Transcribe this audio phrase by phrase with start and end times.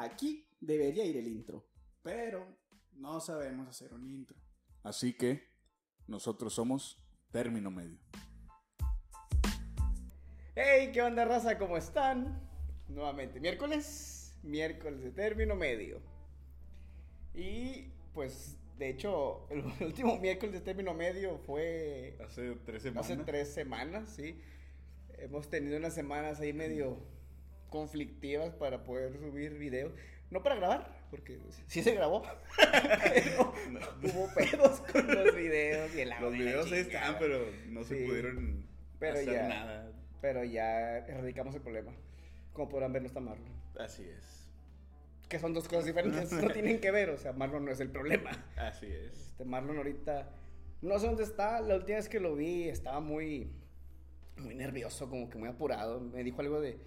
[0.00, 1.66] aquí debería ir el intro,
[2.02, 2.46] pero
[2.94, 4.36] no sabemos hacer un intro.
[4.82, 5.48] Así que
[6.06, 6.98] nosotros somos
[7.30, 7.98] término medio.
[10.54, 11.58] Hey, ¿qué onda, raza?
[11.58, 12.48] ¿Cómo están?
[12.88, 16.00] Nuevamente, miércoles, miércoles de término medio.
[17.34, 23.10] Y pues, de hecho, el último miércoles de término medio fue Hace tres semanas.
[23.10, 24.40] hace tres semanas, sí.
[25.18, 27.19] Hemos tenido unas semanas ahí medio
[27.70, 29.92] conflictivas para poder subir video.
[30.30, 32.22] No para grabar, porque sí se grabó.
[33.02, 33.52] pero
[34.02, 36.28] hubo pedos con los videos y el audio.
[36.28, 38.06] Los videos están, pero no se Sí.
[38.06, 38.66] pudieron
[38.98, 39.48] Pero hacer ya.
[39.48, 39.92] nada.
[40.20, 41.92] Pero ya erradicamos el problema.
[42.52, 43.50] Como podrán ver, no está Marlon.
[43.78, 44.48] Así es.
[45.28, 47.10] Que son dos cosas diferentes, no tienen que ver.
[47.10, 48.30] O sea, Marlon no es el problema.
[48.56, 49.30] Así es.
[49.30, 50.28] Este Marlon ahorita,
[50.82, 51.60] no sé dónde está.
[51.60, 53.50] La última vez que lo vi estaba muy,
[54.36, 56.00] muy nervioso, como que muy apurado.
[56.00, 56.78] Me dijo algo de,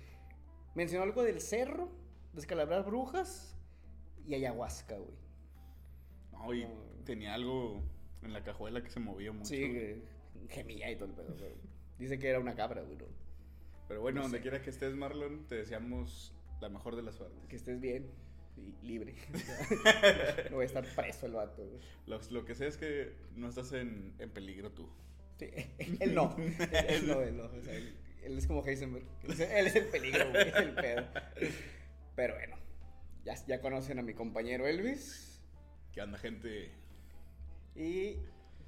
[0.75, 1.89] mencionó algo del cerro,
[2.33, 3.55] descalabrar brujas
[4.27, 5.15] y ayahuasca, güey.
[6.31, 6.67] No, y
[7.05, 7.81] tenía algo
[8.21, 9.49] en la cajuela que se movía mucho.
[9.49, 10.02] Sí,
[10.49, 11.35] gemía y todo el pedo.
[11.38, 11.55] pero
[11.99, 12.97] dice que era una cabra, güey.
[12.97, 13.05] ¿no?
[13.88, 17.45] Pero bueno, No donde quiera que estés, Marlon, te deseamos la mejor de las suertes.
[17.47, 18.09] Que estés bien
[18.58, 19.15] y libre.
[20.49, 21.81] no voy a estar preso el vato, güey.
[22.08, 24.89] Lo, lo que sé es que no estás en, en peligro tú.
[25.37, 25.49] Sí,
[25.99, 26.35] él no.
[26.87, 27.45] Él no, él no.
[27.45, 29.05] O sea, él, él es como Heisenberg.
[29.23, 31.05] Él es, el peligro, güey, el pedo.
[32.16, 32.55] Pero bueno,
[33.25, 35.41] ya, ya conocen a mi compañero Elvis.
[35.91, 36.71] ¿Qué anda, gente?
[37.75, 38.17] Y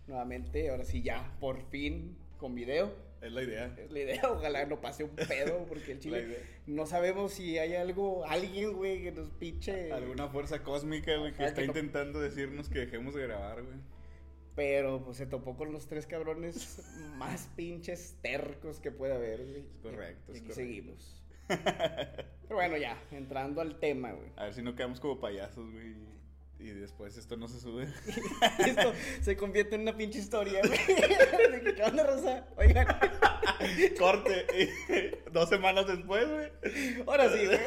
[0.07, 2.93] nuevamente, ahora sí, ya, por fin, con video.
[3.21, 3.75] Es la idea.
[3.77, 7.73] Es la idea, ojalá no pase un pedo, porque el chile no sabemos si hay
[7.75, 9.91] algo, alguien, güey, que nos pinche.
[9.91, 13.77] Alguna fuerza cósmica, güey, que está que no- intentando decirnos que dejemos de grabar, güey.
[14.55, 16.79] Pero pues se topó con los tres cabrones
[17.17, 19.59] más pinches tercos que puede haber, güey.
[19.59, 20.55] Es correcto, Y es correcto.
[20.55, 21.21] seguimos.
[21.47, 24.29] Pero bueno, ya, entrando al tema, güey.
[24.37, 25.93] A ver si no quedamos como payasos, güey.
[26.57, 27.83] Y después esto no se sube.
[28.65, 30.79] Esto se convierte en una pinche historia, güey.
[31.51, 32.47] De que, ¿Qué onda, Rosa?
[32.55, 32.87] Oigan,
[33.99, 34.45] Corte.
[34.57, 36.49] Y dos semanas después, güey.
[37.05, 37.59] ahora sí, güey.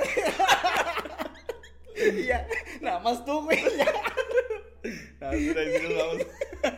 [2.23, 2.49] Y ya,
[2.81, 3.59] nada más tú, güey.
[5.21, 6.27] Ya, mira, ahí nos vamos.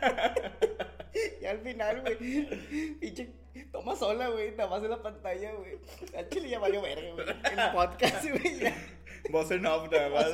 [1.41, 2.97] y al final, güey.
[3.01, 3.31] Pinche,
[3.73, 4.53] toma sola, güey.
[4.53, 5.79] Nada más en la pantalla, güey.
[6.17, 7.27] Al chile ya valió verga, güey.
[7.53, 8.59] En el podcast, güey.
[8.61, 8.77] ya.
[9.31, 10.33] Voz en off, nada más.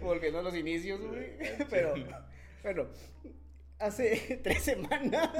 [0.00, 1.36] Volviendo a los inicios, güey.
[1.70, 1.94] Pero,
[2.62, 2.88] bueno,
[3.78, 5.30] hace tres semanas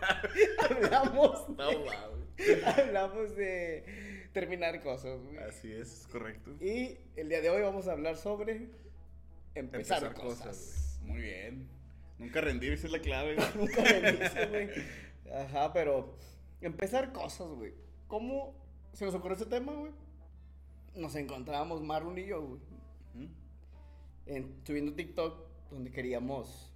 [0.58, 2.72] hablamos, No, de, wow.
[2.76, 5.38] hablamos de terminar cosas, güey.
[5.38, 6.52] Así es, correcto.
[6.60, 8.68] Y el día de hoy vamos a hablar sobre
[9.54, 10.98] empezar, cosas.
[11.02, 11.68] Muy bien.
[12.22, 13.46] Nunca rendirse es la clave, güey.
[13.56, 14.68] Nunca rendirse, güey.
[15.34, 16.16] Ajá, pero
[16.60, 17.74] empezar cosas, güey.
[18.08, 18.54] ¿Cómo
[18.92, 19.92] se nos ocurrió ese tema, güey?
[20.94, 22.60] Nos encontrábamos Marlon y yo, güey.
[23.14, 23.26] ¿Mm?
[24.26, 26.72] en, subiendo TikTok donde queríamos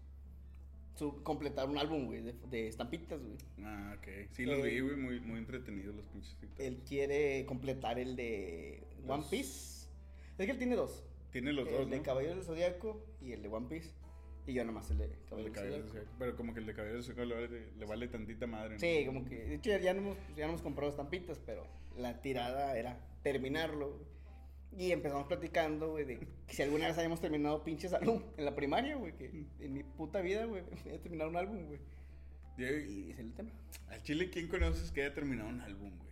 [0.97, 3.37] su- completar un álbum, güey, de, de estampitas, güey.
[3.63, 4.09] Ah, ok.
[4.33, 4.97] Sí, los Eh, vi, güey.
[4.97, 6.61] Muy, muy entretenidos los pinches TikToks.
[6.61, 9.87] Él quiere completar el de One Los- Piece.
[10.39, 11.05] Es que él tiene dos.
[11.31, 12.03] Tiene los el dos, de ¿no?
[12.03, 13.91] Caballero del Zodíaco y el de One Piece.
[14.47, 15.89] Y yo nomás el de de Caballeros Zodíaco.
[15.89, 16.11] Zodiaco.
[16.19, 18.75] Pero como que el de Caballeros Zodiaco le vale, le vale tantita madre.
[18.75, 18.79] ¿no?
[18.81, 19.34] Sí, como que.
[19.45, 23.99] De hecho, ya, no hemos, ya no hemos comprado estampitas, pero la tirada era terminarlo.
[24.77, 28.55] Y empezamos platicando, güey, de que si alguna vez habíamos terminado pinches álbum en la
[28.55, 31.81] primaria, güey, que en mi puta vida, güey, he terminado un álbum, güey.
[32.59, 33.51] Y- Y dice el tema.
[33.89, 36.06] Al chile, ¿quién conoces que haya terminado un álbum, güey?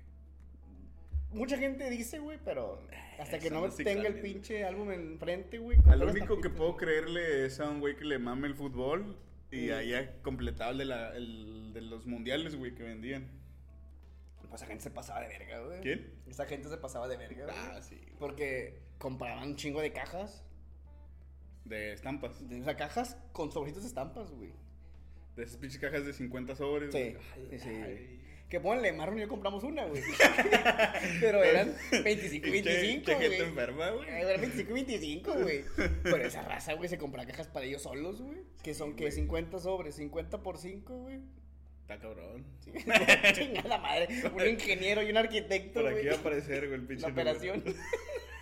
[1.34, 2.80] Mucha gente dice, güey, pero
[3.18, 5.78] hasta que no tenga el pinche álbum enfrente, güey.
[5.86, 9.16] Al único que puedo creerle es a un güey que le mame el fútbol
[9.50, 9.70] y Sí.
[9.70, 13.28] haya completado el de, la- el de los mundiales, güey, que vendían.
[14.40, 15.80] Pues esa gente se pasaba de verga, güey.
[15.80, 16.12] ¿Quién?
[16.28, 17.56] Esa gente se pasaba de verga, güey.
[17.56, 18.00] Ah, sí.
[18.18, 20.44] Porque compraban un chingo de cajas.
[21.64, 22.46] De estampas.
[22.48, 24.52] De, o sea, cajas con sobrecitos de estampas, güey.
[25.34, 26.92] De esas pinches cajas de 50 sobres.
[26.92, 27.50] Sí, güey.
[27.50, 27.68] sí, sí.
[27.70, 28.20] Ay.
[28.48, 30.02] Que ponle, Marlon y yo compramos una, güey.
[31.20, 31.74] Pero eran
[32.04, 33.48] 25 y Pinche- 25, pinche gente güey.
[33.48, 34.08] enferma, güey.
[34.08, 35.64] Eran 25 y 25, güey.
[36.02, 38.38] Pero esa raza, güey, se compra cajas para ellos solos, güey.
[38.62, 39.12] Que son, que güey.
[39.12, 41.20] 50 sobres, 50 por 5, güey.
[41.82, 42.44] Está cabrón.
[42.60, 42.70] Sí.
[43.34, 44.08] Chingada madre.
[44.34, 46.08] Un ingeniero y un arquitecto, Por aquí güey.
[46.08, 47.64] va a aparecer, güey, el pinche La operación.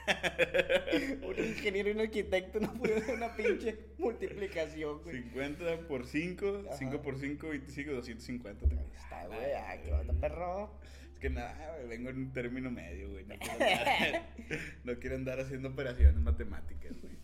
[1.22, 5.22] un ingeniero y un arquitecto no pudieron hacer una pinche multiplicación, güey.
[5.22, 6.76] 50 por 5, Ajá.
[6.76, 8.66] 5 por 5, 25, 250.
[8.68, 9.52] te- Está, güey.
[9.56, 10.70] Ah, qué onda, perro.
[11.14, 13.24] Es que nada, güey, vengo en un término medio, güey.
[13.24, 14.28] No quiero andar,
[14.84, 17.14] no quiero andar haciendo operaciones matemáticas, güey.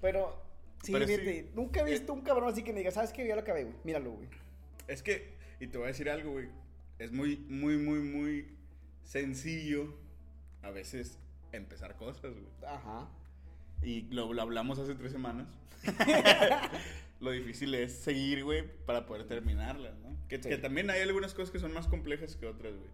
[0.00, 0.42] Pero,
[0.82, 1.12] sí, Pero sí.
[1.16, 3.26] fíjate, nunca he visto un cabrón así que me diga, ¿sabes qué?
[3.26, 3.76] Ya lo acabé, güey.
[3.84, 4.28] Míralo, güey.
[4.88, 5.28] Es que,
[5.60, 6.48] y te voy a decir algo, güey.
[6.98, 8.46] Es muy, muy, muy, muy
[9.04, 9.94] sencillo
[10.62, 11.18] a veces
[11.52, 12.46] empezar cosas, güey.
[12.66, 13.08] Ajá.
[13.82, 15.48] Y lo, lo hablamos hace tres semanas.
[17.20, 20.16] lo difícil es seguir, güey, para poder terminarlas, ¿no?
[20.28, 20.48] Que, Sí.
[20.48, 22.90] que también hay algunas cosas que son más complejas que otras, güey.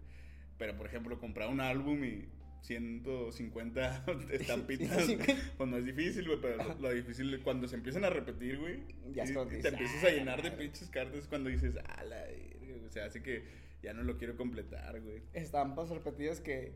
[0.57, 2.25] Pero, por ejemplo, comprar un álbum y
[2.61, 5.53] 150 estampitas, 150.
[5.57, 8.57] pues no es difícil, güey, pero lo, lo difícil es cuando se empiezan a repetir,
[8.59, 8.79] güey.
[9.05, 10.63] Y- y dices, te empiezas "Ah, a la llenar de madre".
[10.63, 13.43] pinches cartas cuando dices, ah, la verga", O sea, así que
[13.83, 15.21] ya no lo quiero completar, güey.
[15.33, 16.73] Estampas repetidas que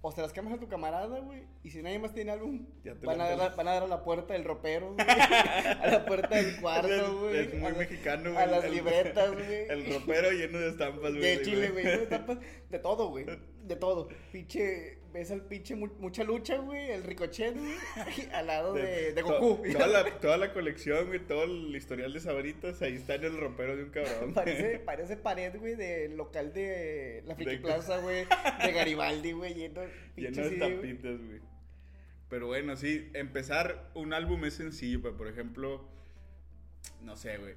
[0.00, 2.66] o se las cambias a tu camarada, güey, y si nadie más tiene álbum,
[3.02, 6.36] van a, dar, van a dar a la puerta del ropero, güey, a la puerta
[6.36, 7.36] del cuarto, güey.
[7.38, 8.42] Es, muy a mexicano, güey.
[8.42, 9.68] A las el- libretas, güey.
[9.68, 11.20] El ropero lleno de estampas, güey.
[11.20, 11.84] De Chile, güey.
[11.84, 11.90] ¿no?
[11.90, 12.38] Estampas
[12.70, 13.26] De todo, güey.
[13.64, 14.08] De todo.
[14.30, 14.97] Pinche.
[15.18, 16.92] Ves al pinche mu- mucha lucha, güey.
[16.92, 17.74] El ricochet, güey.
[18.32, 19.62] Al lado de, de to- Goku.
[19.72, 23.36] Toda la, toda la colección, güey, todo el historial de sabritas, ahí está en el
[23.36, 24.32] ropero de un cabrón.
[24.32, 28.26] Parece, parece pared, güey, del local de la Friki De- Plaza, güey.
[28.64, 29.54] De Garibaldi, güey.
[29.54, 29.80] Lleno,
[30.14, 31.40] Lleno de estampitas, güey.
[32.30, 35.84] Pero bueno, sí, empezar un álbum es sencillo, pero por ejemplo,
[37.02, 37.54] no sé, güey.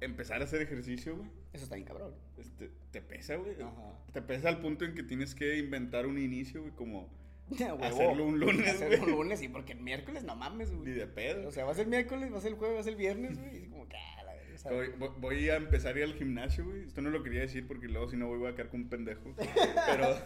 [0.00, 1.28] Empezar a hacer ejercicio, güey.
[1.52, 2.14] Eso está bien cabrón.
[2.42, 3.54] Este, te pesa, güey.
[3.60, 3.98] Ajá.
[4.12, 7.08] Te pesa al punto en que tienes que inventar un inicio, güey, como
[7.50, 7.82] huevo.
[7.84, 9.10] hacerlo un lunes, Hacerlo güey.
[9.12, 10.92] un lunes, sí, porque el miércoles no mames, Ni güey.
[10.92, 11.48] de pedo.
[11.48, 12.98] O sea, va a ser miércoles, va a ser el jueves, va a ser el
[12.98, 13.54] viernes, güey.
[13.56, 16.82] Y es como que, ah, la verga, Voy, a empezar a ir al gimnasio, güey.
[16.84, 18.90] Esto no lo quería decir porque luego si no voy, voy a quedar como un
[18.90, 19.34] pendejo.
[19.86, 20.16] Pero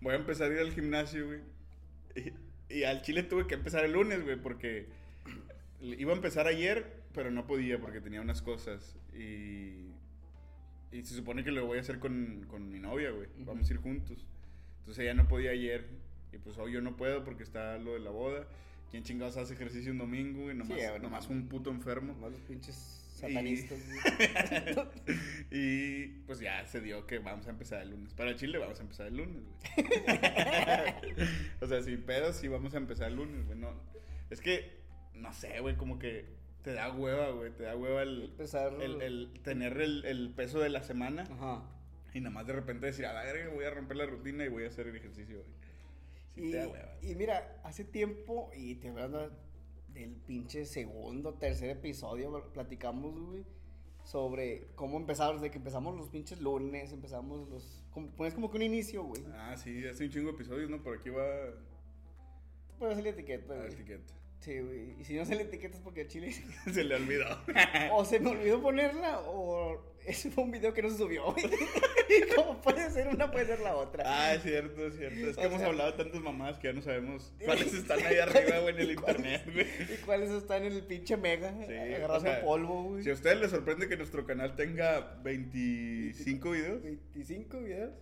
[0.00, 1.40] voy a empezar a ir al gimnasio, güey.
[2.16, 2.32] Y,
[2.78, 4.88] y al chile tuve que empezar el lunes, güey, porque
[5.80, 8.96] iba a empezar ayer, pero no podía porque tenía unas cosas.
[9.14, 9.85] Y,
[10.92, 13.28] y se supone que lo voy a hacer con, con mi novia, güey.
[13.38, 14.26] Vamos a ir juntos.
[14.80, 15.86] Entonces ella no podía ayer.
[16.32, 18.46] Y pues hoy yo no puedo porque está lo de la boda.
[18.90, 20.56] ¿Quién chingados hace ejercicio un domingo, güey?
[20.56, 21.36] Nomás, nomás no.
[21.36, 22.12] un puto enfermo.
[22.12, 22.74] nomás los pinches
[23.16, 24.86] satanistas, güey.
[25.50, 28.14] y pues ya se dio que vamos a empezar el lunes.
[28.14, 29.86] Para Chile vamos a empezar el lunes, güey.
[31.60, 33.58] o sea, sin pedos sí vamos a empezar el lunes, güey.
[33.58, 33.72] No,
[34.30, 34.70] es que,
[35.14, 36.26] no sé, güey, como que
[36.66, 37.52] te da hueva, güey.
[37.52, 38.72] Te da hueva el, Empezar.
[38.82, 41.62] el, el tener el, el peso de la semana Ajá.
[42.12, 44.48] y nada más de repente decir, a la verga, voy a romper la rutina y
[44.48, 45.48] voy a hacer el ejercicio, güey.
[46.34, 46.96] Sí Y, te da hueva.
[47.02, 49.30] y mira, hace tiempo, y te hablando
[49.94, 53.44] del pinche segundo, tercer episodio, platicamos, güey,
[54.02, 57.84] sobre cómo empezamos, desde que empezamos los pinches lunes, empezamos los...
[57.92, 59.22] Como, pones como que un inicio, güey.
[59.34, 60.82] Ah, sí, hace un chingo de episodios, ¿no?
[60.82, 61.24] Por aquí va
[62.76, 63.72] Puedes hacer la etiqueta, la güey.
[63.72, 64.14] etiqueta.
[64.40, 64.94] Sí, güey.
[65.00, 66.32] Y si no sale etiqueta es porque el chile...
[66.72, 67.26] se le olvidó.
[67.92, 71.44] o se me olvidó ponerla, o ese fue un video que no se subió, güey.
[72.36, 74.04] como puede ser una, puede ser la otra.
[74.06, 75.18] Ah, es cierto, es cierto.
[75.30, 77.98] Es que O hemos sea- hablado de tantas mamadas que ya no sabemos cuáles están
[78.06, 79.94] ahí arriba, güey, en el ¿Y cuáles- internet, güey.
[79.94, 81.50] ¿Y cuáles están en el pinche mega?
[81.66, 83.02] Sí, agarrando o sea, polvo, güey.
[83.02, 87.92] Si a ustedes les sorprende que nuestro canal tenga 25 videos, 25 videos.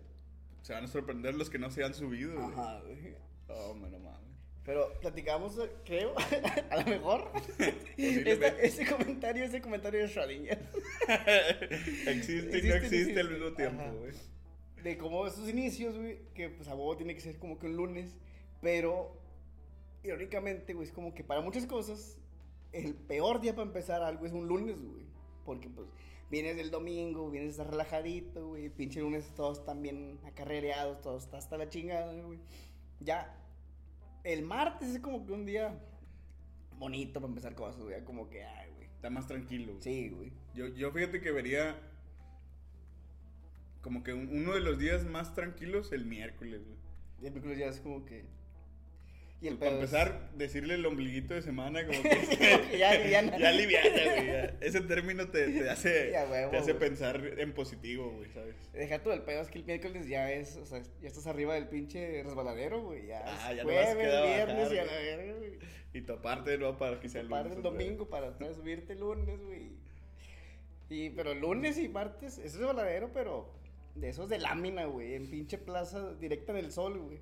[0.61, 2.53] se van a sorprender los que no se han subido, güey.
[2.53, 3.15] Ajá, güey.
[3.49, 4.24] Oh, no mames.
[4.65, 6.15] Pero platicamos, creo,
[6.71, 7.31] a lo mejor.
[7.97, 10.59] Esta- ese comentario, ese comentario de Schrödinger.
[12.07, 14.13] existe y no existe al mismo tiempo, güey.
[14.83, 17.77] De cómo esos inicios, güey, que pues a huevo tiene que ser como que un
[17.77, 18.17] lunes.
[18.63, 19.15] Pero,
[20.03, 22.19] irónicamente, güey, es como que para muchas cosas,
[22.73, 25.05] el peor día para empezar algo es un lunes, güey.
[25.45, 25.89] Porque pues
[26.31, 28.71] vienes del domingo, vienes a estar relajadito, güey.
[28.71, 32.39] Pinche lunes todos están bien acarrereados, todos está hasta la chingada, güey.
[33.01, 33.35] Ya,
[34.25, 35.79] el martes es como que un día
[36.79, 38.03] bonito para empezar cosas, güey.
[38.05, 38.87] Como que, ay, güey.
[38.89, 39.73] Está más tranquilo.
[39.73, 39.83] güey.
[39.83, 40.33] Sí, güey.
[40.55, 41.77] Yo, yo fíjate que vería
[43.83, 46.79] como que un- uno de los días más tranquilos el miércoles, güey.
[47.23, 48.25] El miércoles ya es como que.
[49.45, 54.27] Y el Para empezar, decirle el ombliguito de semana como que ya ya güey.
[54.27, 54.57] ya.
[54.63, 56.89] Ese término te, te hace, huevo, te hace güey.
[56.89, 58.57] pensar en positivo, güey, ¿sabes?
[58.73, 61.53] Deja tú el pedo, es que el miércoles ya es, o sea, ya estás arriba
[61.55, 63.07] del pinche resbaladero, güey.
[63.07, 65.59] Ya Ah, es ya jueves, queda viernes bajar, y a la verga, güey.
[65.93, 66.79] Y toparte, ¿no?
[66.79, 69.73] Para que sea el lunes el domingo para subirte el lunes, güey.
[70.89, 73.53] Y, pero lunes y martes, es resbaladero, pero
[73.95, 75.15] de esos de lámina, güey.
[75.15, 77.19] En pinche plaza directa del sol, güey.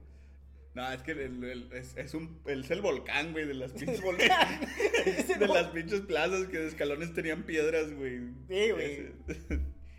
[0.75, 3.79] No, es que el- el- es, es un, es el volcán, güey, de las El
[3.81, 4.61] pinches, volcán.
[5.38, 8.21] De las pinches plazas que de escalones tenían piedras, güey.
[8.49, 9.09] Sí, güey.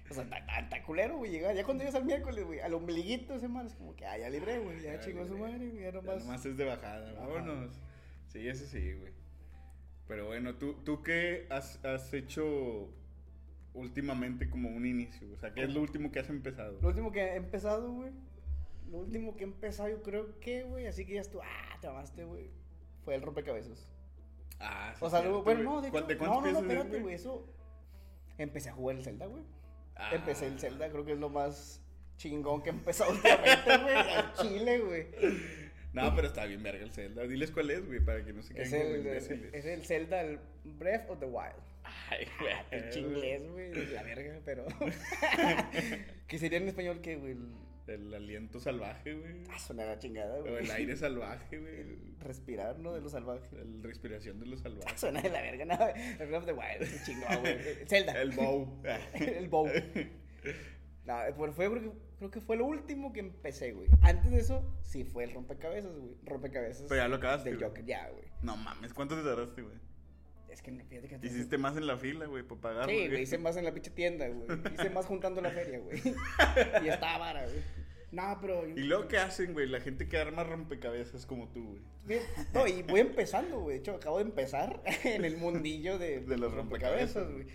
[0.10, 1.32] O sea, está, está- está culero, güey.
[1.32, 4.18] Llegar, ya cuando llegas al miércoles, güey, al ombliguito ese man, es como que, ah,
[4.18, 4.82] ya libré, güey.
[4.82, 5.84] Ya Ya chingó su madre, güey.
[5.84, 6.26] Ya Ya nomás.
[6.26, 7.80] nomás es de bajada, vámonos.
[8.28, 9.14] Sí, ese sí, güey.
[10.08, 12.90] Pero bueno, ¿tú, tú qué has, has hecho
[13.74, 15.28] últimamente como un inicio?
[15.34, 16.80] O sea, ¿qué es lo último que has empezado?
[16.82, 18.12] Lo último que he empezado, güey.
[18.94, 20.86] Lo último que he empezado, yo creo que, güey.
[20.86, 22.52] Así que ya estuvo, ah, te amaste, güey.
[23.04, 23.90] Fue el rompecabezas.
[24.60, 25.76] Ah, sí, O sea, cierto, luego, bueno, güey.
[25.76, 26.14] no, de ¿Cuán- hecho.
[26.14, 27.16] ¿De No, no, no, espérate, güey.
[27.16, 27.46] Eso.
[28.38, 29.44] Empecé a jugar el Zelda, güey.
[29.96, 30.12] Ah.
[30.14, 31.82] Empecé el Zelda, creo que es lo más
[32.18, 33.96] chingón que he empezado últimamente, güey.
[33.96, 35.08] Al chile, güey.
[35.94, 37.24] No, pero está bien verga el Zelda.
[37.24, 39.54] Diles cuál es, güey, para que no se queden como imbéciles.
[39.56, 41.54] es el Zelda, el Breath of the Wild.
[42.10, 44.66] Ay, Ah, pinche inglés, güey, la verga, pero.
[46.28, 47.36] ¿Qué sería en español qué, güey?
[47.88, 48.08] El...
[48.08, 49.44] El aliento salvaje, güey.
[49.50, 50.64] Ah, suena la chingada, O güey.
[50.64, 51.80] el aire salvaje, güey.
[51.82, 52.94] El respirar, ¿no?
[52.94, 53.50] De lo salvaje.
[53.56, 55.00] La respiración de los salvajes.
[55.00, 55.74] Suena de la verga, no.
[56.22, 57.58] El Breath of the Wild, chingón, güey.
[57.88, 58.22] Zelda.
[58.22, 58.82] El bow.
[59.14, 59.68] el bow.
[61.06, 63.90] No, pero fue porque creo que fue lo último que empecé, güey.
[64.02, 66.16] Antes de eso, sí fue el rompecabezas, güey.
[66.24, 66.86] Rompecabezas.
[66.88, 67.68] Pero ya lo acabaste, De güey.
[67.68, 68.24] Joker, ya, güey.
[68.42, 69.76] No mames, ¿cuánto te tardaste, güey?
[70.54, 71.20] Es que fíjate que.
[71.28, 72.90] Hiciste más en la fila, güey, para pagar.
[72.90, 74.48] Sí, güey, hice más en la pinche tienda, güey.
[74.76, 76.00] Hice más juntando la feria, güey.
[76.86, 77.60] Y estaba vara, güey.
[78.12, 78.68] No, pero.
[78.68, 79.68] yo- ¿Y luego qué hacen, güey?
[79.68, 82.22] La gente que arma rompecabezas como tú, güey.
[82.54, 83.78] No, y voy empezando, güey.
[83.78, 87.28] De hecho, acabo de empezar en el mundillo de, De los rompecabezas.
[87.32, 87.48] güey.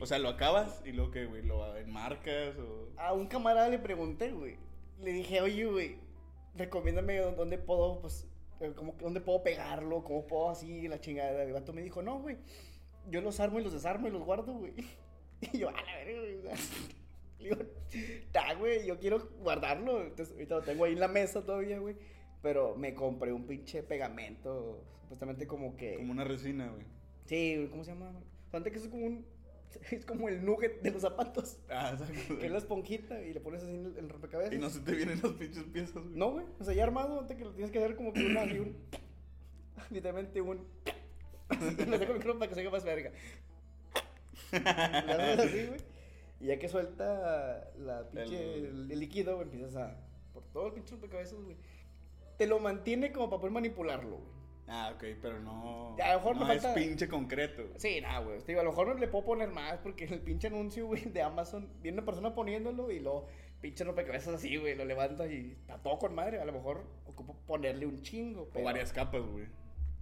[0.00, 2.88] O sea, lo acabas y luego que, güey, lo enmarcas o.
[2.96, 4.56] a un camarada le pregunté, güey.
[5.00, 5.96] Le dije, oye, güey,
[6.56, 8.26] recomiéndame dó- dónde puedo, pues,
[8.74, 11.42] cómo, dónde puedo pegarlo, cómo puedo así, la chingada.
[11.42, 12.38] El vato me dijo, no, güey,
[13.10, 14.74] yo los armo y los desarmo y los guardo, güey.
[15.52, 16.54] Y yo, a la verga,
[17.40, 17.56] Le digo,
[18.30, 20.02] ta, güey, yo quiero guardarlo.
[20.02, 21.96] Entonces, ahorita lo tengo ahí en la mesa todavía, güey.
[22.42, 25.96] Pero me compré un pinche pegamento, supuestamente como que...
[25.96, 26.84] Como una resina, güey.
[27.24, 28.12] Sí, güey, ¿cómo se llama?
[28.52, 29.26] Antes que es como un...
[29.90, 31.58] Es como el nugget de los zapatos.
[31.68, 32.38] Ah, exacto.
[32.38, 34.52] Que es la esponjita y le pones así el, el rompecabezas.
[34.54, 36.16] Y no se te vienen los pinches piezas, güey.
[36.16, 36.44] No, güey.
[36.60, 38.76] O sea, ya armado, antes que lo tienes que hacer como que una, así un.
[39.90, 40.66] Literalmente un.
[41.52, 43.12] Y le dejo el micrófono para que se haga más verga.
[44.52, 45.80] Le haces así, güey.
[46.40, 49.96] Y ya que suelta la pinche, El- el, el líquido, güey, empiezas a.
[50.32, 51.56] Por todo el pinche rompecabezas, güey.
[52.38, 54.41] Te lo mantiene como para poder manipularlo, güey.
[54.68, 55.96] Ah, ok, pero no.
[56.02, 57.64] A lo mejor no me es falta- pinche concreto.
[57.76, 58.38] Sí, nada, güey.
[58.40, 61.02] Te digo, a lo mejor no le puedo poner más porque el pinche anuncio, güey,
[61.04, 63.26] de Amazon, viene una persona poniéndolo y luego
[63.60, 66.40] pinche rompecabezas así, güey, lo levanta y está todo con madre.
[66.40, 68.42] A lo mejor ocupo ponerle un chingo.
[68.42, 68.64] O Pero...
[68.64, 69.46] varias capas, güey.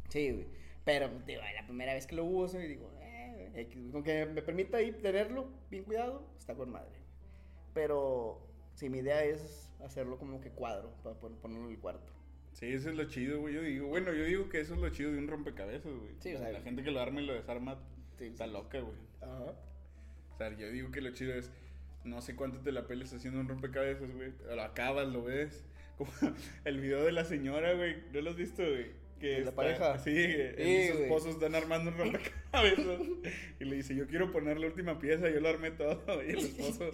[0.09, 0.47] Sí, güey.
[0.85, 3.91] Pero, digo, la primera vez que lo uso y digo, eh, güey.
[3.91, 6.99] con que me permita ahí tenerlo bien cuidado, está con madre.
[7.75, 8.41] Pero,
[8.75, 12.13] sí, mi idea es hacerlo como que cuadro para ponerlo en el cuarto.
[12.53, 13.55] Sí, eso es lo chido, güey.
[13.55, 16.13] Yo digo, bueno, yo digo que eso es lo chido de un rompecabezas, güey.
[16.21, 17.79] Sí, o sea, la gente que lo arma y lo desarma
[18.19, 18.97] Sí, está loca, güey.
[19.23, 19.55] Ajá.
[20.35, 21.51] O sea, yo digo que lo chido es,
[22.05, 24.33] no sé cuánto te la peles haciendo un rompecabezas, güey.
[24.55, 25.65] Lo acabas, lo ves.
[25.97, 26.11] Como
[26.65, 27.97] el video de la señora, güey.
[28.13, 28.87] ¿No lo has visto, güey?
[29.21, 29.99] Que ¿De la está- pareja?
[29.99, 30.11] Sí,
[30.57, 31.03] Sí, su güey.
[31.05, 33.01] esposo están armando un rompecabezas.
[33.61, 36.03] y le dice, yo quiero poner la última pieza, yo lo armé todo.
[36.27, 36.91] Y el esposo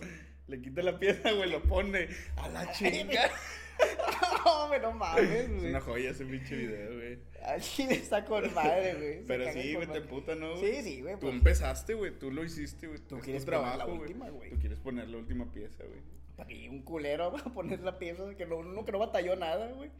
[0.48, 2.08] le quita la pieza, güey, lo pone.
[2.36, 3.30] A la chinga.
[4.45, 5.71] no, güey, no mames, es güey.
[5.71, 7.18] una joya ese pinche video, güey.
[7.45, 9.14] Al chile está con madre, güey.
[9.18, 10.56] Se Pero sí, güey, te puta, ¿no?
[10.56, 11.14] Sí, sí, güey.
[11.14, 12.99] Tú pues, empezaste, güey, tú lo hiciste, güey.
[13.00, 14.50] Tú es quieres tu poner la última, güey.
[14.50, 16.00] Tú quieres poner la última pieza, güey.
[16.37, 19.71] Para que un culero a poner la pieza que no, uno que no batalló nada,
[19.73, 19.90] güey.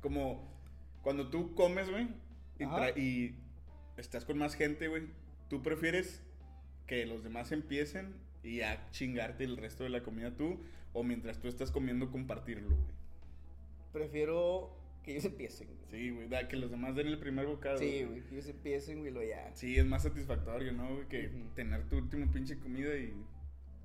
[0.00, 0.56] Como
[1.02, 2.08] cuando tú comes, güey,
[2.58, 3.36] y, y
[3.96, 5.04] estás con más gente, güey,
[5.48, 6.22] tú prefieres
[6.86, 10.60] que los demás empiecen y a chingarte el resto de la comida tú,
[10.92, 12.96] o mientras tú estás comiendo compartirlo, güey.
[14.00, 15.68] Prefiero que ellos empiecen.
[15.68, 15.78] güey.
[15.90, 17.78] Sí, güey, da- que los demás den el primer bocado.
[17.78, 19.50] Sí, güey, que ellos empiecen, güey, lo ya.
[19.54, 21.08] Sí, es más satisfactorio, ¿no, güey?
[21.08, 21.54] Que Ujú.
[21.54, 23.14] tener tu último pinche comida y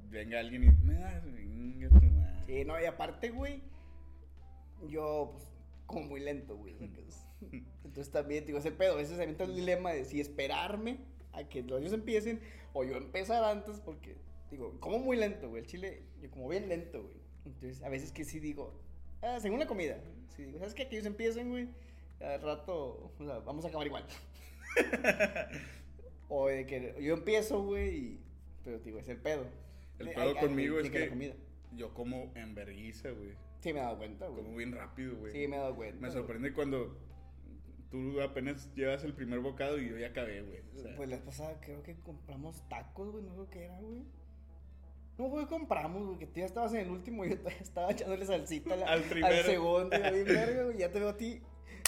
[0.09, 2.43] venga alguien y me das, venga tu madre.
[2.45, 3.61] Sí, no, y aparte, güey,
[4.89, 5.47] yo, pues,
[5.85, 6.75] como muy lento, güey.
[6.77, 7.25] ¿sacas?
[7.85, 10.97] Entonces también, digo, ese pedo, a veces se entra el dilema de si esperarme
[11.31, 12.41] a que los ellos empiecen
[12.73, 14.17] o yo empezar antes, porque,
[14.49, 15.61] digo, como muy lento, güey.
[15.63, 17.15] El chile, yo como bien lento, güey.
[17.45, 18.77] Entonces, a veces que sí digo,
[19.21, 19.97] ah, según la comida,
[20.37, 20.87] digo, ¿sabes qué?
[20.87, 21.67] Que ellos empiecen, güey.
[22.19, 24.05] Al rato, o sea, vamos a acabar igual.
[26.29, 28.19] o de que yo empiezo, güey, y,
[28.63, 29.45] pero, digo, es el pedo.
[29.99, 31.33] El Eh, pedo conmigo es que comida.
[31.75, 33.33] yo como en vergüenza, güey.
[33.59, 34.43] Sí, me he dado cuenta, güey.
[34.43, 35.33] Como bien rápido, güey.
[35.33, 35.95] Sí, me he dado cuenta.
[35.95, 36.11] Me güey.
[36.11, 36.97] sorprende cuando
[37.91, 40.59] tú apenas llevas el primer bocado y yo ya acabé, güey.
[40.75, 44.03] O sea, Pues la pasada creo que compramos tacos, güey, no sé qué era, güey.
[45.21, 48.25] No, güey, compramos, güey, que tú ya estabas en el último y yo estaba echándole
[48.25, 49.27] salsita al, Al primero.
[49.27, 49.95] al segundo.
[49.95, 51.39] Y yo, verga, güey, ya te veo a ti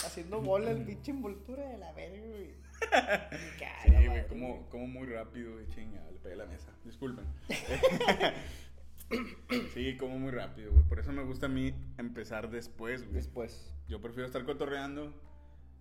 [0.06, 2.54] haciendo bola el pinche envoltura de la verga, güey.
[3.82, 6.70] sí, güey, como, como muy rápido, güey, chinga, le pegué la mesa.
[6.84, 7.24] Disculpen.
[9.74, 10.84] sí, como muy rápido, güey.
[10.84, 13.14] Por eso me gusta a mí empezar después, güey.
[13.14, 13.74] Después.
[13.88, 15.12] Yo prefiero estar cotorreando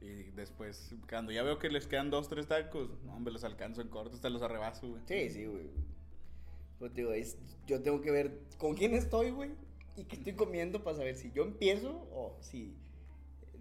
[0.02, 3.84] y después, cuando ya veo que les quedan dos, tres tacos, no, hombre, los alcanzo
[3.84, 5.04] en corto, hasta los arrebaso, güey.
[5.06, 5.93] Sí, sí, güey.
[6.80, 7.38] Pues digo, es-
[7.68, 9.52] yo tengo que ver con quién estoy, güey,
[9.96, 12.76] y qué estoy comiendo para saber si yo empiezo o si.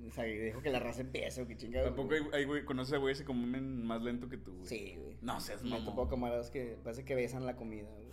[0.08, 1.84] O sea, dejo que la raza empiece o que chingada.
[1.86, 4.66] Tampoco hay, hay güey, conoces a güeyes que comen más lento que tú, güey.
[4.66, 5.16] Sí, güey.
[5.20, 5.84] No seas Me mamón.
[5.84, 8.08] tocó camaradas que parece que besan la comida, güey.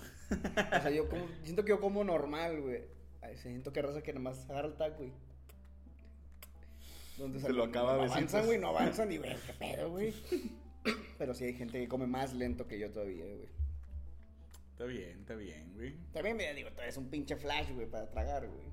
[0.77, 2.83] O sea, yo como, siento que yo como normal, güey.
[3.21, 5.11] Ay, Siento que raza que nomás agarra el taco y...
[7.17, 8.17] donde Se lo acaba no besitos.
[8.17, 10.13] avanzan, güey, no avanzan y, güey, qué pedo, güey.
[11.17, 13.49] Pero sí hay gente que come más lento que yo todavía, güey.
[14.79, 15.93] Está bien, está bien, güey.
[16.13, 18.63] También me digo, eres un pinche flash, güey, para tragar, güey.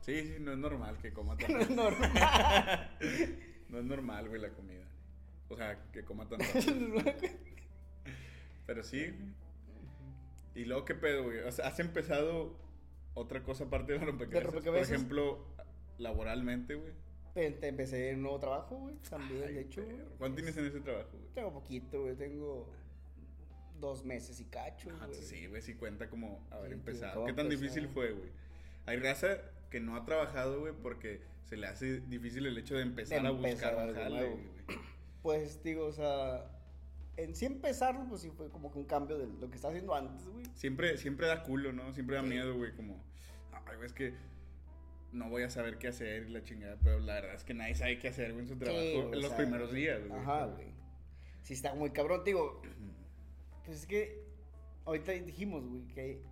[0.00, 2.98] Sí, sí, no es normal que coma tan No es normal.
[3.68, 4.82] No es normal, güey, la comida.
[5.48, 6.40] O sea, que coma tan
[8.66, 9.32] Pero sí, güey.
[10.56, 11.38] Y luego, ¿qué pedo, güey?
[11.38, 12.56] O sea, ¿has empezado
[13.14, 14.64] otra cosa aparte de la rompecabezas?
[14.64, 15.46] Por ejemplo,
[15.98, 16.92] laboralmente, güey.
[17.34, 19.96] Te- te empecé un nuevo trabajo, güey, también, Ay, de hecho, güey.
[19.96, 20.10] perro.
[20.18, 21.28] ¿Cuánto tienes en ese trabajo, güey?
[21.34, 22.68] Tengo poquito, güey, tengo
[23.80, 25.20] dos meses y cacho, Ah, güey.
[25.22, 27.24] sí, güey, sí cuenta como haber Sí, empezado.
[27.24, 27.62] ¿Qué tan empezar.
[27.62, 28.30] difícil fue, güey?
[28.86, 29.38] Hay raza
[29.70, 33.28] que no ha trabajado, güey, porque se le hace difícil el hecho de empezar De
[33.28, 34.44] a buscar empezar un algo jale, güey.
[35.22, 36.46] Pues, digo, o sea,
[37.18, 39.94] en sí empezarlo, pues sí fue como que un cambio de lo que estaba haciendo
[39.94, 40.44] antes, güey.
[40.54, 41.92] Siempre, siempre da culo, ¿no?
[41.92, 42.28] Siempre da Sí.
[42.28, 43.02] miedo, güey, como...
[43.66, 44.14] Ay, güey, es que
[45.12, 47.74] no voy a saber qué hacer y la chingada, pero la verdad es que nadie
[47.74, 50.20] sabe qué hacer, güey, en su trabajo Sí, en los sea, primeros días, güey.
[50.20, 50.68] Ajá, güey.
[51.42, 52.62] Sí está muy cabrón, digo.
[53.64, 54.24] Pues es que
[54.84, 56.22] ahorita dijimos, güey, que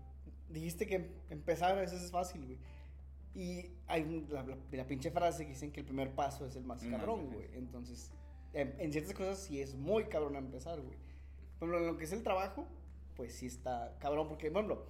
[0.48, 2.58] dijiste que empezar a veces es fácil, güey.
[3.34, 6.56] Y hay un- la, la- la pinche frase que dicen que el primer paso es
[6.56, 7.46] el más cabrón, güey.
[7.54, 8.10] Entonces,
[8.52, 10.96] en, en ciertas cosas sí es muy cabrón a empezar, güey.
[11.60, 12.66] Pero en lo que es el trabajo,
[13.16, 14.86] pues sí está cabrón, porque, por ejemplo,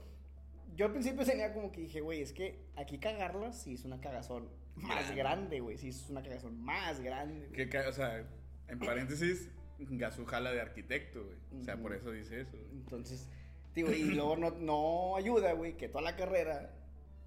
[0.76, 4.00] yo al principio tenía como que dije, güey, es que aquí cagarla sí es una
[4.00, 5.60] cagazón más Grande.
[5.60, 5.76] güey.
[5.76, 7.48] Sí es una cagazón más grande.
[7.50, 8.24] Que, o sea,
[8.68, 11.60] en paréntesis, Gazú jala de arquitecto, güey.
[11.60, 12.56] O sea, por eso dice eso.
[12.56, 12.70] güey.
[12.72, 13.28] Entonces,
[13.74, 16.74] digo, y luego no, no ayuda, güey, que toda la carrera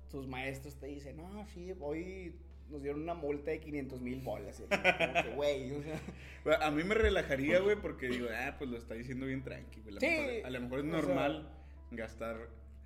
[0.10, 2.36] tus maestros te dicen, no, sí, hoy
[2.70, 4.62] nos dieron una multa de 500 mil bolas.
[5.36, 6.00] Güey, o sea,
[6.44, 9.82] Bueno, A mí me relajaría, güey, porque digo, ah, pues lo está diciendo bien tranqui,
[9.82, 9.92] güey.
[9.92, 11.50] A lo Sí, mejor- A lo mejor es o sea- normal
[11.92, 12.38] gastar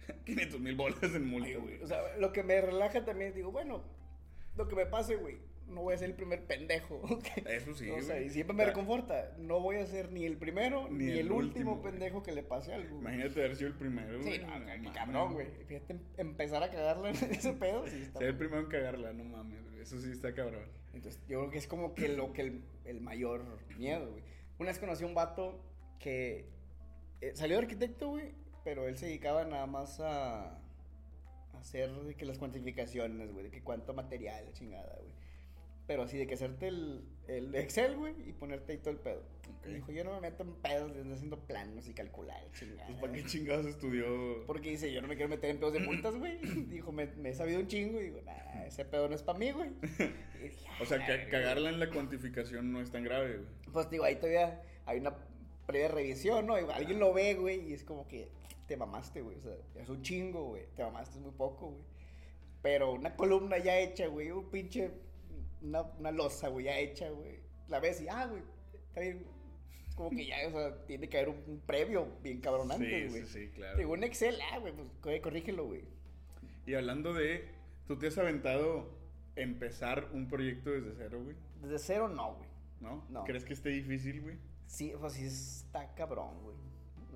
[0.25, 1.81] 500 mil bolas en multa, güey.
[1.81, 3.83] o sea, lo que me relaja también, digo, bueno,
[4.55, 5.37] lo que me pase, güey,
[5.67, 7.01] no voy a ser el primer pendejo.
[7.47, 10.87] Eso sí, o sea, y siempre me reconforta, no voy a ser ni el primero
[10.89, 12.99] ni, Ni el, el último, pendejo que le pase algo.
[12.99, 14.39] Imagínate haber sido el primero, Sí, güey.
[14.39, 14.91] no, qué mames.
[14.91, 15.47] cabrón, güey.
[15.67, 19.13] Fíjate, em- empezar a cagarla en ese pedo, sí está Ser el primero en cagarla,
[19.13, 19.59] no mames.
[19.81, 20.65] Eso sí está cabrón.
[20.93, 23.43] Entonces, yo creo que es como que lo que el, el mayor
[23.77, 24.23] miedo, güey.
[24.59, 25.59] Una vez conocí a un vato
[25.99, 26.45] que
[27.21, 32.15] eh, salió de arquitecto, güey, pero él se dedicaba nada más a, a hacer de
[32.15, 35.11] que las cuantificaciones, güey, de que cuánto material, la chingada, güey.
[35.87, 39.23] Pero así de que hacerte el, el Excel, güey, y ponerte ahí todo el pedo.
[39.67, 42.87] Y dijo, yo no me meto en pedos de andar haciendo planos y calcular, chingada.
[42.87, 44.45] Pues, ¿para qué chingados estudió?
[44.45, 46.37] Porque dice, yo no me quiero meter en pedos de multas, güey.
[46.67, 47.99] Dijo, me, me he sabido un chingo.
[47.99, 49.69] Y digo, nah, ese pedo no es para mí, güey.
[50.45, 51.29] Y O sea, "Ah, que verga".
[51.31, 53.49] cagarla en la cuantificación no es tan grave, güey.
[53.73, 55.15] Pues digo, ahí todavía hay una
[55.65, 56.59] previa revisión, ¿no?
[56.59, 58.29] Igual alguien lo ve, güey, y es como que
[58.67, 59.37] te mamaste, güey.
[59.37, 60.63] O sea, es un chingo, güey.
[60.75, 61.83] Te mamaste es muy poco, güey.
[62.61, 64.29] Pero una columna ya hecha, güey.
[64.31, 64.91] Un pinche.
[65.65, 67.39] Una, una losa, güey, ya hecha, güey.
[67.67, 68.43] La ves y, ah, güey,
[68.87, 69.23] está bien.
[69.23, 69.35] güey.
[69.95, 73.09] Como que ya, o sea, tiene que haber un, un previo bien cabrón antes, Sí,
[73.09, 73.25] güey.
[73.25, 73.77] sí, sí, claro.
[73.77, 75.83] Digo, un Excel, ah, güey, pues güey, corrígelo, güey.
[76.65, 77.47] Y hablando de,
[77.87, 78.89] ¿tú te has aventado
[79.35, 81.35] empezar un proyecto desde cero, güey?
[81.61, 82.49] Desde cero, no, güey.
[82.81, 83.05] ¿No?
[83.09, 83.23] No.
[83.23, 84.37] ¿Crees que esté difícil, güey?
[84.67, 86.57] Sí, pues sí está cabrón, güey.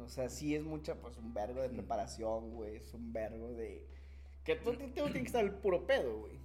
[0.03, 2.77] O sea, sí es mucha, pues un vergo de preparación, güey.
[2.77, 3.85] Es un vergo de.
[4.45, 6.39] Que todo, ti- todo tiene que estar al puro pedo, güey.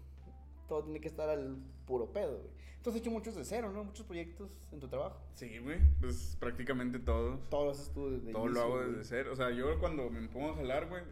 [0.69, 2.65] Todo tiene que estar al puro pedo, güey.
[2.83, 3.83] Tú has hecho muchos de cero, ¿no?
[3.83, 5.19] Muchos proyectos en tu trabajo.
[5.35, 5.79] Sí, güey.
[6.01, 7.49] Pues prácticamente todos.
[7.49, 8.91] Todos los haces tú desde Todo lo hago güey.
[8.91, 9.31] desde cero.
[9.33, 11.03] O sea, yo cuando me pongo a jalar, güey,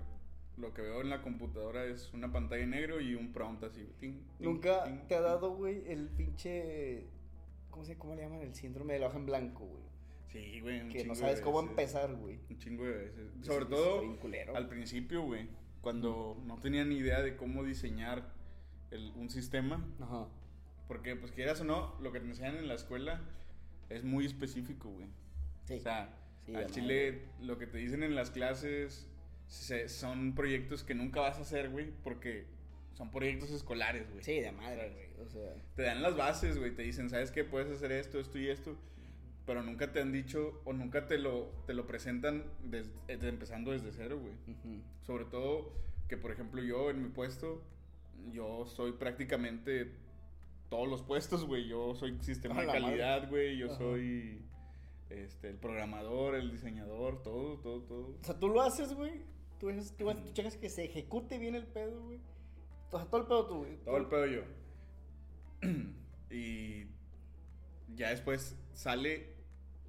[0.59, 3.81] lo que veo en la computadora es una pantalla en negro y un prompt así,
[3.83, 3.97] güey.
[3.99, 7.07] Ting, ting, Nunca ting, te ha dado, güey, el pinche.
[7.71, 8.43] ¿Cómo, se, ¿Cómo le llaman?
[8.43, 9.83] El síndrome de la hoja en blanco, güey.
[10.31, 10.81] Sí, güey.
[10.83, 12.38] un Que no sabes cómo empezar, güey.
[12.51, 13.31] Un chingo de veces.
[13.43, 14.03] Sobre sí, todo
[14.55, 15.49] al principio, güey.
[15.81, 18.33] Cuando no tenía ni idea de cómo diseñar
[18.93, 19.85] el- un sistema.
[20.01, 20.29] Ajá.
[20.89, 23.21] Porque, pues quieras o no, lo que te enseñan en la escuela
[23.89, 25.07] es muy específico, güey.
[25.65, 25.75] Sí.
[25.75, 29.07] O sea, Sí, al chile lo que te dicen en las clases
[29.47, 32.47] se- son proyectos que nunca vas a hacer, güey, porque
[32.95, 34.25] son proyectos escolares, güey.
[34.25, 35.27] Sí, de madre, güey.
[35.27, 35.55] O sea.
[35.77, 37.45] Te dan las bases, güey, te dicen, ¿sabes qué?
[37.45, 38.77] Puedes hacer esto, esto y esto,
[39.47, 43.93] pero nunca te han dicho o nunca te lo, te lo presentan desde- empezando desde
[43.93, 44.35] cero, güey.
[45.03, 45.73] Sobre todo
[46.09, 47.63] que, por ejemplo, yo en mi puesto,
[48.31, 49.93] yo soy prácticamente
[50.69, 51.67] todos los puestos, güey.
[51.69, 53.57] Yo soy sistema de calidad, güey.
[53.59, 53.77] Yo Ajá.
[53.79, 54.43] soy
[55.11, 58.17] este, el programador, el diseñador, todo, todo, todo.
[58.21, 59.23] O sea, tú lo haces, güey.
[59.59, 62.21] Tú, haces- tú, haces- tú checas que se ejecute bien el pedo, güey.
[62.91, 63.77] O sea, todo el pedo tú, güey.
[63.85, 64.43] Todo el pedo yo.
[66.31, 66.87] y
[67.95, 69.33] ya después sale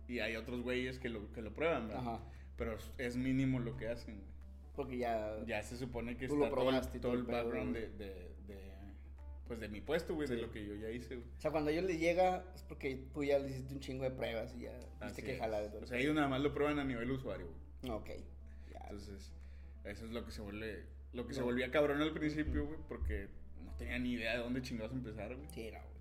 [0.07, 2.01] y hay otros güeyes que lo, que lo prueban, ¿verdad?
[2.15, 2.23] Ajá.
[2.57, 4.32] Pero es mínimo lo que hacen, güey.
[4.75, 5.37] Porque ya.
[5.45, 8.05] Ya se supone que Tú está todo, probaste todo todo el background de, de,
[8.47, 8.73] de,
[9.47, 11.27] pues de mi puesto, güey, de lo que yo ya hice, güey.
[11.37, 14.03] O sea, cuando a ellos les llega es porque tú ya le hiciste un chingo
[14.03, 15.39] de pruebas y ya viste Así que es.
[15.39, 15.69] jalar.
[15.81, 17.47] O sea, ellos nada más lo prueban a nivel usuario,
[17.81, 17.95] güey.
[17.97, 18.09] Ok.
[18.71, 18.79] Ya.
[18.83, 19.31] Entonces,
[19.83, 23.27] eso es lo que se vuelve, lo que se volvía cabrón al principio, güey, porque
[23.63, 25.47] no tenía ni idea de dónde chingados empezar, güey.
[25.49, 25.93] Sí, no, güey.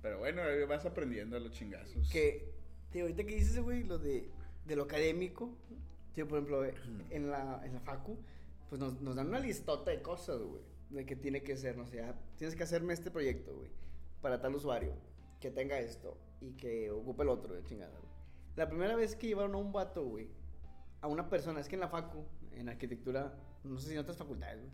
[0.00, 2.08] Pero bueno, vas aprendiendo a los chingazos.
[2.10, 2.52] Que,
[2.92, 4.30] tío, ahorita que dices, güey, lo de,
[4.64, 5.52] de lo académico,
[6.16, 6.74] tío, por ejemplo, eh,
[7.10, 8.16] en la, en la facu,
[8.70, 11.86] pues nos, nos dan una listota de cosas, güey, de que tiene que ser, no
[11.86, 13.70] sé, ah, tienes que hacerme este proyecto, güey,
[14.22, 14.94] para tal usuario,
[15.40, 18.10] que tenga esto y que ocupe el otro, de chingada, güey.
[18.56, 20.28] La primera vez que llevaron a un vato, güey,
[21.02, 22.24] a una persona, es que en la facu,
[22.54, 24.72] en arquitectura, no sé si en otras facultades, güey,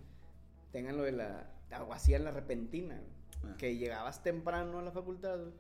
[0.71, 1.51] tengan lo de la,
[1.87, 3.57] o hacían la repentina, güey, Ah.
[3.59, 5.53] que llegabas temprano a la facultad, güey,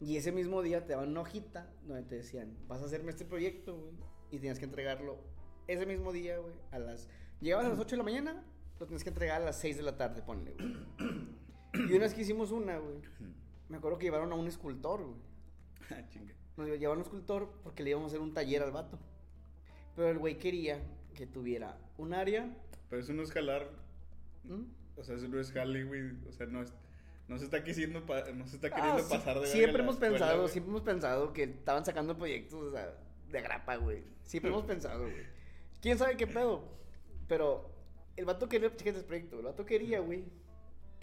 [0.00, 3.26] y ese mismo día te daban una hojita donde te decían, vas a hacerme este
[3.26, 3.92] proyecto, güey.
[4.30, 5.18] Y tenías que entregarlo
[5.66, 6.54] ese mismo día, güey.
[6.72, 7.08] A las...
[7.40, 8.44] Llegabas a las 8 de la mañana,
[8.78, 11.88] lo tienes que entregar a las 6 de la tarde, ponle, güey.
[11.88, 12.96] Y una vez que hicimos una, güey,
[13.68, 15.16] me acuerdo que llevaron a un escultor, güey.
[15.90, 16.34] Ah, chinga.
[16.56, 18.98] Nos llevaron a un escultor porque le íbamos a hacer un taller al vato.
[19.96, 20.80] Pero el güey quería
[21.14, 22.48] que tuviera un área...
[22.88, 23.68] Pero eso no es jalar,
[24.44, 24.62] ¿Mm?
[24.96, 26.12] o sea, eso no es jale, güey.
[26.28, 26.72] O sea, no es,
[27.28, 30.12] no se está queriendo, pa- no se está Ah, queriendo pasar de Siempre hemos escuela,
[30.18, 30.48] pensado, güey.
[30.52, 32.92] siempre hemos pensado que estaban sacando proyectos o sea,
[33.30, 34.02] de grapa, güey.
[34.24, 35.24] Siempre hemos pensado, güey.
[35.80, 36.64] ¿Quién sabe qué pedo?
[37.28, 37.70] Pero
[38.16, 40.24] el vato quería, fíjate el proyecto, el vato quería, güey,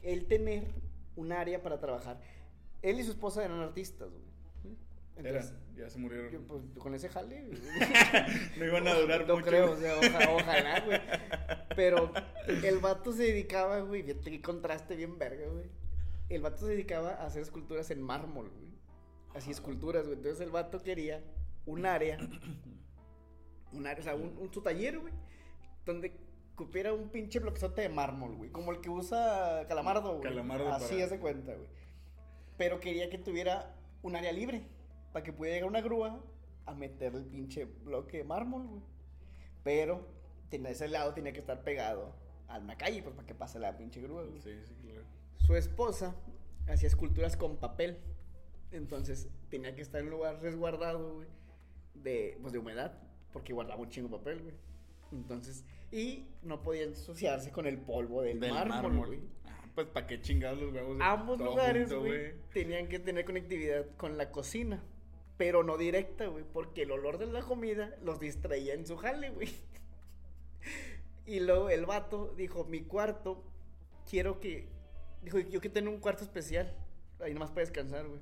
[0.04, 0.66] él tener
[1.16, 2.20] un área para trabajar.
[2.82, 4.28] Él y su esposa eran artistas, güey.
[5.18, 6.30] Era, Entonces, ya se murieron.
[6.32, 7.60] yo, pues, con ese jale, güey.
[8.60, 9.48] no iban a durar no mucho.
[9.48, 11.02] creo, o sea, oja- ojalá, güey.
[11.76, 12.12] Pero
[12.63, 15.66] el vato se dedicaba, güey, qué contraste bien verga, güey.
[16.30, 18.68] El vato se dedicaba a hacer esculturas en mármol, güey.
[19.34, 20.18] Así esculturas, güey.
[20.18, 21.24] Entonces el vato quería
[21.67, 22.17] un área,
[23.73, 25.13] un área, o sea, un, un- su taller, güey,
[25.86, 26.15] donde
[26.56, 28.49] cupiera un pinche bloquezote de mármol, güey.
[28.51, 30.23] Como el que usa Calamardo, güey.
[30.23, 31.67] Calamardo Así para- hace cuenta, güey.
[32.58, 34.63] Pero quería que tuviera un área libre,
[35.13, 36.19] para que pudiera llegar una grúa
[36.65, 38.82] a meter el pinche bloque de mármol, güey.
[39.63, 40.08] Pero
[40.49, 42.15] tenía ese lado tenía que estar pegado
[42.47, 44.41] a una calle, pues para que pase la pinche grúa, güey.
[44.41, 45.03] Sí, sí, claro.
[45.38, 46.15] Su esposa
[46.67, 47.99] hacía esculturas con papel.
[48.71, 51.27] Entonces tenía que estar en un lugar resguardado, güey,
[52.04, 52.98] de, pues, de humedad,
[53.32, 54.56] porque guardaba un chingo de papel, güey.
[55.12, 59.20] Entonces, y no podía ensuciarse con el polvo del, Del mármol, güey.
[59.46, 60.98] Ah, pues para qué chingados los huevos.
[61.02, 64.84] Ambos lugares, güey, tenían que tener conectividad con la cocina,
[65.38, 69.30] pero no directa, güey, porque el olor de la comida los distraía en su jale,
[69.30, 69.50] güey.
[71.26, 73.44] Y luego el vato dijo, mi cuarto,
[74.10, 74.70] quiero que,
[75.22, 76.74] dijo, yo quiero tener un cuarto especial,
[77.20, 78.22] ahí nomás para descansar, güey.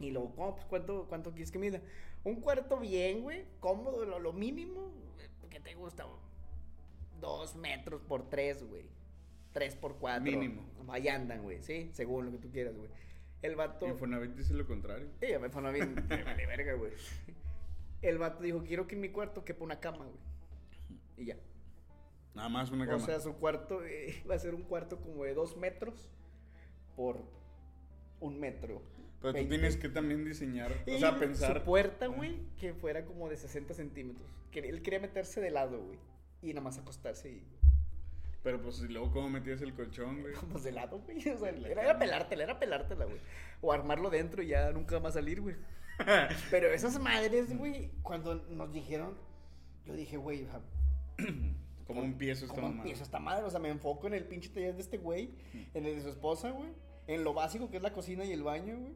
[0.00, 0.54] Y luego, ¿cómo?
[0.56, 1.80] Pues, ¿cuánto, ¿cuánto quieres que mida?
[2.26, 4.90] Un cuarto bien, güey, cómodo, lo, lo mínimo,
[5.48, 6.04] ¿qué te gusta?
[7.20, 8.90] Dos metros por tres, güey.
[9.52, 10.24] Tres por cuatro.
[10.24, 10.66] Mínimo.
[10.88, 12.90] Ahí andan, güey, sí, según lo que tú quieras, güey.
[13.42, 13.86] El vato...
[13.86, 15.06] Infonavit dice lo contrario.
[15.20, 16.94] Sí, me vale verga, güey.
[18.02, 20.18] El vato dijo, quiero que en mi cuarto quepa una cama, güey.
[21.16, 21.36] Y ya.
[22.34, 22.96] Nada más una cama.
[22.96, 26.10] O sea, su cuarto eh, va a ser un cuarto como de dos metros
[26.96, 27.22] por
[28.18, 28.82] un metro.
[29.32, 29.56] Pero tú 20.
[29.56, 31.58] tienes que también diseñar, o sea, pensar.
[31.58, 34.28] Su puerta, güey, que fuera como de 60 centímetros.
[34.52, 35.98] Que él quería meterse de lado, güey.
[36.42, 37.42] Y nada más acostarse y.
[38.44, 40.34] Pero pues y luego cómo metías el colchón, güey.
[40.52, 41.18] Pues de lado, güey.
[41.28, 43.18] O sea, era, era pelártela, era pelártela, güey.
[43.60, 45.56] O armarlo dentro y ya nunca más salir, güey.
[46.50, 49.16] Pero esas madres, güey, cuando nos dijeron,
[49.86, 50.60] yo dije, güey, o sea,
[51.86, 53.44] ¿Cómo empiezo esta ¿Cómo empiezo esta madre?
[53.44, 55.30] O sea, me enfoco en el pinche taller de este güey,
[55.72, 56.70] en el de su esposa, güey,
[57.06, 58.94] en lo básico que es la cocina y el baño, güey.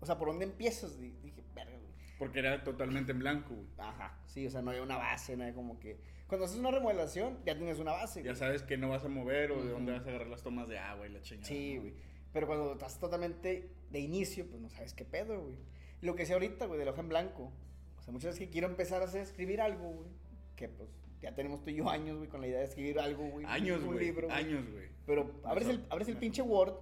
[0.00, 0.98] O sea, ¿por dónde empiezas?
[0.98, 1.92] Di- Dije, verga, güey.
[2.18, 3.66] Porque era totalmente en blanco, güey.
[3.78, 5.98] Ajá, sí, o sea, no hay una base, no hay como que...
[6.26, 8.36] Cuando haces una remodelación, ya tienes una base, Ya güey.
[8.36, 10.78] sabes que no vas a mover o de dónde vas a agarrar las tomas de
[10.78, 11.48] agua y la chingada.
[11.48, 11.80] Sí, ¿no?
[11.82, 11.94] güey.
[12.32, 15.56] Pero cuando estás totalmente de inicio, pues no sabes qué pedo, güey.
[16.02, 17.50] Lo que sé ahorita, güey, de la hoja en blanco.
[17.98, 20.10] O sea, muchas veces que quiero empezar a hacer, escribir algo, güey.
[20.54, 20.90] Que pues
[21.22, 23.46] ya tenemos tú y yo años, güey, con la idea de escribir algo, güey.
[23.46, 24.00] Años, un güey.
[24.00, 24.38] libro, güey.
[24.38, 24.88] Años, güey.
[25.06, 26.74] Pero abres el, abres el pinche Word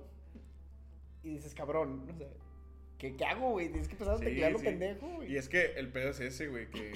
[1.22, 2.28] y dices, cabrón, o sea,
[2.98, 3.68] ¿qué, qué hago, güey?
[3.68, 4.64] Tienes que empezar a Sí, teclearlo sí.
[4.64, 5.32] pendejo, güey.
[5.32, 6.92] Y es que el pedo es ese, güey, que...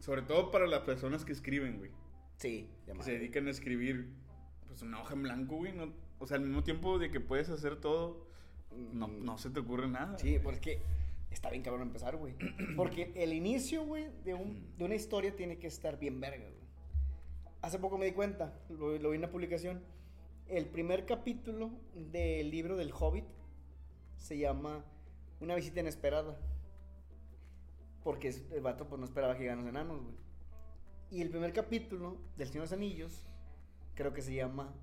[0.00, 1.90] Sobre todo para las personas que escriben, güey.
[2.36, 4.08] Sí, Que se dedican a escribir,
[4.68, 5.72] pues, una hoja en blanco, güey.
[5.72, 8.26] No, o sea, al mismo tiempo de que puedes hacer todo,
[8.92, 10.16] no, Mm, no se te ocurre nada.
[10.18, 10.80] Sí, porque
[11.30, 12.34] está bien cabrón empezar, güey.
[12.76, 16.68] Porque el inicio, güey, de, un, de una historia tiene que estar bien verga, güey.
[17.60, 19.82] Hace poco me di cuenta, lo, lo vi en una publicación.
[20.46, 23.24] El primer capítulo del libro del Hobbit
[24.16, 24.84] se llama
[25.40, 26.38] Una visita inesperada.
[28.02, 30.16] Porque el vato pues no esperaba que los enanos, güey.
[31.10, 33.26] Y el primer capítulo del Señor de los Anillos
[33.94, 34.74] creo que se llama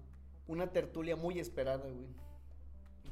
[0.48, 2.08] Una tertulia muy esperada, güey.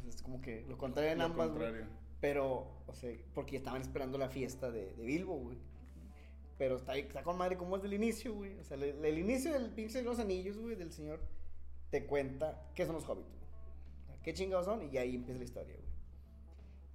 [0.07, 1.85] Es como que lo contrario en ambas, güey.
[2.19, 5.57] Pero, o sea, porque estaban esperando la fiesta de, de Bilbo, güey.
[6.57, 8.57] Pero está, está con madre como es del inicio, güey.
[8.59, 11.19] O sea, el inicio del pinche de los anillos, güey, del señor,
[11.89, 14.19] te cuenta qué son los hobbits, güey.
[14.23, 15.82] Qué chingados son y ahí empieza la historia, güey.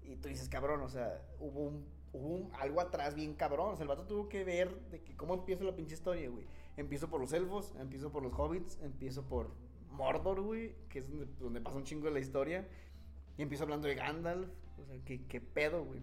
[0.09, 3.73] Y tú dices, cabrón, o sea, hubo un, hubo un- algo atrás bien cabrón.
[3.73, 6.47] O sea, el vato tuvo que ver de que cómo empieza la pinche historia, güey.
[6.77, 9.51] Empiezo por los elfos, empiezo por los hobbits, empiezo por
[9.91, 12.67] Mordor, güey, que es donde, donde pasa un chingo de la historia.
[13.37, 14.49] Y empiezo hablando de Gandalf.
[14.81, 16.01] O sea, ¿qué, qué pedo, güey?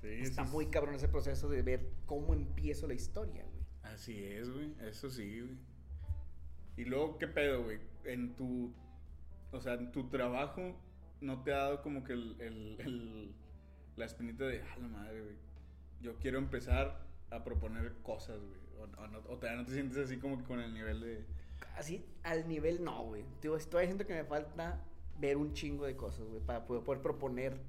[0.00, 3.64] Sí, Está es- muy cabrón ese proceso de ver cómo empiezo la historia, güey.
[3.94, 4.72] Así es, güey.
[4.80, 5.56] Eso sí, güey.
[6.76, 7.80] Y luego, ¿qué pedo, güey?
[8.04, 8.72] En tu.
[9.50, 10.76] O sea, en tu trabajo,
[11.20, 12.36] ¿no te ha dado como que el.
[12.40, 13.34] el- el-
[13.96, 14.60] la espinita de.
[14.62, 15.36] Ah, la madre, güey.
[16.00, 17.00] Yo quiero empezar
[17.30, 18.60] a proponer cosas, güey.
[18.78, 21.24] O, o no, o todavía no te sientes así como que con el nivel de.
[21.76, 23.24] Así, al nivel no, güey.
[23.42, 24.84] Digo, estoy diciendo que me falta
[25.18, 27.60] ver un chingo de cosas, güey, para poder, poder proponer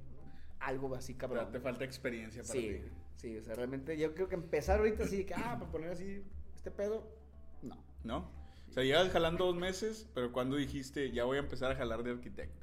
[0.60, 1.44] algo así, o cabrón.
[1.44, 2.80] sea, te falta experiencia para sí, ti.
[3.16, 6.22] sí, o sea, realmente yo creo que empezar ahorita así, que, ah, proponer así
[6.54, 7.08] este pedo,
[7.62, 7.76] no.
[8.04, 8.30] ¿No?
[8.68, 12.04] O sea, llevas jalando dos meses, pero cuando dijiste, ya voy a empezar a jalar
[12.04, 12.59] de arquitecto.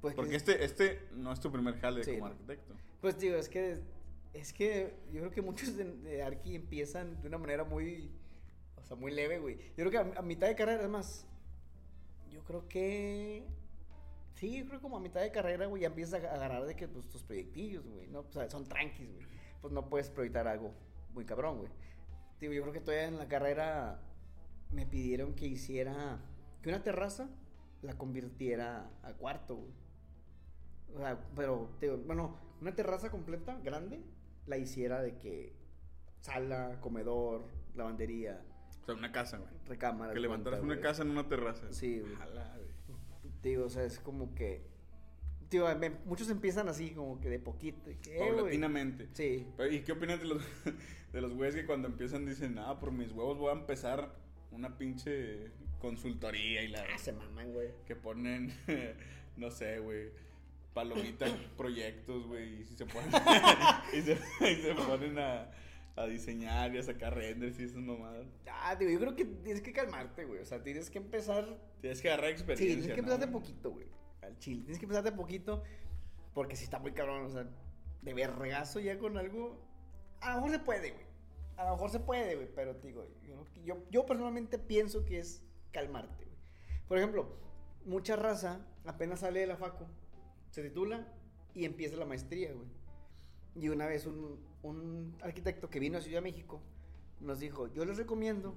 [0.00, 2.74] Pues, Porque que- este, este no es tu primer jale Sí, como arquitecto.
[3.00, 3.80] Pues digo, es que
[4.32, 8.10] es que yo creo que muchos de, de Arki empiezan de una manera muy
[8.76, 9.58] o sea, muy leve, güey.
[9.76, 11.26] Yo creo que a, a mitad de carrera es más
[12.30, 13.44] yo creo que
[14.34, 16.76] sí, yo creo que como a mitad de carrera, güey, ya empiezas a agarrar de
[16.76, 19.26] que pues tus proyectillos, güey, no, o sea, son tranquis, güey.
[19.60, 20.72] Pues no puedes proyectar algo
[21.12, 21.70] muy cabrón, güey.
[22.40, 24.00] Digo, yo creo que todavía en la carrera
[24.70, 26.20] me pidieron que hiciera
[26.62, 27.28] que una terraza
[27.82, 29.72] la convirtiera a cuarto, güey.
[30.94, 34.00] O sea, pero, te digo, bueno, una terraza completa, grande,
[34.46, 35.52] la hiciera de que
[36.20, 38.42] sala, comedor, lavandería,
[38.82, 39.50] O sea, una casa, güey.
[39.66, 40.12] recámara.
[40.14, 40.82] Que levantaras cuenta, una güey.
[40.90, 41.72] casa en una terraza.
[41.72, 42.14] Sí, güey.
[42.14, 42.68] Jala, güey.
[43.42, 44.66] Digo, o sea, es como que.
[45.78, 47.88] Me- muchos empiezan así, como que de poquito.
[47.88, 48.18] eh, güey.
[48.18, 49.08] Paulatinamente.
[49.12, 49.46] Sí.
[49.56, 50.42] Pero, ¿Y qué opinas de los,
[51.12, 54.12] de los güeyes que cuando empiezan dicen, ah, por mis huevos voy a empezar
[54.50, 56.82] una pinche consultoría y la...
[56.94, 57.70] Ah, se maman, güey.
[57.86, 58.52] Que ponen,
[59.36, 60.10] no sé, güey,
[60.74, 63.10] palomitas, proyectos, güey, y se ponen,
[63.92, 64.12] y se,
[64.50, 65.50] y se ponen a,
[65.96, 68.26] a diseñar y a sacar renders y esas mamadas.
[68.50, 70.40] Ah, digo, yo creo que tienes que calmarte, güey.
[70.40, 71.58] O sea, tienes que empezar.
[71.80, 73.08] Tienes que agarrar Sí, experiencia, tienes que ¿no?
[73.12, 73.86] empezar de poquito, güey.
[74.22, 74.60] Al chile.
[74.62, 75.62] Tienes que empezar de poquito.
[76.34, 77.46] Porque si está muy cabrón, o sea,
[78.02, 79.60] de vergazo ya con algo.
[80.20, 81.06] A lo mejor se puede, güey.
[81.56, 82.48] A lo mejor se puede, güey.
[82.54, 86.36] Pero te digo, yo, yo, yo personalmente pienso que es calmarte, güey.
[86.86, 87.36] Por ejemplo,
[87.84, 89.84] mucha raza apenas sale de la facu,
[90.50, 91.12] se titula
[91.54, 92.68] y empieza la maestría, güey.
[93.54, 96.60] Y una vez un, un arquitecto que vino a Ciudad de México
[97.20, 98.54] nos dijo, yo les recomiendo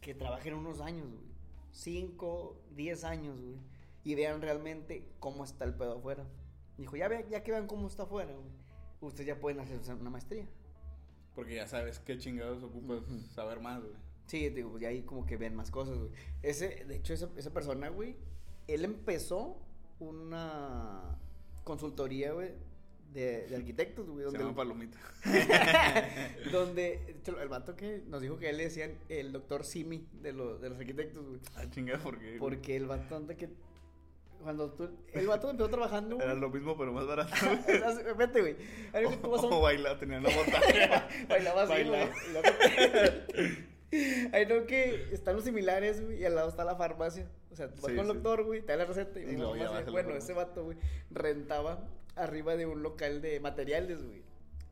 [0.00, 1.28] que trabajen unos años, güey.
[1.72, 3.58] 5, 10 años, güey.
[4.04, 6.24] Y vean realmente cómo está el pedo afuera.
[6.78, 8.48] Dijo, ya, ve, ya que vean cómo está afuera, güey.
[9.00, 10.48] Ustedes ya pueden hacer una maestría.
[11.34, 13.18] Porque ya sabes qué chingados ocupas Ujú.
[13.34, 13.94] saber más, güey.
[14.26, 16.10] Sí, digo, pues ya ahí como que ven más cosas, güey.
[16.42, 18.16] Ese, de hecho, esa, esa persona, güey,
[18.66, 19.56] él empezó
[20.00, 21.18] una
[21.64, 22.50] consultoría, güey,
[23.12, 24.18] de, de arquitectos, güey.
[24.20, 24.98] Se Donde, llama palomita.
[26.52, 30.58] donde el vato que nos dijo que él le decían el doctor Simi de, lo-
[30.58, 31.40] de los arquitectos, güey.
[31.56, 32.36] Ah, chingada, porque...
[32.38, 33.48] Porque el vato anda que...
[34.42, 34.88] Cuando tú...
[35.12, 36.24] El vato empezó trabajando, güey.
[36.28, 37.34] Era lo mismo, pero más barato.
[38.16, 38.56] Vete, güey.
[38.92, 41.08] A un- O bailar, tenía una montaña.
[41.28, 41.72] Bailaba así.
[41.72, 42.10] Bailaba.
[44.32, 47.26] Ahí no que están los similares, güey, y al lado está la farmacia.
[47.58, 49.36] O sea, tú vas Sí, con el doctor, güey, te da la receta y, Y
[49.36, 50.78] luego ya Bueno, ese vato, güey,
[51.10, 51.80] rentaba
[52.14, 54.22] arriba de un local de materiales, güey.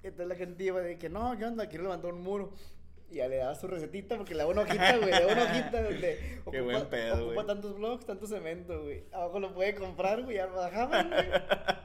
[0.03, 1.69] Entonces la gente iba de que, no, ¿qué onda?
[1.69, 2.53] Quiero levantar un muro.
[3.11, 5.43] Y ya le daba su recetita porque le daba una hojita, güey, le daba una
[5.45, 7.47] hojita donde Qué buen pedo, ocupa güey.
[7.47, 9.05] tantos blocks, tanto cemento, güey.
[9.13, 11.27] Abajo lo puede comprar, güey, ya lo bajaban, güey.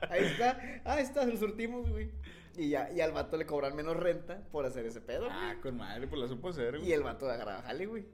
[0.09, 0.59] Ahí está.
[0.83, 2.09] Ah, ahí está, lo surtimos, güey.
[2.57, 5.31] Y ya, y al vato le cobran menos renta por hacer ese pedo, güey.
[5.31, 6.89] Ah, con madre, pues la supo hacer, güey.
[6.89, 8.05] Y el vato agarraba jale, güey.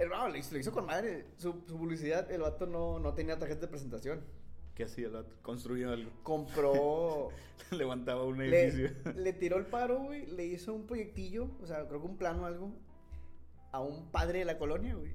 [0.00, 1.26] El no, lo hizo, lo hizo con madre.
[1.36, 4.20] Su, su publicidad, el vato no, no tenía tarjeta de presentación.
[4.74, 5.36] ¿Qué hacía el vato?
[5.42, 6.10] Construía algo.
[6.22, 7.28] Compró.
[7.70, 8.96] Levantaba un le, edificio.
[9.14, 10.26] le tiró el paro, güey.
[10.26, 12.72] Le hizo un proyectillo, o sea, creo que un plano o algo.
[13.72, 15.12] A un padre de la colonia, güey.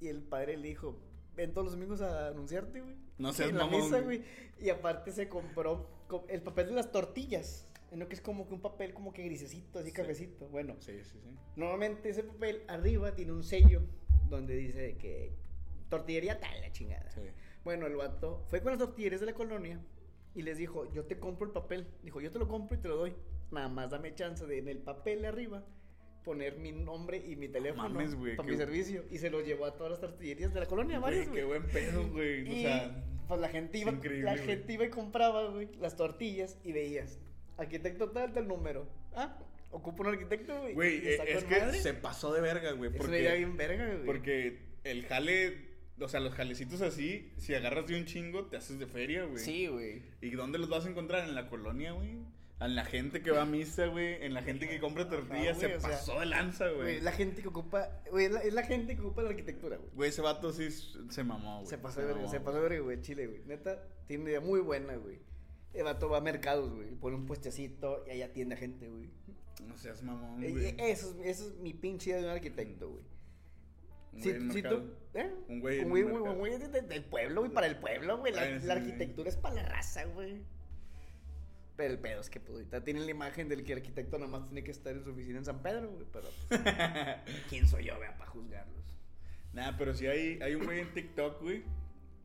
[0.00, 0.98] Y el padre le dijo:
[1.36, 2.96] Ven todos los domingos a anunciarte, güey.
[3.18, 4.22] No seas en la mamón, misa, güey.
[4.60, 7.64] Y aparte se compró co- el papel de las tortillas.
[7.92, 8.06] ¿no?
[8.06, 9.94] Que es como que un papel como que grisecito, así Sí.
[9.94, 10.46] cafecito.
[10.48, 11.30] Bueno, Sí, sí, sí.
[11.56, 13.80] Normalmente ese papel arriba tiene un sello
[14.28, 15.32] donde dice que
[15.88, 17.10] tortillería tal, la chingada.
[17.10, 17.22] Sí.
[17.64, 19.80] Bueno, el vato fue con las tortillerías de la colonia
[20.34, 21.86] y les dijo, yo te compro el papel.
[22.02, 23.14] Dijo, yo te lo compro y te lo doy.
[23.50, 25.64] Nada más dame chance de en el papel de arriba
[26.24, 29.04] poner mi nombre y mi teléfono mames, para mi servicio.
[29.10, 31.66] Y se lo llevó a todas las tortillerías de la colonia, varias, Güey, qué buen
[31.66, 32.42] pedo, güey.
[32.42, 36.58] O Y sea, pues la gente iba, la gente iba y compraba, güey, las tortillas
[36.64, 37.18] y veías,
[37.56, 38.86] arquitecto tal, tal número.
[39.14, 39.38] Ah,
[39.78, 40.74] ocupa un arquitecto, güey.
[40.74, 41.78] Güey, eh, es que madre.
[41.78, 42.90] se pasó de verga, güey.
[42.90, 44.04] Porque, veía bien verga, güey.
[44.04, 45.68] porque el jale,
[46.00, 49.42] o sea, los jalecitos así, si agarras de un chingo, te haces de feria, güey.
[49.42, 50.02] Sí, güey.
[50.20, 51.28] ¿Y dónde los vas a encontrar?
[51.28, 52.18] En la colonia, güey.
[52.60, 54.24] En la gente que va a misa, güey.
[54.24, 55.58] En la gente que compra tortillas.
[55.58, 58.52] se o sea, pasó de lanza, Güey, la gente que ocupa, güey, es la, es
[58.52, 59.90] la gente que ocupa la arquitectura, güey.
[59.94, 61.68] Güey, ese vato sí se mamó, güey.
[61.68, 63.42] Se pasó de verga, se pasó de verga, güey, Chile, güey.
[63.46, 65.20] Neta, tiene una idea muy buena, güey.
[65.72, 69.08] El vato va a mercados, güey, pone un puestecito y ahí atiende a gente, güey.
[69.66, 70.66] No seas mamón, Eh, güey.
[70.66, 73.02] eh, Eso, es- eso es mi pinche idea de un arquitecto, güey.
[74.12, 75.32] Un Si, güey tú, ¿eh?
[75.48, 76.36] Un güey un güey, un un mercado.
[76.38, 78.32] güey de- de- del pueblo, güey, para el pueblo, güey.
[78.32, 78.80] La, Ah, sí, la sí.
[78.80, 80.42] arquitectura es para la raza, güey.
[81.76, 84.30] Pero el pedo es que, pues, ahorita tienen la imagen del que el arquitecto nada
[84.30, 86.06] más tiene que estar en su oficina en San Pedro, güey.
[86.12, 86.60] Pero, pues,
[87.50, 88.84] ¿quién soy yo, vea, para juzgarlos?
[89.52, 91.62] Nah, pero sí hay, hay un güey en TikTok, güey,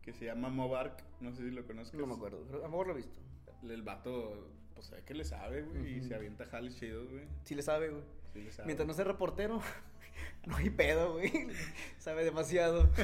[0.01, 1.03] que se llama Mobark.
[1.21, 1.99] No sé si lo conozcas.
[1.99, 3.19] No me acuerdo, a lo mejor lo he visto.
[3.63, 5.97] El vato, pues sabe que le sabe, güey.
[5.97, 7.25] Y se avienta jales chidos, güey.
[7.43, 8.03] Sí le sabe, güey.
[8.33, 8.65] Sí le sabe.
[8.67, 9.61] Mientras no sea reportero,
[10.45, 11.31] no hay pedo, güey.
[11.97, 12.89] Sabe demasiado.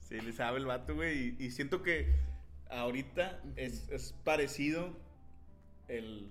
[0.00, 1.34] Sí, le sabe el vato, güey.
[1.38, 2.12] Y, y siento que
[2.68, 4.94] ahorita es, es parecido
[5.88, 6.30] el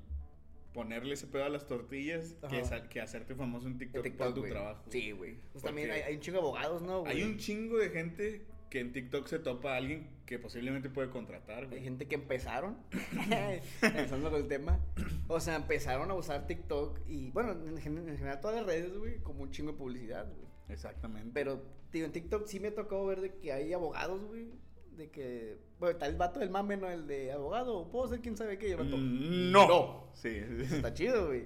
[0.73, 4.49] ponerle ese pedo a las tortillas que, que hacerte famoso en TikTok, TikTok, por tu
[4.49, 4.83] trabajo.
[4.89, 5.37] Sí, güey.
[5.51, 7.13] Pues también hay, hay un chingo de abogados, ¿no, güey?
[7.13, 11.09] Hay un chingo de gente que en TikTok se topa a alguien que posiblemente puede
[11.11, 11.83] contratar, Hay güey.
[11.83, 12.77] gente que empezaron,
[13.83, 14.79] empezando con el tema,
[15.27, 18.97] o sea, empezaron a usar TikTok y, bueno, en, gen- en general todas las redes,
[18.97, 20.47] güey, como un chingo de publicidad, güey.
[20.69, 21.29] Exactamente.
[21.33, 24.47] Pero, tío, en TikTok sí me tocó ver de que hay abogados, güey,
[24.95, 26.89] de que, bueno, está el vato del mame, ¿no?
[26.89, 30.11] El de abogado, puedo ser quién sabe qué, y el vato, Mm, no.
[30.13, 30.29] Sí.
[30.71, 31.43] está chido, güey.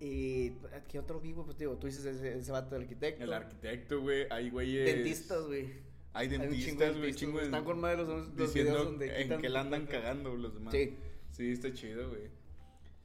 [0.00, 0.52] Y,
[0.88, 1.44] ¿qué otro vivo?
[1.44, 3.22] Pues, digo, tú dices ese, ese vato del arquitecto.
[3.22, 4.26] El arquitecto, güey.
[4.30, 4.86] Hay güeyes.
[4.96, 5.91] Dentistas, güey.
[6.14, 7.14] Hay dentistas, güey.
[7.14, 7.44] Chingo güey.
[7.44, 10.54] de- Están con madre los, los videos Diciendo donde en que la andan cagando los
[10.54, 10.72] demás.
[10.74, 10.96] Sí.
[11.30, 12.28] Sí, está chido, güey.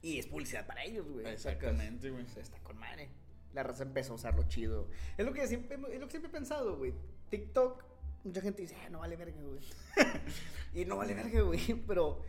[0.02, 1.26] Y es publicidad para ellos, güey.
[1.26, 2.24] Exactamente, güey.
[2.24, 3.08] O sea, está con madre.
[3.54, 4.88] La raza empezó a usarlo chido.
[5.16, 6.92] Es lo que siempre, es lo que siempre he pensado, güey.
[7.30, 7.82] TikTok,
[8.24, 9.60] mucha gente dice, ah, no vale verga, güey.
[10.74, 11.60] y no vale verga, güey.
[11.86, 12.22] Pero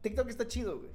[0.00, 0.90] TikTok está chido, güey.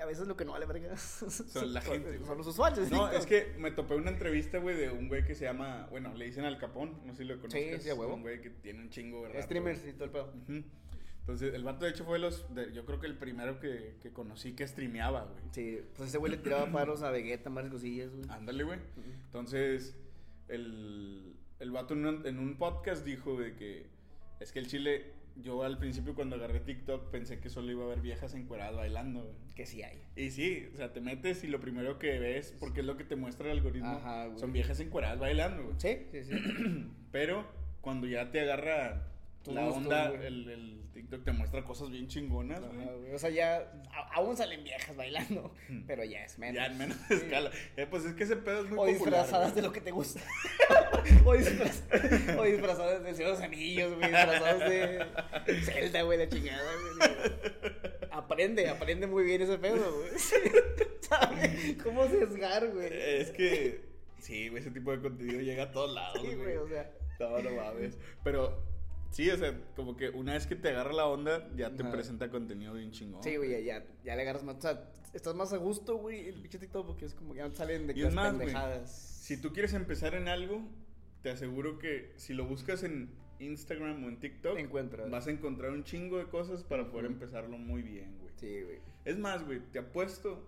[0.00, 1.28] A veces lo que no vale verga son,
[1.72, 2.18] la gente.
[2.24, 2.90] Son los usuarios.
[2.90, 6.14] No, es que me topé una entrevista, güey, de un güey que se llama, bueno,
[6.14, 7.82] le dicen Al Capón, no sé si lo conoces.
[7.82, 8.14] sí, a huevo.
[8.14, 9.42] Un güey que tiene un chingo, ¿verdad?
[9.42, 10.32] Streamers y todo el pedo.
[11.20, 14.12] Entonces, el vato de hecho fue los, de- yo creo que el primero que, que
[14.12, 15.42] conocí que streameaba, güey.
[15.50, 18.24] Sí, pues ese güey le tiraba paros a Vegeta, varias cosillas, güey.
[18.30, 18.78] Ándale, güey.
[19.26, 19.94] Entonces,
[20.48, 23.86] el, el vato en un, en un podcast dijo de que
[24.40, 27.86] es que el chile, yo al principio cuando agarré TikTok pensé que solo iba a
[27.86, 29.34] haber viejas encueradas bailando, güey.
[29.54, 30.00] Que sí hay.
[30.16, 33.04] Y sí, o sea, te metes y lo primero que ves, porque es lo que
[33.04, 34.38] te muestra el algoritmo, Ajá, güey.
[34.38, 35.74] son viejas encueradas bailando, güey.
[35.78, 36.90] Sí, sí, sí.
[37.12, 37.46] Pero
[37.80, 39.08] cuando ya te agarra
[39.46, 40.26] la gustos, onda, güey.
[40.26, 42.86] el, el TikTok te muestra cosas bien chingonas, güey.
[42.98, 43.14] Güey.
[43.14, 45.84] O sea, ya a- aún salen viejas bailando, Hmm.
[45.86, 46.56] pero ya es menos.
[46.56, 47.14] Ya en menos Sí.
[47.14, 47.50] escala.
[47.76, 48.94] Eh, pues es que ese pedo es muy O popular.
[48.98, 49.62] disfrazadas güey.
[49.62, 50.20] de lo que te gusta.
[51.24, 54.08] o, disfraz- o disfrazadas de Señor de los Anillos, güey.
[54.10, 55.06] Disfrazadas de
[55.62, 58.08] Zelda, güey, la chingada, güey.
[58.10, 60.10] Aprende, aprende muy bien ese pedo, güey.
[61.00, 62.88] ¿Sabe cómo sesgar, güey?
[62.92, 63.80] Es que,
[64.18, 66.90] sí, güey, ese tipo de contenido llega a todos lados, Sí, güey, o sea.
[67.20, 67.96] No, no mames.
[68.22, 68.62] Pero,
[69.10, 71.92] sí, o sea, como que una vez que te agarra la onda, ya te Ajá.
[71.92, 73.22] presenta contenido bien chingón.
[73.22, 74.56] Sí, güey, ya, ya, le agarras más.
[74.56, 77.50] O sea, estás más a gusto, güey, el pinche TikTok, porque es como que ya
[77.50, 78.90] salen de que más, güey, pendejadas.
[78.92, 80.62] Si tú quieres empezar en algo,
[81.22, 85.10] te aseguro que si lo buscas en Instagram o en TikTok, Encuentras.
[85.10, 87.14] vas a encontrar un chingo de cosas para poder Ujú.
[87.14, 88.32] empezarlo muy bien, güey.
[88.36, 88.78] Sí, güey.
[89.04, 90.44] Es más, güey, te apuesto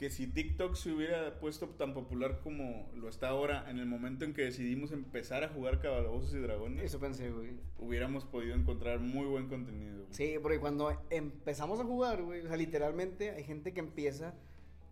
[0.00, 4.24] que si TikTok se hubiera puesto tan popular como lo está ahora, en el momento
[4.24, 7.50] en que decidimos empezar a jugar Calabozos y Dragones, Eso pensé, güey.
[7.78, 9.98] hubiéramos podido encontrar muy buen contenido.
[9.98, 10.06] güey.
[10.14, 14.34] Sí, porque cuando empezamos a jugar, güey, o sea, literalmente hay gente que empieza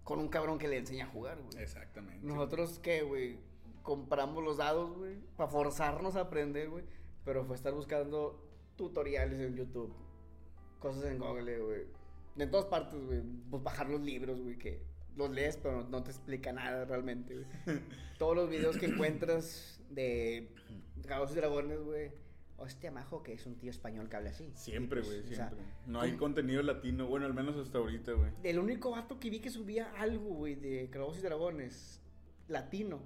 [0.04, 1.62] con un cabrón que le enseña a jugar, güey.
[1.62, 2.26] Exactamente.
[2.26, 3.38] Nosotros, ¿qué, güey?
[3.82, 6.84] Compramos los dados, güey, para forzarnos a aprender, güey.
[7.24, 9.90] Pero fue estar buscando tutoriales en YouTube,
[10.78, 11.80] cosas en Google, güey.
[12.36, 13.22] De todas partes, güey.
[13.50, 14.86] Pues bajar los libros, güey, que
[15.18, 17.46] los lees, pero no, no te explica nada realmente, güey.
[18.18, 20.48] Todos los videos que encuentras de
[21.06, 22.10] Cabos y Dragones, güey.
[22.60, 24.50] Hostia, majo, que es un tío español que habla así.
[24.56, 25.66] Siempre, pues, güey, o sea, siempre.
[25.86, 28.32] no hay contenido latino, bueno, al menos hasta ahorita, güey.
[28.42, 32.00] El único vato que vi que subía algo, güey, de Calabozos y Dragones,
[32.48, 33.00] latino,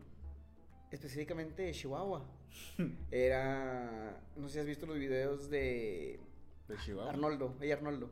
[0.90, 2.24] específicamente de Chihuahua,
[3.10, 4.22] era.
[4.36, 6.18] No sé si has visto los videos de
[6.68, 7.10] De Chihuahua.
[7.10, 8.10] Arnoldo, ella Arnoldo,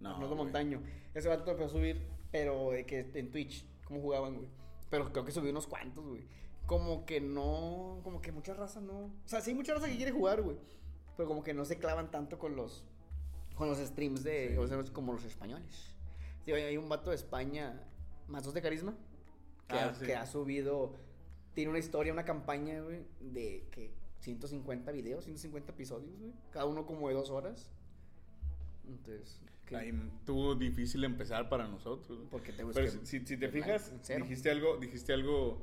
[0.00, 0.34] No, Arnoldo.
[0.36, 0.82] Montaño.
[1.12, 2.00] Ese vato empezó a subir,
[2.30, 4.48] pero de que en Twitch, cómo jugaban, güey.
[4.90, 6.26] Pero creo que subió unos cuantos, güey.
[6.66, 8.98] Como que no, como que mucha raza no.
[9.06, 10.56] O sea, sí hay mucha raza que quiere jugar, güey.
[11.16, 12.82] pero como que no se clavan tanto con los,
[13.54, 14.56] con los streams de, Sí.
[14.56, 15.94] o sea, como los españoles.
[16.46, 17.78] Digo, hay un vato de España,
[18.26, 18.96] más dos de carisma,
[19.68, 20.06] que, Ah, ha, sí.
[20.06, 20.94] que ha subido,
[21.52, 26.86] tiene una historia, una campaña, güey, de que 150 videos, 150 episodios, güey, cada uno
[26.86, 27.68] como de dos horas.
[28.90, 29.76] Entonces, ¿qué?
[29.76, 29.92] Ahí
[30.26, 32.18] tuvo difícil empezar para nosotros.
[32.30, 35.62] porque te Pero si, si te fijas, dijiste algo, dijiste algo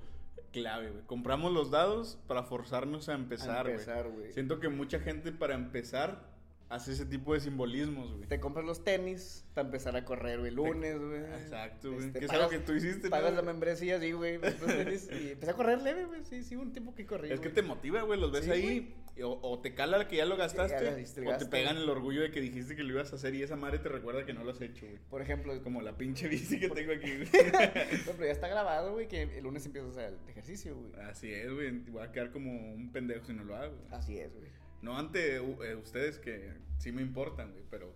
[0.52, 1.04] clave, güey.
[1.06, 3.70] Compramos los dados para forzarnos a empezar,
[4.10, 4.32] güey.
[4.34, 6.36] Siento que mucha gente para empezar
[6.70, 8.28] hace ese tipo de simbolismos, güey.
[8.28, 11.22] Te compras los tenis para empezar a correr, güey, lunes, güey.
[11.22, 12.08] Exacto, güey.
[12.08, 13.38] Este, que es algo que tú hiciste, Pagas ¿no?
[13.38, 14.36] la membresía, sí, güey.
[14.36, 16.26] y empecé a correr leve, güey.
[16.26, 17.30] Sí, sí, un tiempo que corrí.
[17.32, 17.56] Es que güey.
[17.56, 18.68] te motiva, güey, los ves Sí, ahí.
[18.68, 21.78] y O, o te cala que ya lo gastaste, Ya lo hiciste, o te pegan
[21.78, 24.26] el orgullo de que dijiste que lo ibas a hacer y esa madre te recuerda
[24.26, 25.00] que no lo has hecho, güey.
[25.10, 27.28] Por ejemplo, Como la pinche bici que tengo aquí, güey.
[27.32, 30.92] pero ya está grabado, güey, que el lunes empiezas a hacer el ejercicio, güey.
[31.10, 31.72] Así es, güey.
[31.90, 33.76] Voy a quedar como un pendejo si no lo hago.
[33.76, 33.88] güey.
[33.92, 34.50] Así es, güey.
[34.82, 37.92] No ante eh, ustedes que sí me importan, güey, pero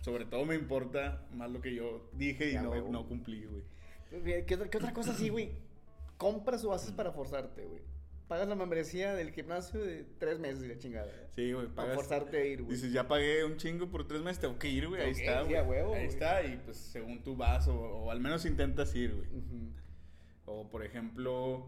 [0.00, 3.62] sobre todo me importa más lo que yo dije y Ya, no, no cumplí, güey.
[4.10, 5.50] Pues, ¿Qué, otra- qué otra cosa así, güey?
[6.16, 7.82] Compras o haces para forzarte, güey.
[8.28, 11.10] Pagas la membresía del gimnasio de tres meses y la chingada.
[11.34, 12.74] Sí, güey, Para forzarte a ir, güey.
[12.76, 15.00] Dices, ya pagué un chingo por tres meses, tengo que ir, güey.
[15.00, 15.62] Ahí está, sí, güey.
[15.62, 16.06] huevo, Ahí güey.
[16.06, 19.28] está, y pues según tú vas, o, o al menos intentas ir, güey.
[20.44, 21.66] O por ejemplo,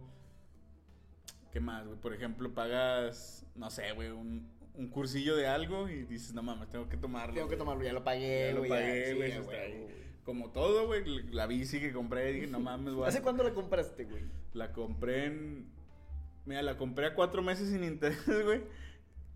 [1.52, 1.98] ¿qué más, güey?
[1.98, 6.68] Por ejemplo, pagas, no sé, güey, un, un cursillo de algo y dices, no mames,
[6.68, 7.34] tengo que tomarlo.
[7.34, 7.58] Tengo que güey".
[7.58, 8.70] tomarlo, ya lo pagué, Ya lo güey.
[8.70, 10.00] pagué, güey.
[10.24, 11.02] Como todo, güey,
[11.32, 13.08] la bici que compré, dije, no mames, güey.
[13.08, 14.24] ¿Hace cuándo la compraste, güey?
[14.52, 15.79] La compré en.
[16.46, 18.62] Mira, la compré a cuatro meses sin interés, güey.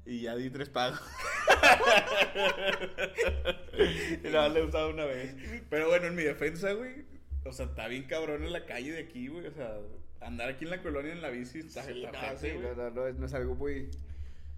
[0.07, 1.01] Y ya di tres pagos.
[4.23, 5.35] y nada, más le he usado una vez.
[5.71, 7.05] Pero bueno, en mi defensa, güey.
[7.45, 9.47] O sea, está bien cabrón en la calle de aquí, güey.
[9.47, 9.79] O sea,
[10.21, 13.07] andar aquí en la colonia en la bici está, Sí, no, sí, no, no, no,
[13.07, 13.91] es- no es algo muy,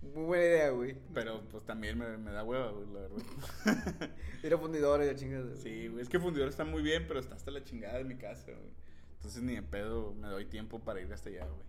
[0.02, 0.96] muy buena idea, güey.
[1.14, 4.10] Pero pues también me, me da hueva, güey, la verdad.
[4.42, 5.44] Ir a fundidores, la chingada.
[5.44, 5.56] güey.
[5.56, 6.02] Sí, güey.
[6.02, 8.70] Es que Fundidor está muy bien, pero está hasta la chingada de mi casa, güey.
[9.16, 11.66] Entonces ni de pedo me doy tiempo para ir hasta allá, güey.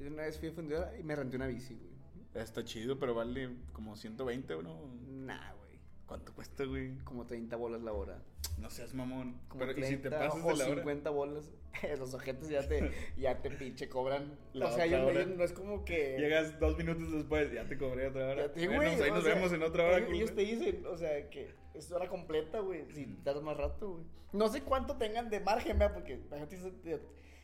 [0.00, 1.94] Una vez fui a fundidora y me renté una bici, güey.
[2.34, 4.88] Está chido, pero vale como 120, ¿no?
[5.06, 5.78] Nah, güey.
[6.06, 6.98] ¿Cuánto cuesta, güey?
[7.04, 8.22] Como 30 bolas la hora.
[8.58, 9.40] No seas mamón.
[9.48, 10.74] Como Pero, ¿y si te 30 pasas o de la hora?
[10.82, 11.50] 50 bolas.
[11.98, 14.36] Los ojetes ya te, ya te pinche cobran.
[14.52, 15.12] La o sea, hora.
[15.12, 16.16] ellos no es como que.
[16.18, 18.52] Llegas dos minutos después, ya te cobré otra hora.
[18.52, 19.98] Te- güey, pues ahí nos sea, vemos en otra hora.
[19.98, 22.84] Ellos, te dicen, o sea, que es hora completa, güey.
[22.92, 24.04] Si tardas más rato, güey.
[24.32, 27.00] No sé cuánto tengan de margen, vea, porque la gente dice.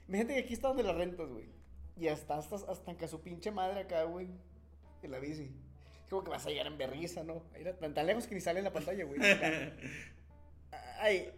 [0.09, 1.47] Imagínate que aquí está donde las rentas, güey.
[2.01, 4.29] Y hasta, hasta, hasta que a su pinche madre acá, güey.
[5.03, 5.51] En la bici.
[6.03, 7.43] Es como que vas a llegar en berriza, ¿no?
[7.55, 9.21] Era tan, tan lejos que ni sale en la pantalla, güey.
[10.99, 11.31] Ay.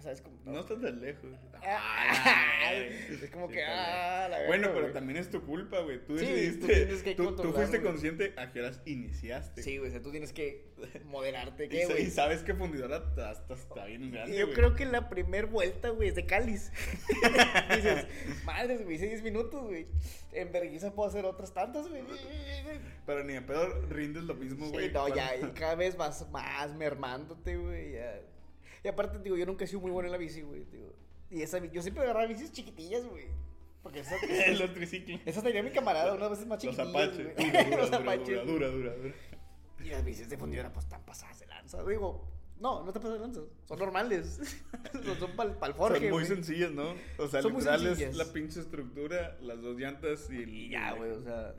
[0.00, 0.34] O sea, es como.
[0.46, 1.30] No estás tan lejos.
[3.22, 3.60] Es como Sí, que.
[3.60, 4.92] está Ah, la Bueno, pero güey.
[4.94, 6.02] también es tu culpa, güey.
[6.06, 6.88] Tú Sí, decidiste.
[7.04, 7.82] que tú, fuiste güey.
[7.92, 9.62] consciente a qué horas iniciaste.
[9.62, 10.70] Sí, güey, o sea, tú tienes que
[11.04, 12.04] moderarte, ¿qué, güey?
[12.04, 14.38] y sabes que fundidora hasta, está bien grande.
[14.38, 14.56] Yo güey.
[14.56, 16.72] creo que la primer vuelta, güey, es de cáliz.
[17.76, 18.06] Dices,
[18.44, 19.86] madres, güey, hice 10 minutos, güey.
[20.32, 22.02] En Berguisa puedo hacer otras tantas, güey.
[23.04, 24.86] Pero ni de pedo rindes lo mismo, güey.
[24.86, 28.20] Sí, no, ya, y cada vez vas más mermándote, güey, ya.
[28.84, 30.92] Y aparte, digo, yo nunca he sido muy bueno en la bici, güey, digo.
[31.30, 33.26] Y esa, yo siempre agarraba bicis chiquitillas, güey.
[33.82, 34.16] Porque esa,
[34.58, 35.20] Los triciclos.
[35.24, 37.36] esa tenía mi camarada, unas veces más Los chiquitillas, apaches.
[37.36, 38.26] Dura, dura, Los apaches.
[38.46, 39.14] dura, dura, dura, dura.
[39.84, 41.82] Y las bicis de fundidora, pues, están pasadas de lanza.
[41.84, 42.28] Digo,
[42.58, 43.40] no, no te pasadas de lanza.
[43.64, 44.40] Son normales.
[45.18, 46.26] son para el forje, Son muy güey.
[46.26, 46.94] sencillas, ¿no?
[47.18, 50.48] O sea, Son literal es la pinche estructura, las dos llantas y el.
[50.48, 51.54] Y ya, güey, o sea.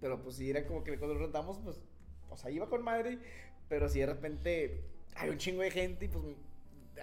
[0.00, 1.80] Pero pues sí, era como que cuando lo rentamos, pues.
[2.28, 3.18] O sea, iba con madre.
[3.68, 4.84] Pero si de repente
[5.16, 6.24] hay un chingo de gente y pues.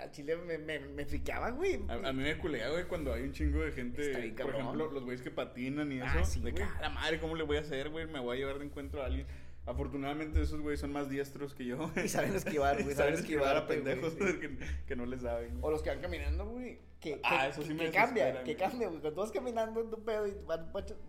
[0.01, 1.79] Al chile me, me, me friqueaba, güey.
[1.87, 4.07] A, a mí me culea, güey, cuando hay un chingo de gente.
[4.21, 6.05] Bien por ejemplo, los güeyes que patinan y eso.
[6.07, 6.61] Ah, sí, de que.
[6.61, 8.05] "Ah, la madre, ¿cómo le voy a hacer, güey?
[8.05, 9.25] Me voy a llevar de encuentro a alguien.
[9.67, 11.91] Afortunadamente, esos güeyes son más diestros que yo.
[12.03, 12.95] Y saben esquivar, güey.
[12.95, 14.57] Saben esquivar a güey, pendejos que,
[14.87, 15.59] que no les saben.
[15.61, 16.79] O los que van caminando, güey.
[17.01, 19.01] Que, Ah, que- eso sí que- me que cambia, que cambia, güey.
[19.01, 20.57] Cuando tú vas caminando en tu pedo y va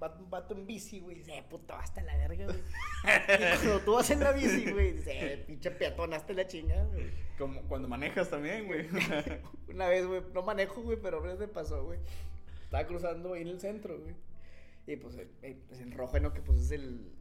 [0.02, 2.58] va un vato en bici, güey, dice, eh, puto, hasta la verga, güey.
[2.58, 6.84] y cuando tú vas en la bici, güey, dice, eh, pinche peatón, hasta la chingada,
[6.86, 7.06] güey.
[7.38, 8.86] Como cuando manejas también, güey.
[9.68, 12.00] Una vez, güey, no manejo, güey, pero una vez me pasó, güey.
[12.64, 14.14] Estaba cruzando ahí en el centro, güey.
[14.86, 16.34] Y pues, eh, eh, pues en rojo, ¿no?
[16.34, 17.12] Que pues es el.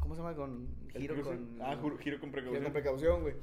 [0.00, 0.34] ¿Cómo se llama?
[0.34, 1.58] Con El giro con.
[1.60, 2.62] Ah, juro- giro con giro precaución.
[2.64, 3.34] con precaución, güey.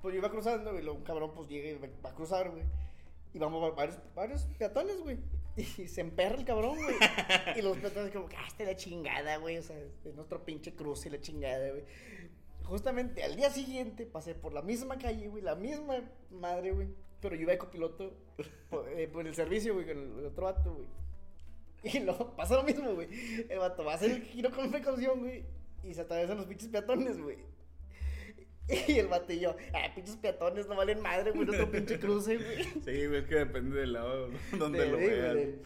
[0.00, 0.86] Pues yo iba cruzando, güey.
[0.88, 2.62] Un cabrón, pues llega y va a cruzar, güey.
[3.34, 5.18] Y vamos va- varios, varios peatones, güey.
[5.56, 6.94] Y se emperra el cabrón, güey.
[7.56, 9.56] Y los peatones, como, ah, esta es la chingada, güey.
[9.58, 11.84] O sea, es nuestro pinche cruce, la chingada, güey.
[12.64, 15.96] Justamente al día siguiente pasé por la misma calle, güey, la misma
[16.30, 16.88] madre, güey.
[17.20, 18.12] Pero yo iba de copiloto
[18.68, 20.86] por, eh, por el servicio, güey, con el, el otro vato, güey.
[21.84, 23.08] Y luego pasa lo mismo, güey.
[23.48, 25.44] El vato va a hacer el giro con precaución, güey.
[25.88, 27.38] Y se atraviesan los pinches peatones, güey.
[28.68, 29.08] Y el
[29.38, 32.64] yo, ah, pinches peatones no valen madre, güey, nuestro pinche cruce, güey.
[32.84, 34.28] Sí, güey, es que depende del lado
[34.58, 35.34] donde De- lo veas.
[35.34, 35.62] del,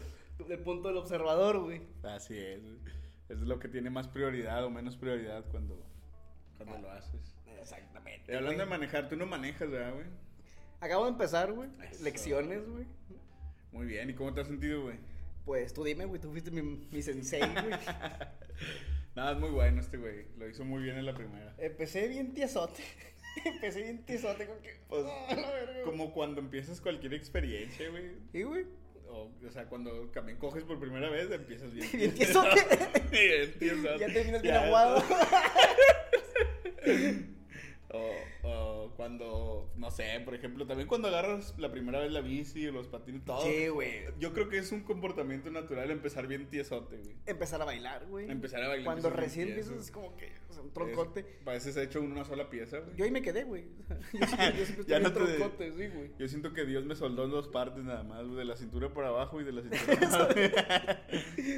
[0.47, 1.81] del punto del observador, güey.
[2.03, 2.93] Así es, güey.
[3.29, 5.83] Es lo que tiene más prioridad o menos prioridad cuando,
[6.57, 7.35] cuando lo haces.
[7.59, 8.31] Exactamente.
[8.31, 10.05] Y hablando de manejar, tú no manejas, ¿verdad, güey?
[10.79, 11.69] Acabo de empezar, güey.
[11.89, 12.03] Eso.
[12.03, 12.85] Lecciones, güey.
[13.71, 14.97] Muy bien, ¿y cómo te has sentido, güey?
[15.45, 16.61] Pues tú dime, güey, tú fuiste mi,
[16.91, 17.79] mi sensei, güey.
[19.15, 20.25] Nada, es muy bueno este güey.
[20.37, 21.53] Lo hizo muy bien en la primera.
[21.57, 22.81] Empecé bien tiesote.
[23.45, 24.73] Empecé bien tiesote con que.
[24.87, 25.83] Pues, Ah, la verga, güey.
[25.85, 28.11] Como cuando empiezas cualquier experiencia, güey.
[28.33, 28.65] ¿Y, güey?
[29.09, 31.87] O, o sea, cuando también coges por primera vez, empiezas bien.
[31.93, 32.49] Bien tiesote.
[33.11, 33.99] bien tiesote.
[33.99, 35.03] ya terminas bien aguado.
[37.93, 42.65] O, o cuando, no sé, por ejemplo, también cuando agarras la primera vez la bici
[42.67, 43.41] o los patines, todo.
[43.45, 44.05] Sí, güey.
[44.17, 47.15] Yo creo que es un comportamiento natural empezar bien tiesote, güey.
[47.25, 48.31] Empezar a bailar, güey.
[48.31, 48.85] Empezar a bailar.
[48.85, 51.19] Cuando recién empiezas es como que, o sea, un troncote.
[51.19, 52.95] Es- Pareces hecho una sola pieza, güey.
[52.95, 53.65] Yo ahí me quedé, güey.
[54.13, 56.11] Yo, yo siempre Ya no troncote, sí, güey.
[56.17, 58.87] Yo siento que Dios me soldó en dos partes nada más, güey, de la cintura
[58.89, 61.01] por abajo y de la cintura por arriba.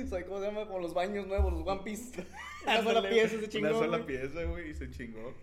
[0.09, 2.25] Soy como se llama con los baños nuevos, los One Piece.
[2.63, 3.67] Una sola pieza se chingó.
[3.67, 5.34] Una sola pieza, güey, y se chingó.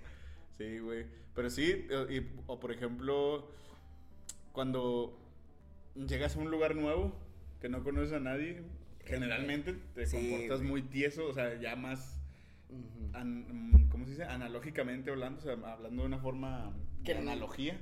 [0.61, 1.06] Sí, güey.
[1.34, 3.48] Pero sí, y- o por ejemplo,
[4.52, 5.18] cuando
[5.94, 7.14] llegas a un lugar nuevo
[7.62, 8.62] que no conoces a nadie,
[9.06, 10.70] generalmente te Sí, comportas güey.
[10.70, 12.20] muy tieso, o sea, ya más,
[13.14, 14.24] an- ¿cómo se dice?
[14.24, 17.80] Analógicamente hablando, o sea, hablando de una forma Que de analogía.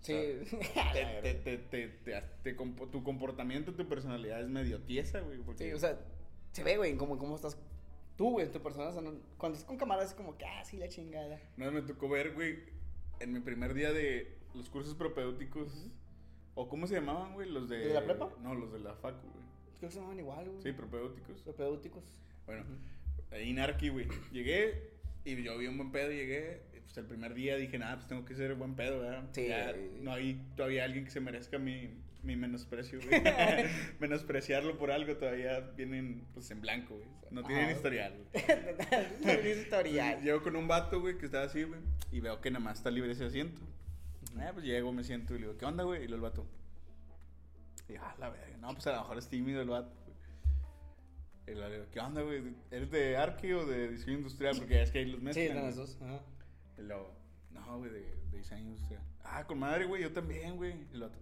[0.00, 0.14] Sí.
[1.22, 2.52] Te, te, te,
[2.92, 5.38] tu comportamiento, tu personalidad es medio tiesa, güey.
[5.38, 5.98] porque- Sí, o sea,
[6.52, 7.58] se ve, güey, como cómo estás
[8.16, 8.88] tú, güey, en tu persona.
[8.88, 11.40] o sea, no- cuando estás con camaradas es como que, ah, sí, la chingada.
[11.56, 12.58] Vez me tocó ver, güey,
[13.20, 15.88] en mi primer día de los cursos propedéuticos.
[16.54, 17.48] ¿O cómo se llamaban, güey?
[17.48, 17.78] Los de...
[17.78, 18.28] ¿De la prepa?
[18.42, 19.44] No, los de la facu, güey.
[19.78, 20.62] Creo que se llamaban igual, güey.
[20.62, 21.40] Sí, propedéuticos.
[21.42, 22.04] Propedéuticos.
[22.44, 22.64] Bueno,
[23.30, 24.06] ahí en Arqui, güey.
[24.32, 24.90] Llegué
[25.24, 26.60] y yo vi un buen pedo, llegué.
[26.76, 29.28] y, Pues el primer día dije, nada, pues tengo que ser buen pedo, ¿verdad?
[29.32, 29.46] Sí.
[29.48, 31.88] Ya no hay todavía alguien que se merezca mi,
[32.22, 33.22] mi menosprecio, güey.
[34.00, 37.08] Menospreciarlo por algo todavía vienen, pues, en blanco, güey.
[37.30, 38.44] No tienen historial, güey.
[39.24, 40.22] No es historial.
[40.22, 41.80] Llego con un vato, güey, que estaba así, güey.
[42.12, 43.60] Y veo que nada más está libre ese asiento.
[44.38, 46.04] Eh, pues llego, me siento y le digo, ¿qué onda, güey?
[46.04, 46.46] Y luego el vato.
[47.88, 48.56] Y ah, la verga.
[48.58, 50.16] No, pues a lo mejor es tímido el vato, güey.
[51.48, 52.42] Y luego le digo, ¿qué onda, güey?
[52.70, 54.54] ¿Eres de Arque o de diseño industrial?
[54.56, 55.52] Porque ya es que ahí los Sí, mezclan.
[55.54, 55.64] güey.
[55.64, 55.98] las dos.
[56.02, 56.20] Ajá.
[56.78, 57.14] Y luego,
[57.50, 58.00] no, güey, de,
[58.30, 59.02] de diseño industrial.
[59.24, 60.72] Ah, con madre, güey, yo también, güey.
[60.90, 61.18] Y el vato.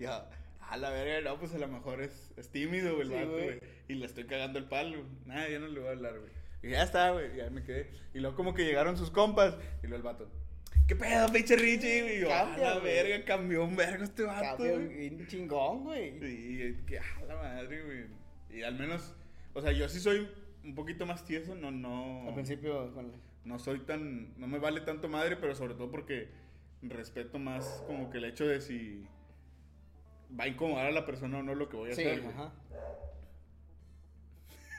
[0.00, 0.12] Y yo,
[0.60, 3.60] ah, la verga, no, pues a lo mejor es, es tímido, güey, el vato, güey.
[3.86, 5.04] Y le estoy cagando el palo.
[5.26, 6.30] Nada, ya no le voy a hablar, güey.
[6.62, 7.90] Y ya está, güey, ya me quedé.
[8.14, 9.58] Y luego como que llegaron sus compas.
[9.82, 10.30] Y luego el vato.
[10.88, 12.16] ¿Qué pedo, pinche Richie?
[12.16, 12.94] Y yo, ah, Cambia, la güey.
[12.94, 14.88] verga, cambió un vergo este vato, Cambio güey.
[14.88, 16.16] bien chingón, güey.
[16.16, 18.58] Y que, ah, la madre, güey.
[18.58, 19.14] Y al menos,
[19.52, 20.30] o sea, yo sí soy
[20.64, 22.26] un poquito más tieso, no, no.
[22.26, 23.12] Al principio, con...
[23.44, 24.32] No soy tan.
[24.40, 26.28] No me vale tanto madre, pero sobre todo porque
[26.80, 29.06] respeto más como que el hecho de si
[30.38, 32.20] va a incomodar a la persona o no lo que voy a Sí, hacer.
[32.22, 32.32] güey.
[32.34, 32.52] ajá.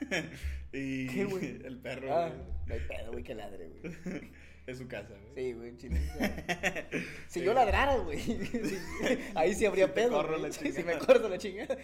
[0.74, 1.60] Y ¿Qué, güey?
[1.66, 4.32] el perro Ah, güey, no hay pedo, güey, que ladre, güey.
[4.68, 5.34] es su casa, güey.
[5.36, 6.00] Sí, güey, chile.
[7.28, 8.20] Si yo ladrara, güey.
[9.36, 10.12] ahí sí habría Si pedo.
[10.12, 11.00] corro la Sí, Si chingada.
[11.00, 11.78] me corto la chingada.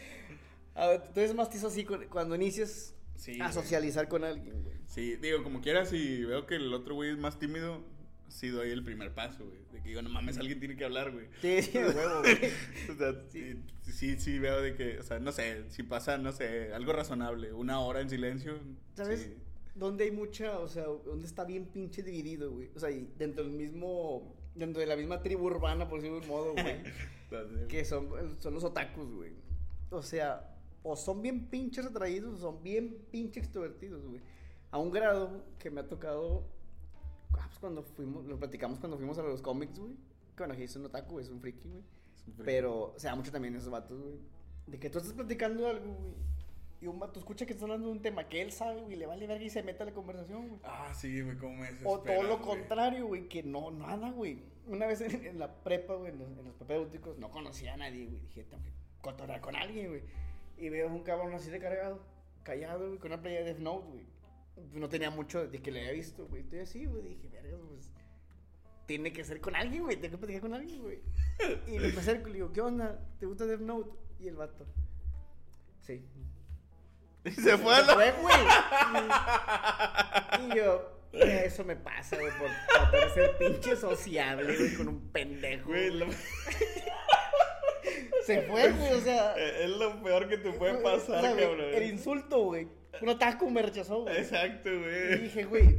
[0.76, 3.54] A ver, tú eres más tizo así cu- cuando inicias Sí, a güey.
[3.54, 4.78] socializar con alguien, güey.
[4.86, 7.84] Sí, digo, como quiera, si veo que el otro güey es más tímido,
[8.28, 9.60] sí doy el primer paso, güey.
[9.72, 11.28] De que digo, no mames, alguien tiene que hablar, güey.
[11.42, 12.52] Sí, sí, de huevo, güey.
[12.90, 16.32] O sea, sí, sí, sí veo de que, o sea, no sé, si pasa, no
[16.32, 18.60] sé, algo razonable, una hora en silencio.
[18.96, 19.22] ¿Sabes?
[19.22, 19.34] sí.
[19.76, 22.72] Donde hay mucha, o sea, donde está bien pinche dividido, güey.
[22.76, 26.26] O sea, y dentro del mismo, dentro de la misma tribu urbana, por decirlo de
[26.26, 26.78] un modo, güey.
[27.68, 29.34] Que son, son los otakus, güey.
[29.90, 34.22] O sea, o son bien pinches atraídos o son bien pinches extrovertidos, güey.
[34.72, 36.48] A un grado que me ha tocado,
[37.48, 39.94] pues cuando fuimos, lo platicamos cuando fuimos a los cómics, güey.
[40.36, 41.82] Que bueno, aquí es un otaku, es un friki, güey.
[41.82, 42.34] es.
[42.46, 44.20] Pero se da mucho también esos vatos, güey.
[44.68, 46.14] De que tú estás platicando algo, güey.
[46.80, 49.08] Y un vato escucha que estás hablando de un tema que él sabe, güey, le
[49.08, 50.60] vale verga y se mete a la conversación, güey.
[50.64, 52.50] Ah, sí, güey, cómo me O todo lo güey.
[52.60, 54.44] contrario, güey, que no, nada, güey.
[54.68, 57.78] Una vez en, en la prepa, güey, en los, en los propedéuticos, no conocía a
[57.78, 58.20] nadie, güey.
[58.20, 58.72] Dije, tengo que
[59.02, 60.02] cotorrear con alguien, güey.
[60.58, 62.00] Y veo un cabrón así de cargado,
[62.44, 64.06] callado, güey, con una playa de Death Note, güey.
[64.74, 66.42] No tenía mucho de que le había visto, güey.
[66.44, 67.04] Estoy así, güey.
[67.10, 67.92] Dije, verga, pues.
[68.86, 69.98] Tiene que ser con alguien, güey.
[69.98, 71.02] Tengo que platicar con alguien, güey.
[71.68, 73.00] Y me acerco y le digo, ¿qué onda?
[73.20, 73.92] ¿Te gusta Death Note?
[74.20, 74.66] Y el vato.
[75.82, 76.04] Sí.
[77.26, 77.94] Y se fue a Se la...
[77.94, 78.36] fue, güey.
[80.54, 85.10] Y yo, eso me pasa, güey, por tratar de ser pinche sociable, güey, con un
[85.12, 85.70] pendejo.
[85.70, 86.08] Güey, lo-
[88.24, 89.34] Se fue, güey, o sea.
[89.38, 91.74] es lo peor que te puede o pasar, sea, güey, cabrón.
[91.74, 92.68] El insulto, güey.
[93.02, 94.18] Un otaku me rechazó, güey.
[94.18, 95.18] Exacto, Y güey.
[95.22, 95.78] dije, güey,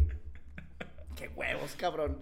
[1.16, 2.21] qué huevos, cabrón.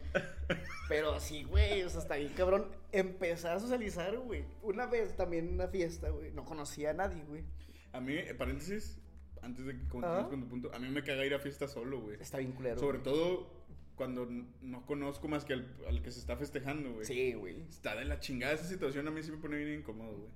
[0.89, 4.45] Pero sí, güey, o sea, hasta ahí, cabrón, empezar a socializar, güey.
[4.63, 7.45] Una vez también en una fiesta, güey, no conocía a nadie, güey.
[7.93, 8.99] A mí, eh, paréntesis,
[9.43, 12.01] antes de que continúes con tu punto, a mí me caga ir a fiesta solo,
[12.01, 12.17] güey.
[12.21, 12.79] Está bien culero.
[12.79, 13.05] Sobre güey.
[13.15, 13.57] todo
[13.97, 14.27] cuando
[14.61, 17.05] no conozco más que al, al que se está festejando, güey.
[17.07, 17.63] Sí, güey.
[17.69, 20.31] Está de la chingada esa situación, a mí sí me pone bien incómodo, güey.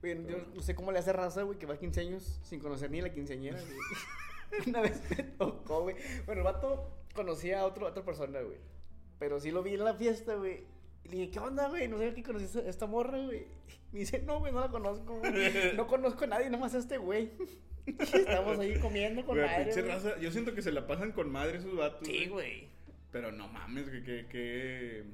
[0.00, 2.60] Güey, yo no sé cómo le hace raza, güey, que va a 15 años sin
[2.60, 3.78] conocer ni la quinceañera, güey.
[4.68, 5.96] Una vez me tocó, güey.
[6.26, 8.58] Bueno, el vato conocía a, otro, a otra persona, güey.
[9.18, 10.64] Pero sí lo vi en la fiesta, güey.
[11.04, 11.88] Y le dije, ¿qué onda, güey?
[11.88, 13.46] No sé qué conocí a esta morra, güey.
[13.92, 15.32] Me dice, no, güey, no la conozco, güey.
[15.76, 17.30] No conozco a nadie, nomás a este güey.
[17.86, 19.92] Estamos ahí comiendo con Güey, madre, pinche güey.
[19.92, 22.06] raza, yo siento que se la pasan con madre esos vatos.
[22.06, 22.68] Sí, güey.
[23.12, 25.04] Pero no mames, que, que, que...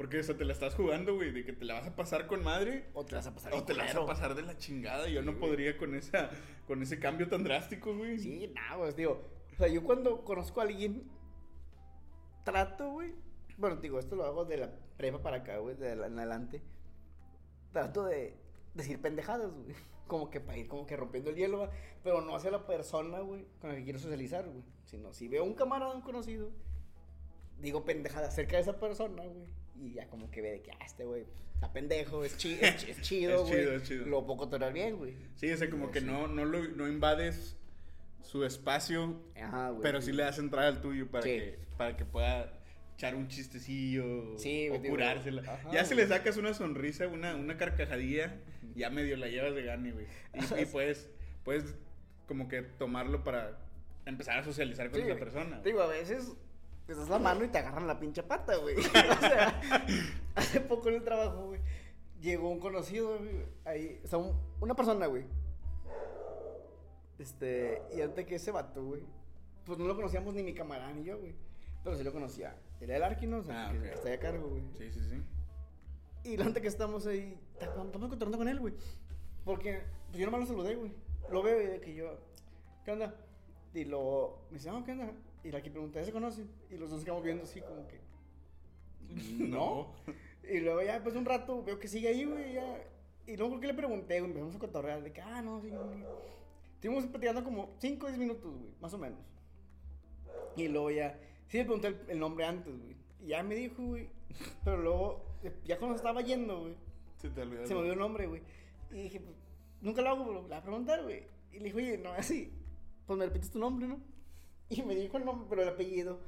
[0.00, 2.26] Porque o sea, te la estás jugando, güey, de que te la vas a pasar
[2.26, 2.88] con madre.
[2.94, 5.06] O te vas a pasar O te la vas a pasar de la chingada.
[5.10, 5.40] Yo no güey.
[5.42, 6.30] podría con esa,
[6.66, 8.18] con ese cambio tan drástico, güey.
[8.18, 9.20] Sí, nada, güey, digo,
[9.52, 11.06] o sea, yo cuando conozco a alguien,
[12.44, 13.12] trato, güey,
[13.58, 16.62] bueno, digo, esto lo hago de la prepa para acá, güey, de la- en adelante,
[17.70, 18.34] trato de
[18.72, 19.66] decir pendejadas, güey,
[20.06, 21.70] como que para ir como que rompiendo el hielo, va,
[22.02, 25.44] pero no hacia la persona, güey, con la que quiero socializar, güey, sino si veo
[25.44, 26.50] un camarada, un conocido,
[27.58, 30.84] digo pendejadas acerca de esa persona, güey, y ya como que ve de que, ah,
[30.84, 31.24] este güey,
[31.54, 34.06] está pendejo, es, chi- es, chi- es chido, Es güey, chido, es chido.
[34.06, 35.14] lo puedo controlar bien, güey.
[35.36, 37.56] Sí, o sea, como que no, no, lo, no invades
[38.22, 39.82] su espacio, Ajá, güey.
[39.82, 41.30] pero sí le das entrada al tuyo para, Sí.
[41.30, 42.52] que, para que pueda
[42.94, 45.42] echar un chistecillo Sí, o digo, curársela.
[45.42, 48.36] ajá, ya si le sacas una sonrisa, una, una carcajadilla,
[48.74, 50.06] ya medio la llevas de gane, güey.
[50.58, 51.08] Y, y puedes,
[51.44, 51.74] puedes
[52.26, 53.58] como que tomarlo para
[54.06, 55.24] empezar a socializar con Sí, esa güey.
[55.24, 55.60] persona.
[55.62, 56.32] Digo, a veces
[56.90, 58.76] te das la mano y te agarran la pinche pata, güey.
[58.78, 58.80] o
[59.20, 59.60] sea,
[60.34, 61.60] hace poco en el trabajo, güey,
[62.20, 65.24] llegó un conocido, güey, ahí, o sea, un- una persona, güey.
[67.18, 69.02] Este, y antes que ese vato, güey,
[69.64, 71.34] pues no lo conocíamos ni mi camarada ni yo, güey.
[71.84, 72.56] Pero sí lo conocía.
[72.80, 73.84] Era el Arquino, o sea, Ah, que ok.
[73.84, 74.62] está ahí a cargo, güey.
[74.76, 75.22] Sí, sí, sí.
[76.24, 78.74] Y la antes que estamos ahí, estamos cotorreando con él, güey.
[79.44, 80.92] Porque pues yo nomás lo saludé, güey.
[81.30, 82.18] Lo veo y de que yo,
[82.84, 83.14] ¿qué onda?
[83.74, 85.12] Y lo, me dice, ah, ¿qué onda?
[85.42, 86.50] Y la que pregunta, ¿ya se conocen?
[86.70, 88.00] Y los dos quedamos viendo así como que,
[89.38, 89.92] no.
[90.48, 92.84] Y luego ya, pues un rato, veo que sigue ahí, güey, ya.
[93.26, 95.70] Y luego creo que le pregunté, güey, empezamos a cotorrear, de que, ah, no, sí,
[95.70, 96.04] güey.
[96.74, 99.18] Estuvimos platicando como 5 o 10 minutos, güey, más o menos.
[100.56, 101.18] Y luego ya,
[101.48, 102.96] sí le pregunté el, el nombre antes, güey.
[103.20, 104.08] Y ya me dijo, güey.
[104.64, 105.24] Pero luego,
[105.64, 106.74] ya cuando estaba yendo, güey,
[107.18, 107.66] Se te olvidó.
[107.66, 108.42] se me olvidó el nombre, güey.
[108.90, 109.36] Y dije, pues,
[109.80, 111.22] nunca lo hago, pero la voy a preguntar, güey.
[111.52, 112.52] Y le dije, oye, no, así,
[113.06, 114.00] pues me repites tu nombre, ¿no?
[114.76, 116.20] Y me dijo el nombre, pero el apellido.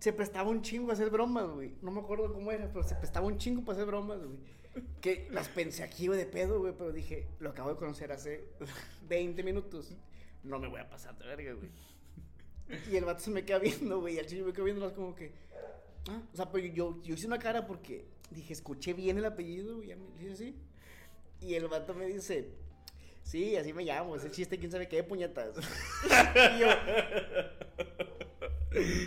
[0.00, 1.74] Se prestaba un chingo a hacer bromas, güey.
[1.82, 4.38] No me acuerdo cómo era, pero se prestaba un chingo para hacer bromas, güey.
[5.00, 8.44] Que las pensé aquí, güey, de pedo, güey, pero dije, lo acabo de conocer hace
[9.08, 9.92] 20 minutos.
[10.44, 11.70] No me voy a pasar de verga, güey.
[12.90, 14.14] Y el vato se me queda viendo, güey.
[14.14, 15.32] Y al chile me queda viendo más como que.
[16.08, 19.76] Ah, o sea, pero yo, yo hice una cara porque dije, escuché bien el apellido,
[19.76, 19.94] güey.
[20.18, 20.54] Dije así.
[21.40, 22.48] Y el vato me dice,
[23.22, 24.16] sí, así me llamo.
[24.16, 25.56] Ese chiste, quién sabe qué, puñetas.
[26.56, 26.68] y yo,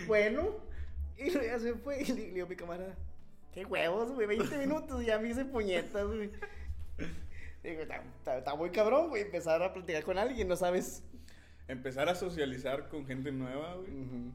[0.06, 0.56] bueno.
[1.18, 2.02] Y luego ya se fue.
[2.02, 2.94] Y le, a mi camarada,
[3.52, 4.26] qué huevos, güey.
[4.26, 6.30] 20 minutos y ya me hice puñetas, güey.
[7.62, 9.22] Digo, está, muy cabrón, güey.
[9.22, 11.02] Empezar a platicar con alguien, no sabes.
[11.68, 13.90] Empezar a socializar con gente nueva, güey.
[13.90, 14.32] Ujú.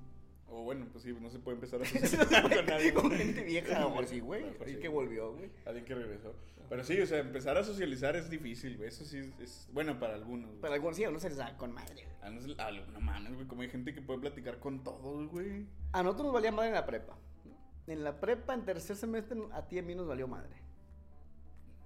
[0.50, 2.94] O bueno, pues sí, no se puede empezar a socializar con nadie.
[2.94, 4.44] Con gente vieja, a lo mejor sí, güey.
[4.44, 4.80] A lo mejor Ahí sí.
[4.80, 5.50] que volvió, güey.
[5.66, 6.34] Alguien que regresó.
[6.70, 8.90] Pero sí, o sea, empezar a socializar es difícil, güey.
[8.90, 10.50] Eso sí es, es- bueno para algunos.
[10.50, 10.62] güey.
[10.62, 12.04] Para algunos sí, a unos se les da con madre.
[12.04, 12.16] güey.
[12.22, 15.28] A nosotros- a lo- no mames, güey, como hay gente que puede platicar con todos,
[15.30, 15.66] güey.
[15.94, 17.18] A nosotros nos valía madre en la prepa.
[17.88, 20.56] En la prepa, en tercer semestre, a ti y a mí nos valió madre.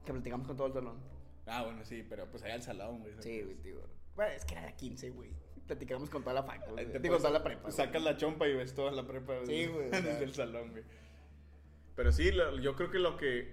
[0.05, 0.97] Que platicamos con todo el salón.
[1.45, 3.13] Ah, bueno, sí, pero pues allá al salón, güey.
[3.19, 3.81] Sí, güey, tío.
[4.15, 5.31] Bueno, es que era la 15, güey.
[5.71, 6.91] Platicamos con toda la facu, Ahí güey.
[6.91, 7.61] te Digo, toda la prepa.
[7.61, 7.71] güey.
[7.73, 10.19] Sacas la chompa y ves toda la prepa Sí, desde- güey, desde ya.
[10.19, 10.83] el salón, güey.
[11.95, 13.51] Pero sí, lo- yo creo que lo que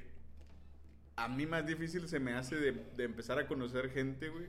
[1.16, 4.47] a mí más difícil se me hace de, de empezar a conocer gente, güey,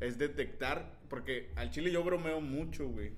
[0.00, 3.12] es detectar, porque al chile yo bromeo mucho, güey.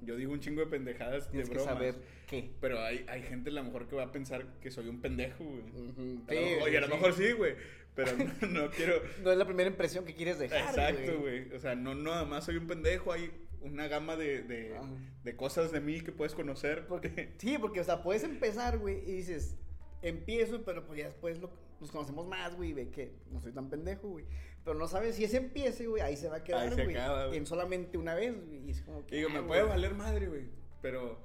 [0.00, 1.74] Yo digo un chingo de pendejadas Tienes de que bromas.
[1.74, 1.94] saber
[2.26, 2.50] qué.
[2.58, 5.44] Pero hay, hay gente a lo mejor que va a pensar que soy un pendejo,
[5.44, 5.60] güey.
[5.60, 6.22] Ujú.
[6.26, 6.92] A lo Sí, mejor- a lo sí.
[6.94, 7.54] mejor sí, güey.
[7.94, 8.94] Pero no, no quiero.
[9.22, 10.60] No es la primera impresión que quieres dejar.
[10.60, 11.52] Exacto, güey.
[11.54, 13.12] O sea, no, no, además soy un pendejo.
[13.12, 13.30] Hay
[13.62, 14.88] una gama de, de, Ajá.
[15.24, 16.86] de cosas de mí que puedes conocer.
[16.86, 17.32] Porque.
[17.38, 19.56] Sí, porque, o sea, puedes empezar, güey, y dices,
[20.02, 21.50] empiezo, pero pues ya después lo-
[21.80, 24.24] nos conocemos más, güey, y ve que no soy tan pendejo, güey.
[24.64, 26.96] Pero no sabes si ese empiece, güey, ahí se va a Ahí quedar, se güey.
[26.96, 27.38] acaba, güey.
[27.38, 28.66] En solamente una vez, güey.
[28.66, 29.16] Y es como que.
[29.16, 29.48] Digo, ah, me güey.
[29.48, 30.46] puede valer madre, güey.
[30.80, 31.18] Pero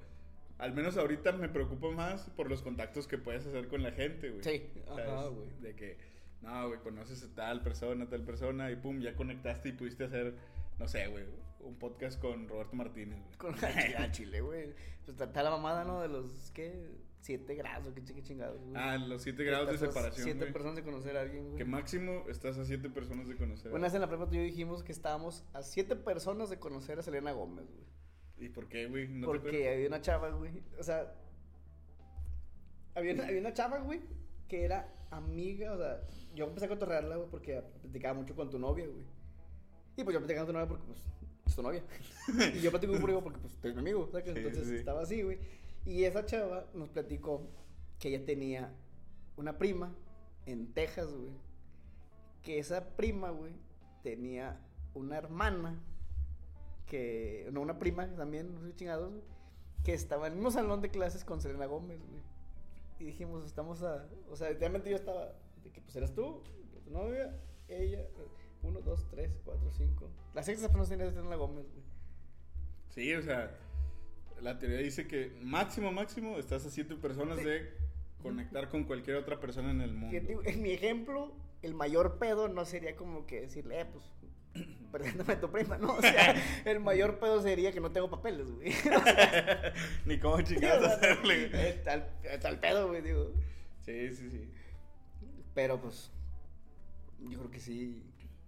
[0.58, 4.32] al menos ahorita me preocupo más por los contactos que puedes hacer con la gente,
[4.32, 4.44] güey.
[4.44, 5.06] Sí, ¿Sabes?
[5.08, 5.48] ajá, güey.
[5.62, 5.98] De que,
[6.42, 10.34] no, güey, conoces a tal persona, tal persona, y pum, ya conectaste y pudiste hacer
[10.80, 11.24] no sé, güey,
[11.68, 13.38] un podcast con Roberto Martínez, güey.
[13.38, 14.74] Con la chile, güey.
[15.06, 16.02] Pues está, la mamada, ¿no?
[16.02, 16.90] De los, ¿qué?
[17.20, 18.74] Siete grados, qué chingados, güey.
[18.76, 20.54] Ah, los siete grados de separación, Siete güey.
[20.54, 21.58] personas de conocer a alguien, güey.
[21.58, 23.72] Que máximo estás a siete personas de conocer.
[23.72, 27.00] vez en la prepa tú y yo dijimos que estábamos a siete personas de conocer
[27.00, 27.86] a Selena Gómez, güey.
[28.40, 29.08] ¿Y por qué, güey?
[29.08, 30.62] ¿No Porque había una chava, güey.
[30.80, 31.12] O sea,
[32.96, 34.00] había una, había una chava, güey,
[34.48, 36.02] que era amiga, o sea,
[36.36, 39.04] yo empecé a cotorrearla, güey, porque platicaba mucho con tu novia, güey.
[39.98, 41.04] Y pues yo platicaba con tu novia porque, pues,
[41.48, 41.84] pues, tu novia.
[42.56, 44.28] y yo platico con porque pues, tú eres mi amigo, ¿sabes?
[44.28, 45.40] Entonces estaba así, güey.
[45.86, 47.48] Y esa chava nos platicó
[48.00, 48.74] que ella tenía
[49.38, 49.96] una prima
[50.46, 51.32] en Texas, güey.
[52.44, 53.54] Que esa prima, güey,
[54.04, 54.60] tenía
[54.94, 55.82] una hermana
[56.86, 57.50] que.
[57.52, 59.24] No, una prima también, no sé chingados, güey,
[59.84, 62.22] Que estaba en el mismo salón de clases con Selena Gómez, güey.
[63.00, 64.08] Y dijimos, estamos a.
[64.30, 65.34] O sea, realmente yo estaba.
[65.64, 66.42] De que pues eras tú,
[66.84, 67.34] tu novia,
[67.68, 68.06] ella.
[68.64, 70.10] 1, 2, 3, 4, 5.
[70.34, 71.84] La sexta no tenía de la Gómez, güey.
[72.90, 73.58] Sí, o sea,
[74.42, 77.74] la teoría dice que máximo, máximo, estás a 7 personas de
[78.22, 80.42] conectar con cualquier otra persona en el mundo.
[80.46, 84.06] En mi ejemplo, el mayor pedo no sería como que decirle, eh, pues,
[84.92, 85.96] preséntame tu prima, ¿no?
[85.96, 86.36] O sea,
[86.66, 88.72] el mayor pedo sería que no tengo papeles, güey.
[90.06, 91.50] Ni cómo chingados hacerle.
[91.84, 92.10] Tal,
[92.42, 93.34] tal pedo, güey, digo.
[93.82, 94.52] Sí, sí, sí.
[95.54, 96.12] Pero pues,
[97.20, 98.04] yo creo que sí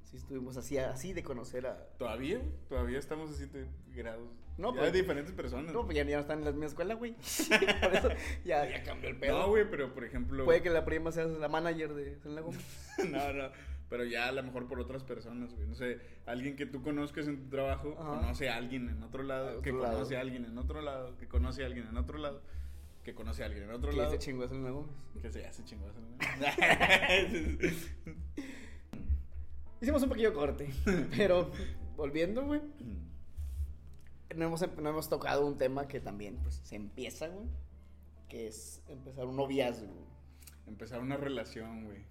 [0.09, 1.77] sí estuvimos así, así de conocer a...
[1.97, 2.41] ¿Todavía?
[2.67, 4.27] Todavía estamos a 7 grados.
[4.57, 5.73] No, ya pues- hay diferentes personas.
[5.73, 7.13] No, pues ya, ya no están en la misma escuela, güey.
[7.81, 8.09] Por eso
[8.43, 9.37] ya, ya cambió el pedo.
[9.39, 10.43] No, güey, pero por ejemplo.
[10.45, 12.61] Puede que la prima sea la manager de Selena Gómez.
[13.09, 13.49] no, no.
[13.89, 15.65] Pero ya a lo mejor por otras personas, güey.
[15.67, 18.19] No sé, alguien que tú conozcas en tu trabajo Ajá.
[18.19, 19.93] conoce a alguien en otro lado, A otro que lado.
[19.93, 22.41] conoce a alguien en otro lado, que conoce a alguien en otro lado,
[23.03, 24.11] que conoce a alguien en otro Que lado.
[24.11, 24.91] se chingó a Selena Gómez.
[25.21, 25.99] Que se hace chingoso.
[26.01, 26.17] ¿no?
[29.81, 30.69] Hicimos un pequeño corte,
[31.17, 31.51] pero
[31.95, 32.61] volviendo, güey.
[34.35, 37.47] No hemos, no hemos tocado un tema que también, pues, se empieza, güey.
[38.27, 40.07] Que es empezar un noviazgo.
[40.67, 42.03] Empezar una relación, güey.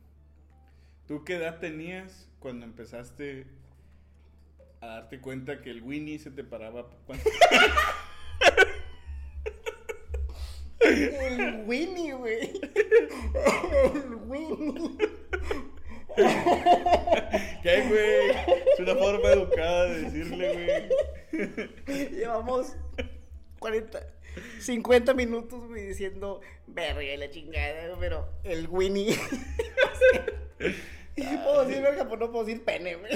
[1.07, 3.47] ¿Tú qué edad tenías cuando empezaste
[4.81, 6.91] a darte cuenta que el Winnie se te paraba?
[10.81, 12.61] El Winnie, güey.
[13.95, 14.99] El Winnie.
[17.62, 18.31] ¿Qué, güey?
[18.73, 20.91] Es una forma educada de decirle,
[21.33, 22.11] güey.
[22.11, 22.77] Llevamos
[23.59, 24.01] 40,
[24.61, 29.16] 50 minutos, güey, diciendo verga y la chingada, pero el Winnie.
[31.14, 33.11] Y puedo decir verga, pero no puedo decir pene, güey.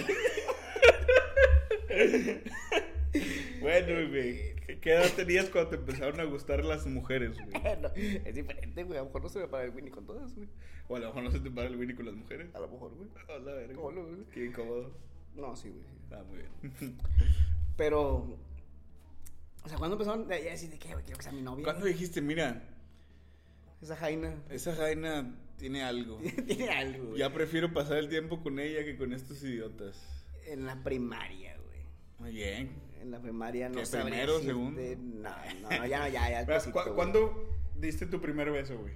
[3.61, 4.55] Bueno, güey.
[4.67, 7.51] ¿qué- ¿Qué edad tenías cuando te empezaron a gustar las mujeres, güey?
[7.83, 8.99] No, es diferente, güey.
[8.99, 10.49] A lo mejor no se me para el Winnie con todas, güey.
[10.89, 12.55] O a lo mejor no se te para el Winnie con las mujeres.
[12.55, 13.09] A lo mejor, güey.
[13.29, 13.75] A la verga.
[13.75, 14.25] Güey.
[14.33, 14.91] Qué incómodo.
[15.37, 15.83] No, sí, güey.
[16.13, 16.99] Ah, muy bien.
[17.77, 18.39] Pero.
[19.65, 21.05] O sea, ¿cuándo empezaron a decir de qué, güey?
[21.05, 21.65] Quiero que sea mi novia.
[21.65, 22.63] ¿Cuándo dijiste, mira,
[23.81, 24.35] Esa Jaina.
[24.51, 26.19] esa Jaina tiene algo?
[26.47, 27.19] Tiene algo, güey.
[27.19, 30.25] Ya prefiero pasar el tiempo con ella que con estos idiotas.
[30.47, 31.72] En la primaria, güey.
[32.23, 32.71] Muy bien.
[33.01, 34.81] En la primaria no ¿Qué, sabría primero, decirte- segundo?
[35.21, 35.31] No,
[35.79, 36.41] no, ya, ya, ya.
[36.47, 36.95] Pero, pasito, ¿cu- güey.
[36.95, 38.95] ¿Cuándo diste tu primer beso, güey?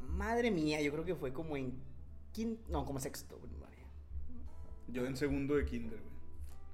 [0.00, 1.72] Madre mía, yo creo que fue como en
[2.32, 3.84] quinto, no, como sexto, primaria.
[4.88, 6.14] Yo en segundo de kinder, güey.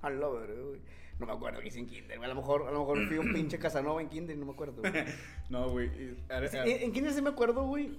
[0.02, 0.80] A güey.
[1.20, 2.28] No me acuerdo que hice en kinder, güey.
[2.30, 4.80] A lo mejor, a lo mejor fui un pinche Casanova en kinder, no me acuerdo,
[4.82, 4.92] güey.
[5.50, 5.86] No, güey.
[5.88, 7.90] y- En, en kinder sí me acuerdo, güey,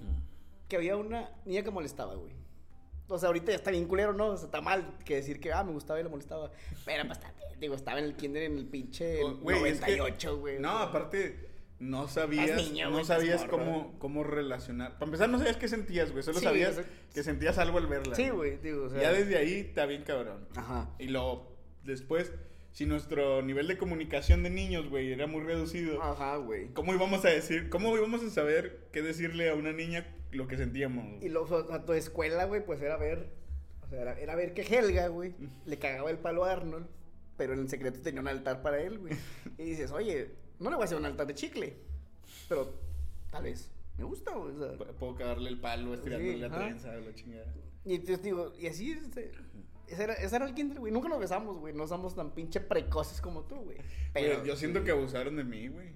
[0.68, 2.32] que había una niña que molestaba, güey.
[3.12, 4.28] O sea, ahorita ya está bien culero, ¿no?
[4.28, 6.50] O sea, está mal que decir que, ah, me gustaba y le molestaba.
[6.84, 9.96] Pero, pues, también, digo, estaba en el kinder en el pinche Oh, güey, es que-
[9.96, 10.58] 98, güey.
[10.58, 11.48] No, aparte,
[11.78, 13.50] no sabías, niño, no sabías morro.
[13.58, 14.92] cómo, cómo relacionar.
[14.94, 16.22] Para empezar, no sabías qué sentías, güey.
[16.22, 16.80] Solo Sí, sabías
[17.12, 18.14] que sentías algo al verla.
[18.14, 19.00] Sí, güey, digo, o sea.
[19.02, 20.46] Ya desde ahí está bien cabrón.
[20.56, 20.90] Ajá.
[20.98, 22.32] Y luego, después,
[22.72, 26.68] si nuestro nivel de comunicación de niños, güey, era muy reducido, Ajá, güey.
[26.72, 30.56] ¿cómo íbamos a decir, cómo íbamos a saber qué decirle a una niña lo que
[30.56, 31.04] sentíamos?
[31.06, 31.26] güey?
[31.26, 33.30] Y luego a tu escuela, güey, pues era ver.
[33.82, 35.34] O sea, era, era ver que Helga, güey,
[35.66, 36.86] le cagaba el palo a Arnold,
[37.36, 39.14] pero en secreto tenía un altar para él, güey.
[39.58, 41.76] Y dices, oye, no le voy a hacer un altar de chicle,
[42.48, 42.74] pero
[43.30, 44.54] tal vez me gusta, güey.
[44.56, 46.58] O sea, Puedo cagarle el palo, estirándole Sí, la ajá.
[46.58, 47.52] trenza, la chingada.
[47.84, 49.32] y te digo, y así, este,
[49.88, 50.92] ese era, ese era el kinder, güey.
[50.92, 51.74] Nunca nos besamos, güey.
[51.74, 53.78] No somos tan pinche precoces como tú, güey.
[54.12, 55.88] Pero Güey, yo siento que abusaron de mí, güey.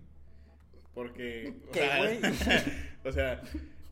[0.95, 1.55] Porque.
[1.69, 2.21] O ¿Qué, sea, güey?
[3.05, 3.43] o sea,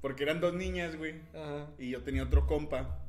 [0.00, 1.20] porque eran dos niñas, güey.
[1.34, 1.68] Ajá.
[1.78, 3.00] Y yo tenía otro compa.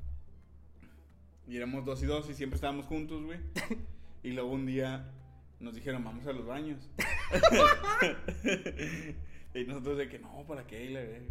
[1.48, 3.40] Y éramos dos y dos y siempre estábamos juntos, güey.
[4.24, 5.12] Y luego un día
[5.60, 6.90] nos dijeron, vamos a los baños.
[9.54, 11.30] y nosotros de que no, ¿para qué?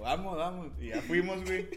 [0.00, 0.72] Vamos, vamos.
[0.80, 1.68] Y ya fuimos, güey.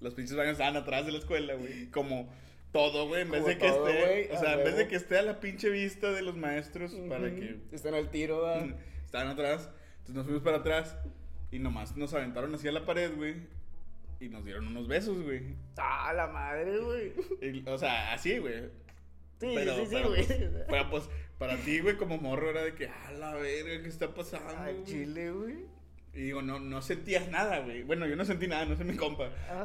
[0.00, 1.86] Los pinches baños estaban atrás de la escuela, güey.
[1.90, 2.32] Como,
[2.72, 5.18] todo, güey, en vez de que todo, esté, o sea, en vez de que esté
[5.18, 8.46] a la pinche vista de los maestros para que Están al tiro.
[8.60, 8.74] Mm,
[9.04, 9.68] Estaban atrás.
[9.98, 10.96] Entonces nos fuimos para atrás.
[11.50, 13.34] Y nomás nos aventaron hacia la pared, güey.
[14.20, 15.42] Y nos dieron unos besos, güey.
[15.76, 17.12] Ah, la madre, güey.
[17.66, 18.64] O sea, así, güey.
[19.40, 20.26] Sí, Pero- sí, sí, güey.
[20.68, 24.12] Pero pues, para ti, güey, como morro era de que, ah, la verga, ¿qué está
[24.14, 24.54] pasando?
[24.62, 25.56] Güey?" chile, güey.
[26.12, 27.82] Y digo, no, no sentías nada, güey.
[27.82, 29.30] Bueno, yo no sentí nada, no sé mi compa.
[29.48, 29.64] Ah.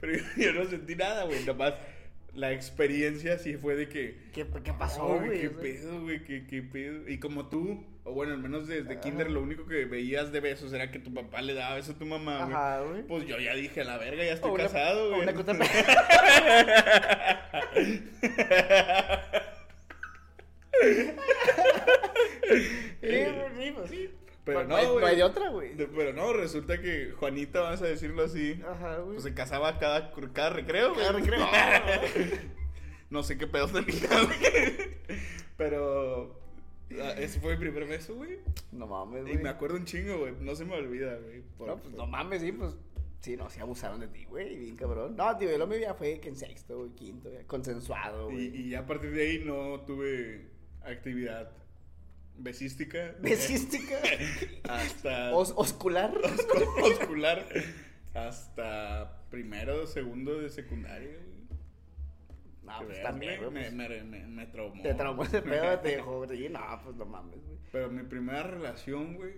[0.00, 1.44] Pero yo, yo no sentí nada, güey.
[1.44, 1.74] Nomás
[2.34, 4.16] la experiencia sí fue de que.
[4.32, 5.40] ¿Qué, qué pasó, güey?
[5.40, 6.24] ¿Qué pedo, güey?
[6.24, 7.08] ¿Qué, ¿Qué pedo?
[7.08, 10.72] Y como tú, o bueno, al menos desde kinder, lo único que veías de besos
[10.72, 12.52] era que tu papá le daba beso a tu mamá, güey.
[12.54, 13.02] Ajá, güey.
[13.02, 15.22] Pues yo ya dije, a la verga, ya estoy O casado, güey.
[15.22, 15.32] una
[23.00, 24.10] pues, sí, pues sí.
[24.44, 25.00] Pero no, güey.
[25.00, 25.74] no hay de otra, güey.
[25.76, 29.12] Pero no, resulta que Juanita, vamos a decirlo así, Ajá, güey.
[29.14, 31.06] pues se casaba cada, cada recreo, güey.
[31.06, 31.46] Cada recreo.
[33.10, 35.18] no sé qué pedo tenía, güey.
[35.56, 36.40] Pero
[37.00, 38.38] ah, ese fue mi primer beso, güey.
[38.72, 39.38] No mames, Y güey.
[39.42, 40.34] me acuerdo un chingo, güey.
[40.40, 41.42] No se me olvida, güey.
[41.56, 42.74] Por- No, pues no mames, sí, pues.
[43.20, 45.16] Sí, no, sí abusaron de ti, güey, bien cabrón.
[45.16, 48.46] No, tío, lo mío ya fue que en sexto, güey, quinto, ya, consensuado, Y, güey.
[48.66, 50.48] y ya a partir de ahí no tuve
[50.82, 51.50] actividad
[52.36, 53.14] besística.
[53.20, 53.96] Besística.
[54.68, 56.12] hasta Os, oscular.
[56.82, 57.46] oscular.
[58.14, 61.34] Hasta primero, segundo de secundaria, güey.
[62.62, 64.82] No, pues también, güey, me, pues, me, me, me traumó.
[64.82, 67.58] Te traumó ese pedo, te dejó, sí, no, pues no mames, güey.
[67.72, 69.34] Pero mi primera relación, güey,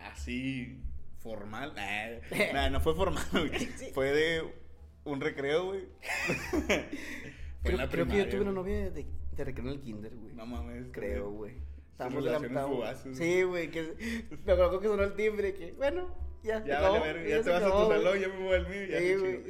[0.00, 0.80] así
[1.18, 3.58] formal, nah, nah, no fue formal, güey.
[3.76, 3.90] Sí.
[3.92, 4.42] Fue de
[5.04, 5.88] un recreo, güey.
[6.50, 6.88] fue en
[7.62, 9.06] Creo, la creo que yo tuve una novia de,
[9.36, 10.34] de recreo en el kinder, güey.
[10.34, 10.86] No mames.
[10.92, 11.67] Creo, güey.
[11.98, 13.18] Estábamos estábamos- fugaces.
[13.18, 13.94] Sí, güey, que
[14.46, 16.64] me acuerdo que sonó el timbre, que bueno, ya.
[16.64, 18.68] Ya acabó, vale, verga, ya ya te vas a tu salón, yo me voy al
[18.68, 19.40] mío, ya Sí, güey.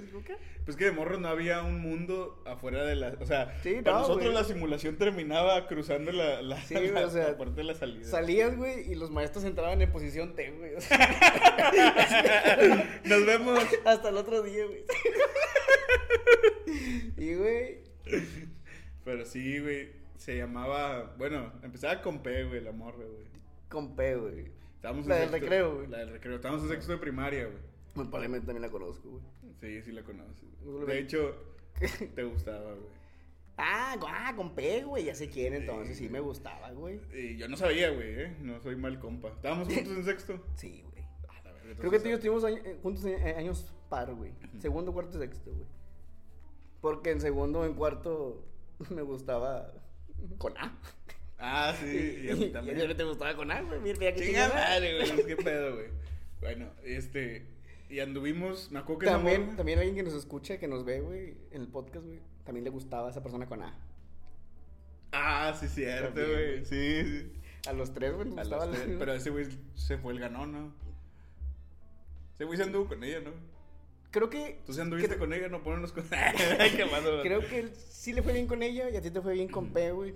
[0.65, 3.15] Pues que de morro no había un mundo afuera de la...
[3.21, 7.11] O sea, Sí, para no, nosotros la simulación terminaba cruzando la, la, Sí, la- o
[7.11, 8.05] sea, la puerta de la salida.
[8.07, 10.75] Salías, güey, y los maestros entraban en posición T, güey.
[10.75, 10.99] o sea,
[13.05, 13.65] Nos vemos.
[13.87, 14.85] hasta el otro día, güey.
[17.17, 17.79] Y, güey,
[19.05, 19.89] Pero sí, güey,
[20.19, 21.14] se llamaba...
[21.16, 23.27] Bueno, empezaba con P, güey, la morra, güey.
[23.71, 24.53] con P, güey.
[24.75, 25.87] Estábamos La en del sexto- recreo, güey.
[25.89, 26.37] La del recreo.
[26.37, 27.59] Estábamos en sexto de primaria, güey.
[27.95, 29.23] Muy probablemente también la conozco, güey.
[29.61, 30.45] Sí, sí la conoces.
[30.87, 31.35] De hecho,
[32.14, 32.99] te gustaba, güey.
[33.57, 37.01] Ah, ah, con P, güey, ya sé quién, entonces sí me gustaba, güey.
[37.12, 38.37] Y yo no sabía, güey, ¿eh?
[38.41, 39.31] No soy mal compa.
[39.31, 40.45] ¿Estábamos juntos en sexto?
[40.55, 41.05] Sí, güey.
[41.29, 44.14] Ah, la Creo que tú y yo estuvimos año- eh, juntos en- eh, años par,
[44.14, 44.33] güey.
[44.61, 45.66] Segundo, cuarto y sexto, güey.
[46.81, 48.45] Porque en segundo en cuarto
[48.91, 49.73] me gustaba
[50.39, 50.77] con A.
[51.39, 52.79] Ah, sí, y a mí también.
[52.79, 53.81] Y a no te gustaba con A, güey.
[53.81, 54.55] Mira, Chinga chingada.
[54.55, 55.27] madre, güey.
[55.27, 55.87] ¿Qué pedo, güey?
[56.41, 57.47] Bueno, este.
[57.91, 58.71] Y anduvimos.
[58.71, 61.69] Me acuerdo que También, también alguien que nos escucha, que nos ve, güey, en el
[61.69, 62.21] podcast, güey.
[62.45, 63.75] También le gustaba a esa persona con A.
[65.12, 66.64] Ah, sí, cierto, güey.
[66.64, 67.33] Sí, sí.
[67.69, 68.71] A los tres, güey, nos gustaba.
[68.71, 70.73] tres, Pero ese güey se fue el ganón, ¿no?
[72.35, 73.31] Ese güey se anduvo con ella, ¿no?
[74.11, 74.61] Creo que.
[74.67, 76.05] Tú se anduviste con ella, no ponernos con.
[76.77, 77.23] Qué malo.
[77.23, 79.49] Creo que él sí le fue bien con ella y a ti te fue bien
[79.49, 80.15] con P, güey.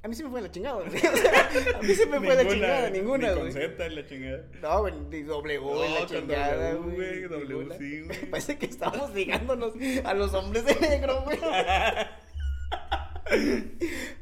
[0.00, 0.88] A mí sí me fue la chingada, güey.
[0.88, 3.52] O sea, a mí sí me fue la chingada, ninguna, Ni güey.
[3.52, 4.44] con Z y la chingada.
[4.62, 6.96] No, güey, ni y No, la chingada, W, güey.
[6.96, 7.76] güey, W, ninguna.
[7.78, 8.30] sí, güey.
[8.30, 9.74] Parece que estamos ligándonos
[10.04, 11.38] a los hombres de negro, güey.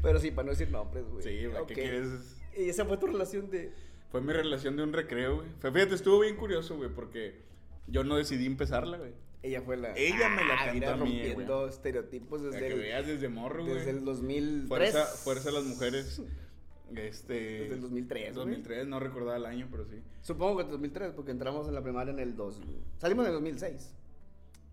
[0.02, 1.22] Pero sí, para no decir nombres, güey.
[1.22, 1.68] Sí, güey, Ok.
[1.68, 2.08] ¿qué quieres?
[2.56, 3.70] Y esa fue tu relación de.
[4.10, 5.48] Fue mi relación de un recreo, güey.
[5.60, 7.34] Fíjate, estuvo bien curioso, güey, porque
[7.88, 9.12] yo no decidí empezarla, güey.
[9.42, 9.94] Ella fue la.
[9.96, 11.68] Ella me la Ah, cantó a mí, rompiendo güey.
[11.70, 13.76] estereotipos desde que el, veas desde morro, güey.
[13.76, 14.66] desde el 2003.
[14.68, 16.22] Fuerza, fuerza a las mujeres.
[16.96, 17.34] Este.
[17.34, 18.34] Desde el 2003, güey.
[18.46, 20.00] 2003, no recordaba el año, pero sí.
[20.22, 22.60] Supongo que en 2003, porque entramos en la primaria en el 2.
[22.98, 23.94] Salimos en el 2006.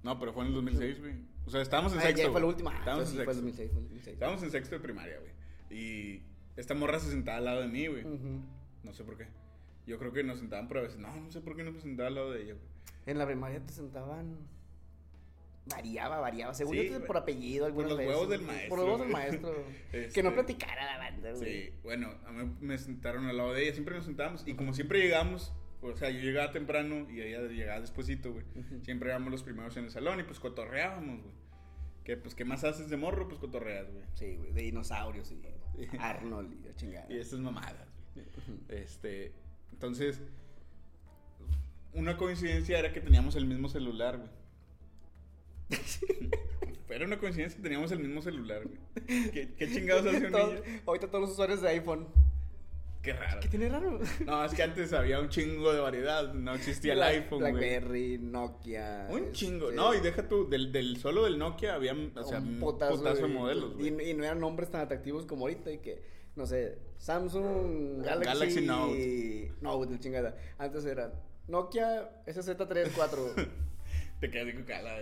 [0.03, 1.13] No, pero fue en el 2006, güey.
[1.45, 2.21] O sea, estábamos en Ah, sexto.
[2.23, 2.71] ya fue la última.
[2.73, 3.33] Ah, Estábamos en el sexto.
[3.41, 4.13] 2006, fue el 2006.
[4.13, 5.33] Estábamos en sexto de primaria, güey.
[5.79, 6.21] Y
[6.55, 8.03] esta morra se sentaba al lado de mí, güey.
[8.83, 9.27] No sé por qué.
[9.87, 10.97] Yo creo que nos sentaban por a veces.
[10.99, 12.72] No, no sé por qué no me sentaba al lado de ella, güey.
[13.05, 14.37] En la primaria te sentaban.
[15.65, 16.53] Variaba, variaba.
[16.53, 18.13] Según Sí, yo, por apellido, algunas los veces.
[18.13, 19.65] huevos del maestro, Por los huevos del maestro.
[19.93, 21.43] Este- Que no platicara la banda, güey.
[21.69, 24.73] Sí, bueno, a mí me sentaron al lado de ella, siempre nos sentábamos y como
[24.73, 28.45] siempre llegamos, o sea, yo llegaba temprano y ella llegaba despuesito, güey.
[28.83, 31.33] Siempre éramos los primeros en el salón y pues cotorreábamos, güey.
[32.03, 33.29] Que pues, ¿qué más haces de morro?
[33.29, 34.03] Pues cotorreas, güey.
[34.15, 35.41] Sí, güey, de dinosaurios y
[35.97, 37.05] Arnold y la chingada.
[37.09, 38.25] Y esas mamadas, güey.
[38.67, 39.31] Este,
[39.71, 40.21] entonces,
[41.93, 44.29] una coincidencia era que teníamos el mismo celular, güey.
[46.89, 49.31] Era una coincidencia que teníamos el mismo celular, güey.
[49.31, 50.61] ¿Qué, qué chingados hace un Todo- niño?
[50.85, 52.07] ahorita todos los usuarios de iPhone.
[53.01, 53.39] Qué raro.
[53.41, 53.99] ¿Qué tiene raro?
[54.25, 56.33] No, es que antes había un chingo de variedad.
[56.35, 57.51] No existía el iPhone, güey.
[57.51, 59.07] Blackberry, Nokia.
[59.09, 59.69] Un chingo.
[59.71, 63.03] este, No, y deja tú, del, del solo del Nokia había, o sea, un potazo,
[63.03, 64.11] de modelos, Y, güey.
[64.11, 65.99] y no eran nombres tan atractivos como ahorita y que,
[66.35, 69.51] no sé, Samsung, Galaxy, Galaxy Note.
[69.61, 70.37] No, de chingada.
[70.59, 71.11] Antes era
[71.47, 73.47] Nokia SZ34.
[74.19, 74.97] Te quedas de cala.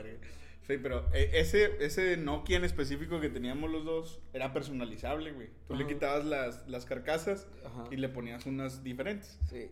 [0.68, 5.50] Sí, pero eh, ese, ese Nokia en específico que teníamos los dos era personalizable, güey.
[5.68, 7.86] Tú le quitabas las, las carcasas Ajá.
[7.92, 9.40] y le ponías unas diferentes.
[9.50, 9.70] Sí.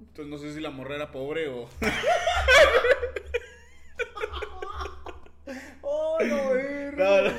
[0.00, 1.68] Entonces no sé si la morra era pobre o...
[5.82, 6.54] ¡Oh, no,
[6.96, 7.30] No, no,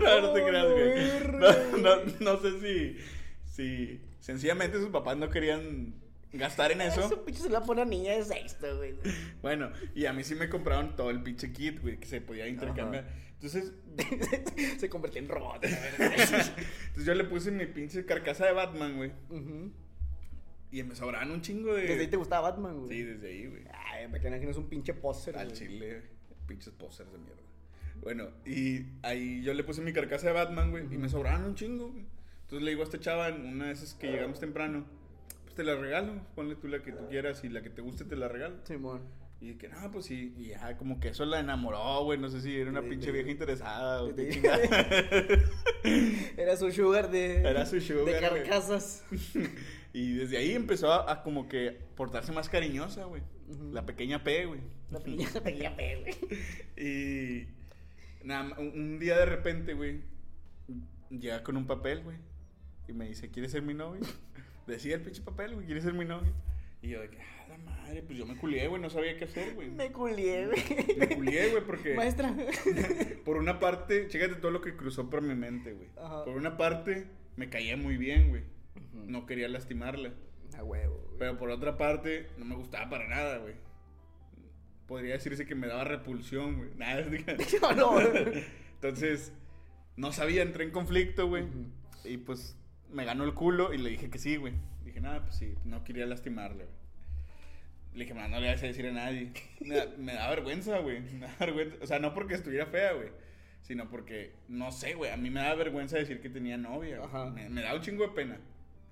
[0.00, 1.40] no, no te Oh, creas, güey.
[1.40, 2.98] No, no, no sé si,
[3.44, 5.94] si sencillamente sus papás no querían
[6.38, 7.24] gastar en Eso eso.
[7.24, 8.94] pinche se la pone a niña de sexto, güey.
[9.42, 12.46] Bueno, y a mí sí me compraron todo el pinche kit, güey, que se podía
[12.48, 13.06] intercambiar.
[13.34, 13.72] Entonces,
[14.78, 15.64] se convirtió en robot.
[15.98, 19.12] entonces yo le puse mi pinche carcasa de Batman, güey.
[20.70, 21.82] Y me sobraban un chingo de...
[21.82, 22.90] Desde ahí te gustaba Batman, güey.
[22.90, 23.62] Sí, desde ahí, güey.
[23.72, 25.36] Ay, me quedan que no es un pinche póster.
[25.36, 25.58] Al güey.
[25.58, 26.02] chile,
[26.46, 27.42] pinches posters de mierda.
[28.02, 31.54] Bueno, y ahí yo le puse mi carcasa de Batman, güey, y me sobraban un
[31.54, 32.04] chingo, güey.
[32.42, 34.84] Entonces le digo a esta chava, una de esas que llegamos temprano,
[35.54, 38.04] pues te la regalo, ponle tú la que tú quieras y la que te guste
[38.04, 38.56] te la regalo.
[38.64, 39.02] Simón.
[39.40, 42.40] Y que no, pues sí, y ya como que eso la enamoró, güey, no sé
[42.40, 44.58] si era una pinche vieja interesada o chingada.
[46.36, 47.40] Era su sugar de.
[47.40, 48.20] Era su sugar, De güey.
[48.20, 49.04] carcasas.
[49.96, 53.22] Y desde ahí empezó a, a como que portarse más cariñosa, güey.
[53.70, 54.60] La pequeña P, güey.
[54.90, 56.14] La pequeña, la pequeña P, güey.
[56.76, 60.00] Y nada, un día de repente, güey,
[61.10, 62.16] llega con un papel, güey.
[62.88, 64.00] Y me dice, ¿quieres ser mi novio?
[64.66, 66.32] Decía el pinche papel, güey, ¿quieres ser mi novio?
[66.82, 69.24] Y yo de que, ah, la madre, pues yo me culié, güey, no sabía qué
[69.24, 69.70] hacer, güey.
[69.70, 70.96] Me culié, güey.
[70.98, 72.34] Me culié, güey, porque Maestra.
[73.24, 75.88] por una parte, chécate todo lo que cruzó por mi mente, güey.
[75.96, 76.24] Ajá.
[76.24, 77.06] Por una parte,
[77.36, 78.42] me caía muy bien, güey.
[78.92, 80.12] No quería lastimarla.
[80.58, 80.96] A huevo.
[81.06, 81.18] güey.
[81.18, 83.54] Pero por otra parte, no me gustaba para nada, güey.
[84.86, 86.70] Podría decirse que me daba repulsión, güey.
[86.76, 87.04] Nada,
[87.62, 88.44] No, no, güey.
[88.74, 89.32] Entonces,
[89.96, 91.44] no sabía, entré en conflicto, güey.
[92.04, 92.56] Y pues
[92.94, 94.54] me ganó el culo y le dije que sí, güey.
[94.84, 96.76] Dije, nada, pues sí, no quería lastimarle, güey.
[97.94, 99.32] Le dije, "Ma, no le vas a decir a nadie.
[99.60, 101.00] Me da, me da vergüenza, güey.
[101.00, 101.76] Me da vergüenza.
[101.82, 103.08] O sea, no porque estuviera fea, güey.
[103.62, 105.10] Sino porque, no sé, güey.
[105.12, 107.00] A mí me da vergüenza decir que tenía novia.
[107.04, 107.30] Ajá.
[107.30, 108.40] Me, me da un chingo de pena.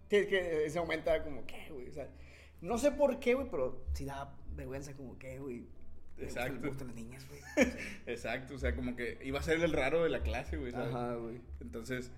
[0.09, 1.89] Que ese momento era como, ¿qué, güey?
[1.89, 2.09] O sea,
[2.61, 5.67] no sé por qué, güey, pero sí da vergüenza, como, ¿qué, güey?
[6.19, 6.61] Exacto.
[6.61, 7.41] Me gustan las niñas, güey.
[8.07, 8.55] Exacto.
[8.55, 10.71] O sea, como que iba a ser el raro de la clase, güey.
[10.73, 10.95] ¿sabes?
[10.95, 11.41] Ajá, güey.
[11.61, 12.13] Entonces,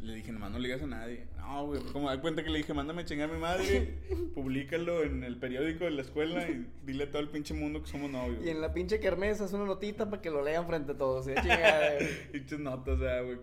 [0.00, 1.26] le dije, nomás no le digas a nadie.
[1.38, 3.94] No, güey, como da cuenta que le dije, mándame a chingar a mi madre,
[4.34, 7.88] públicalo en el periódico de la escuela y dile a todo el pinche mundo que
[7.88, 8.44] somos novios.
[8.44, 11.26] Y en la pinche kermés haz una notita para que lo lean frente a todos,
[11.26, 11.34] ¿eh?
[11.42, 11.92] Chingada.
[12.32, 13.38] Pinches notas, sea, güey.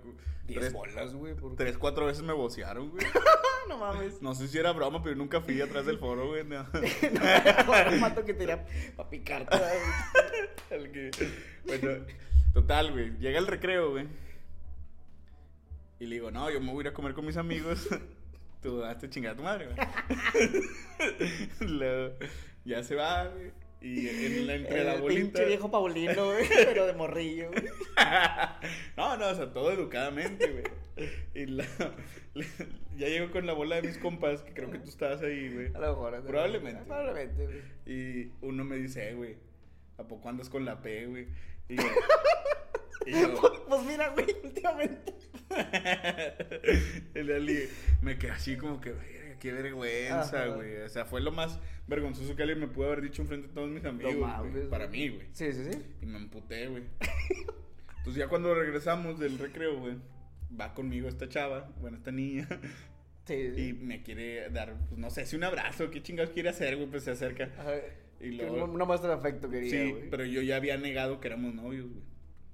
[0.48, 1.34] Diez Tres, bolas, güey.
[1.34, 3.06] por- tres, cuatro veces me vocearon, güey.
[3.68, 4.22] No mames.
[4.22, 6.44] No sé si era broma, pero nunca fui atrás del foro, güey.
[6.44, 6.64] No.
[8.00, 8.64] Mato que tenía
[8.96, 9.58] para picarte,
[10.70, 11.10] güey.
[11.66, 12.06] Bueno,
[12.54, 13.18] total, güey.
[13.18, 14.06] Llega el recreo, güey.
[16.06, 17.88] Y le digo, no, yo me voy a ir a comer con mis amigos.
[18.62, 19.78] Tú hazte chingar a tu madre, güey.
[21.60, 22.14] Luego,
[22.64, 23.52] ya se va, güey.
[23.82, 25.22] Y en la, entre la El bolita.
[25.22, 27.66] pinche viejo Paulino, güey, pero de morrillo, güey.
[28.98, 31.08] no, no, o sea, todo educadamente, güey.
[31.36, 31.66] Y la-
[32.98, 35.68] ya llego con la bola de mis compas, que creo que tú estabas ahí, güey.
[35.76, 36.24] A lo mejor.
[36.24, 36.84] Probablemente.
[36.86, 37.62] Probablemente, güey.
[37.86, 39.38] Y uno me dice, eh, güey,
[39.98, 41.28] ¿a poco andas con la P, güey?
[41.70, 41.84] Y yo,
[43.06, 45.14] y yo, Pues mira, güey, últimamente.
[47.14, 47.70] el Ali
[48.02, 50.48] me quedé así como que, "Verga, qué vergüenza, Ajá.
[50.48, 50.78] güey.
[50.78, 53.70] O sea, fue lo más vergonzoso que alguien me pudo haber dicho enfrente de todos
[53.70, 54.16] mis amigos,
[54.52, 55.28] güey, para mí, güey.
[55.34, 55.82] Sí, sí, sí.
[56.02, 56.84] Y me emputé, güey.
[57.98, 59.96] Entonces ya cuando regresamos del recreo, güey,
[60.60, 62.48] va conmigo esta chava, bueno, esta niña,
[63.26, 66.76] Sí, y me quiere dar, pues no sé, si un abrazo, qué chingados quiere hacer,
[66.76, 67.46] güey, pues se acerca.
[67.58, 67.72] Ajá.
[68.20, 71.54] Y luego- una, muestra de afecto quería, Sí, pero yo ya había negado que éramos
[71.54, 72.04] novios, güey.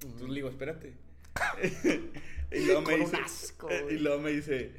[0.02, 0.94] Entonces le digo, espérate.
[2.52, 3.16] y luego me Con un dice.
[3.16, 4.72] asco, eh, y luego me dice.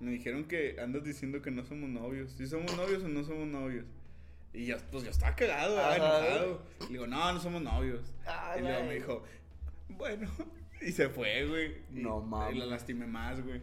[0.00, 2.32] Me dijeron que andas diciendo que no somos novios.
[2.32, 3.84] ¿Sí somos novios o no somos novios?
[4.52, 5.78] Y yo, pues yo estaba cagado.
[5.80, 5.96] Ajá.
[5.96, 6.62] enojado.
[6.80, 8.12] Le digo, no, no somos novios.
[8.26, 9.24] Ah, y luego me dijo,
[9.88, 10.30] bueno.
[10.82, 11.72] Y se fue, güey.
[11.94, 12.56] Y- No mames.
[12.56, 13.62] Y la lastimé más, güey.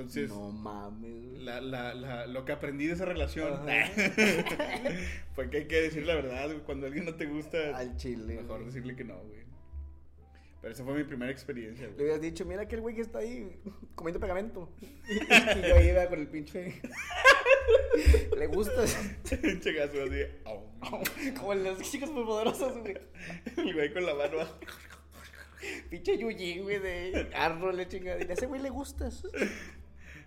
[0.00, 1.44] Entonces, No mames, güey.
[1.44, 3.60] la, la, la, lo que aprendí de esa relación
[5.34, 6.58] fue que hay que decir la verdad, güey.
[6.60, 8.36] Cuando alguien no te gusta, Al chile.
[8.36, 8.66] mejor güey.
[8.66, 9.40] decirle que no, güey.
[10.60, 12.02] Pero esa fue mi primera experiencia, Le güey.
[12.04, 13.56] hubieras dicho, mira aquel güey que está ahí
[13.94, 14.68] comiendo pegamento.
[15.08, 16.80] y yo iba con el pinche.
[18.36, 18.84] Le gusta.
[19.42, 21.32] Pinche gaso así.
[21.38, 22.96] Como en los chicos muy poderosos, güey.
[23.56, 24.38] El güey con la mano.
[25.90, 28.22] Pinche Yuji, güey, de arro, le chingada.
[28.22, 29.22] Y a ese güey le gustas.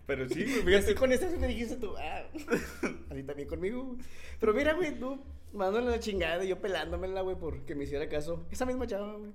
[0.05, 0.95] Pero sí, güey, Y así fíjate.
[0.95, 2.23] con esta me dijiste tú, ah,
[3.09, 3.95] así también conmigo.
[4.39, 5.21] Pero mira, güey, tú
[5.53, 8.45] mandándole la chingada y yo pelándomela, güey, porque me hiciera caso.
[8.51, 9.31] Esa misma chava, güey.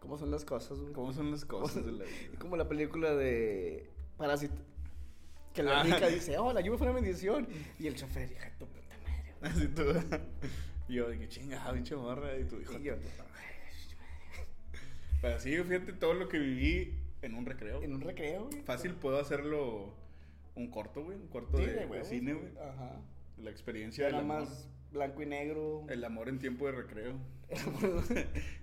[0.00, 0.92] ¿Cómo son las cosas, güey?
[0.92, 2.38] ¿Cómo son las cosas de la vida?
[2.40, 4.60] Como la película de Parásito.
[5.54, 5.82] Que la Ah.
[5.84, 7.46] rica dice, oh, la lluvia fue una bendición.
[7.78, 9.52] Y el chofer, hija tu puta madre, güey.
[9.52, 9.82] Así tú.
[10.88, 12.36] Y yo, que chingada, pinche morra.
[12.36, 12.76] Y tu hijo.
[12.78, 12.94] Y yo,
[15.20, 17.82] Pero sí, fíjate todo lo que viví en un recreo.
[17.82, 18.62] en un recreo, güey.
[18.62, 19.94] Fácil puedo hacerlo
[20.54, 21.16] un corto, güey.
[21.16, 22.52] Un corto Sí, de, de de huevos, cine, güey.
[22.58, 23.00] Ajá.
[23.38, 24.40] La experiencia Era del amor.
[24.42, 25.84] más blanco y negro.
[25.88, 27.14] El amor en tiempo de recreo.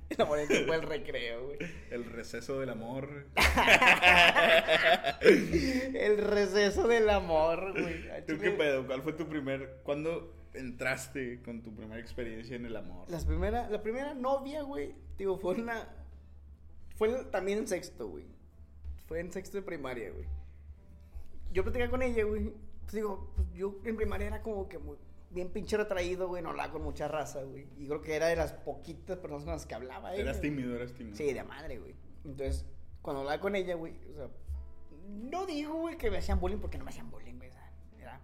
[0.09, 1.57] El amor en tiempo del recreo, güey.
[1.91, 3.27] El receso del amor.
[5.21, 8.25] El receso del amor, güey.
[8.27, 8.85] ¿Tú qué pedo?
[8.85, 9.81] ¿Cuál fue tu primer...
[9.83, 13.09] ¿Cuándo entraste con tu primera experiencia en el amor?
[13.09, 15.87] Las primera, la primera novia, güey, digo, fue una...
[16.95, 18.25] Fue también en sexto, güey.
[19.09, 20.25] Fue en sexto de primaria, güey.
[21.51, 22.53] Yo platicaba con ella, güey.
[22.83, 24.97] Pues digo, pues yo en primaria era como que muy,
[25.31, 26.41] bien pinche retraído, güey.
[26.43, 27.67] No hablaba con mucha raza, güey.
[27.77, 30.21] Y creo que era de las poquitas personas con las que hablaba ella.
[30.23, 30.49] Eras güey.
[30.51, 31.17] tímido, eras tímido.
[31.17, 31.95] Sí, de madre, güey.
[32.23, 32.65] Entonces,
[33.01, 34.29] cuando hablaba con ella, güey, o sea,
[35.07, 37.49] no digo, güey, que me hacían bullying porque no me hacían bullying, güey.
[37.49, 38.21] o sea, Era,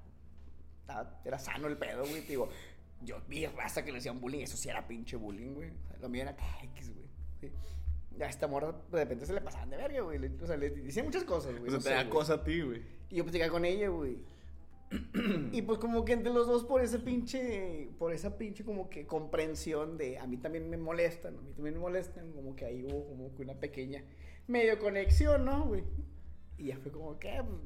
[0.82, 2.22] estaba- era sano el pedo, güey.
[2.22, 2.48] Digo,
[3.02, 5.72] yo vi raza que le hacían bullying, eso sí era pinche bullying, güey.
[5.72, 7.06] O sea, lo mío era X, güey.
[7.42, 7.52] Sí.
[8.22, 10.20] A esta morra de repente se le pasaban de verga, güey.
[10.42, 11.68] O sea, le decían muchas cosas, güey.
[11.68, 12.82] O sea, no te da cosa a ti, güey.
[13.10, 14.18] Y yo platicaba con ella, güey.
[15.52, 19.06] y pues como que entre los dos por ese pinche, por esa pinche como que
[19.08, 22.86] comprensión de a mí también me molestan, a mí también me molestan, como que ahí
[22.86, 24.04] hubo como que una pequeña
[24.48, 25.84] medio conexión, ¿no, güey?
[26.58, 27.62] Y ya fue como que, pues,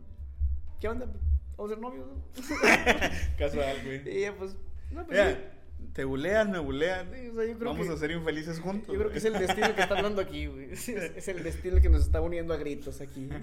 [0.79, 1.07] ¿qué onda?
[1.57, 2.23] Vamos a ser novios, ¿no?
[3.37, 4.07] Casual, güey.
[4.07, 4.55] Y ella, pues,
[4.91, 5.37] no, pues sí.
[5.93, 7.09] Te bulean, me bulean.
[7.13, 8.93] Sí, o sea, yo creo Vamos que- a ser infelices juntos.
[8.93, 10.71] Yo creo que es el destino que está hablando aquí, güey.
[10.73, 13.30] Es, es el destino que nos está uniendo a gritos aquí.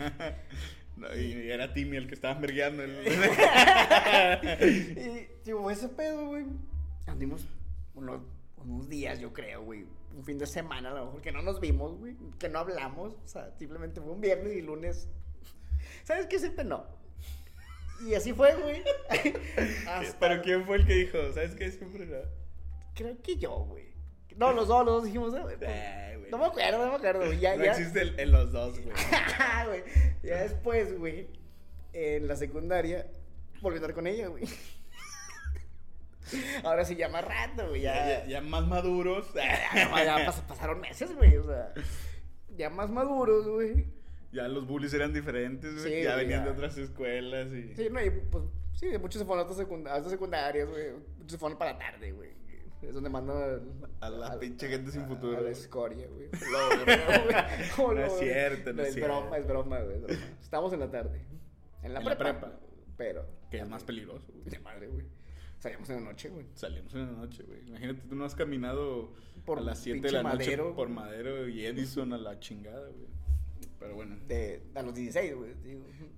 [0.97, 2.83] No, y, y era Timmy el que estaba vergueando.
[2.83, 3.07] el-
[4.63, 6.47] y digo, ese pedo, güey.
[7.07, 7.47] Andimos
[7.95, 8.23] unos,
[8.57, 9.85] unos días, yo creo, güey.
[10.17, 12.17] Un fin de semana, a lo mejor, que no nos vimos, güey.
[12.39, 13.13] Que no hablamos.
[13.13, 15.09] O sea, simplemente fue un viernes y lunes.
[16.05, 16.39] ¿Sabes qué?
[16.39, 16.87] Siempre no.
[18.05, 18.83] Y así fue, güey.
[19.89, 21.19] Hasta- Pero ¿quién fue el que dijo?
[21.33, 21.71] ¿Sabes qué?
[21.71, 22.19] Siempre no.
[22.95, 23.87] Creo que yo, güey.
[24.37, 25.55] No, los dos, los dos dijimos, eh, güey.
[25.71, 26.31] Ay, güey.
[26.31, 27.33] No me acuerdo, no me acuerdo.
[27.33, 27.71] Ya, No ya.
[27.73, 28.95] existe el, en los dos, güey.
[30.23, 31.29] Ya después, güey,
[31.95, 33.07] en la secundaria,
[33.63, 34.45] volví a estar con ella, güey.
[36.65, 37.83] Ahora sí, ya más rato, güey.
[37.83, 39.33] Ya, Ya, más maduros.
[39.33, 41.37] ya, ya pas- pasaron meses, güey.
[41.37, 41.73] O sea,
[42.57, 43.87] ya más maduros, güey.
[44.37, 45.95] Ya los bullies eran diferentes, güey.
[45.97, 46.45] Sí, ya güey, venían ya.
[46.45, 47.75] de otras escuelas y...
[47.75, 49.57] Sí, no, y pues, sí, muchos se fueron a otras,
[50.11, 50.93] secundarias, güey.
[51.17, 52.31] Muchos se fueron para la tarde, güey.
[52.83, 53.63] Es donde mandan
[54.01, 55.53] A la al- pinche gente sin futuro, A la güey.
[55.53, 56.29] escoria, güey.
[57.77, 57.97] Güey.
[57.97, 59.37] No es cierto, no es es broma, cierto.
[59.37, 59.97] es broma, güey.
[59.97, 60.21] es broma.
[60.41, 61.27] Estamos en la tarde.
[61.83, 62.61] En la En la prepa.
[62.99, 63.27] Pero.
[63.51, 64.45] Que es más peligroso, güey.
[64.51, 65.07] De madre, güey.
[65.59, 66.47] Salíamos en la noche, güey.
[66.55, 67.67] Salimos en la noche, güey.
[67.67, 69.15] Imagínate, tú no has caminado
[69.47, 70.95] Por a las 7 de la noche Madero, por güey.
[70.95, 73.07] Madero y Edison a la chingada, güey.
[73.79, 75.53] Pero bueno, De, a los 16, güey.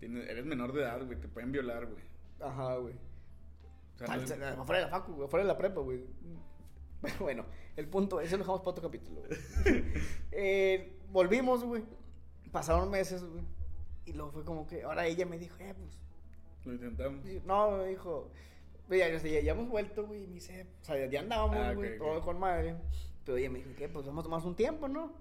[0.01, 1.19] eres menor de edad, güey.
[1.21, 2.03] Te pueden violar, güey.
[2.41, 2.95] Ajá, güey.
[3.95, 5.23] O sea, no Afuera de la facu.
[5.25, 6.05] Afuera de la prepa, güey.
[7.03, 7.45] Pero bueno,
[7.77, 9.85] el punto, eso lo dejamos para otro capítulo, güey.
[10.33, 11.83] Eh, volvimos, güey.
[12.53, 13.45] Pasaron meses, güey.
[14.07, 15.99] Y luego fue como que, ahora ella me dijo, eh, pues.
[16.65, 17.25] lo intentamos.
[17.45, 18.31] No, me dijo.
[18.89, 20.25] Ya, ya, ya, ya hemos vuelto, güey.
[20.25, 22.07] y Me dice, o sea, ya andábamos, Ah, güey, ok, ok.
[22.09, 22.77] todo con madre.
[23.25, 23.89] Pero ella me dijo, ¿qué?
[23.89, 25.13] Pues vamos a tomarnos un tiempo, ¿no?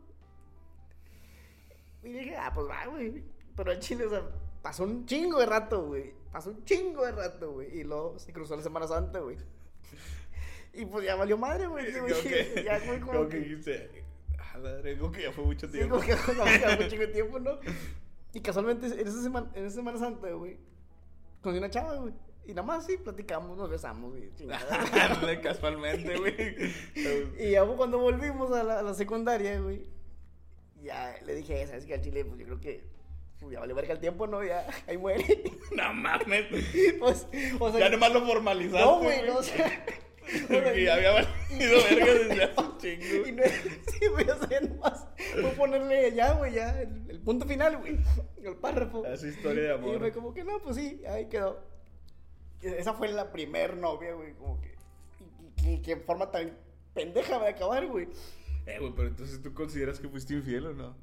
[2.03, 3.23] Y dije, ah, pues va, güey.
[3.55, 4.21] Pero el chile, o sea,
[4.61, 6.13] pasó un chingo de rato, güey.
[6.31, 7.79] Pasó un chingo de rato, güey.
[7.79, 9.37] Y luego se cruzó la Semana Santa, güey.
[10.73, 11.85] Y pues ya valió madre, güey.
[12.63, 13.37] Ya, güey, como como que
[14.39, 14.59] ah,
[15.11, 15.95] que ya fue mucho Sí, tiempo.
[15.95, 17.59] como que ya chingo de tiempo, ¿no?
[18.33, 20.57] Y casualmente en esa semana, en esa semana Santa, güey,
[21.41, 22.13] conocí una chava, güey.
[22.45, 24.29] Y nada más sí, platicamos, nos besamos, güey.
[25.41, 26.73] Casualmente, güey.
[27.39, 29.89] y ya cuando volvimos a la, a la secundaria, güey,
[30.83, 31.95] ya le dije, ¿sabes qué?
[31.95, 32.83] Al chile, pues yo creo que
[33.39, 34.43] pues, ya vale verga el tiempo, ¿no?
[34.43, 35.43] Ya, ahí muere.
[35.75, 36.45] No mames.
[36.99, 37.27] pues,
[37.59, 38.79] o sea, Ya nomás lo formalizaste.
[38.85, 39.85] no, güey, no, o sea.
[40.49, 43.27] Porque ya había valido verga desde hace un chingo.
[43.27, 47.45] Y no, sí, güey, o sea, nomás fue ponerle ya, güey, ya, el, el punto
[47.47, 47.97] final, güey,
[48.43, 49.05] el párrafo.
[49.05, 49.99] Es historia de Y amor.
[49.99, 51.63] fue como que no, pues sí, ahí quedó.
[52.61, 54.75] Y Esa fue la primer novia, güey, como que.
[55.63, 56.57] Y, y- y qué forma tan
[56.93, 58.07] pendeja de acabar, güey.
[58.67, 60.95] Eh, güey, pero entonces tú consideras que fuiste infiel o no?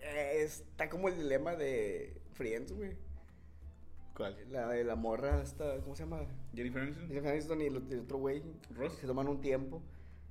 [0.00, 2.96] Eh, está como el dilema de Friends, güey.
[4.16, 4.36] ¿Cuál?
[4.50, 6.22] La de la morra, esta, ¿cómo se llama?
[6.54, 7.08] Jennifer Aniston.
[7.08, 8.42] Jennifer Aniston y el, el otro güey.
[8.70, 8.94] Ross.
[8.94, 9.82] Se toman un tiempo.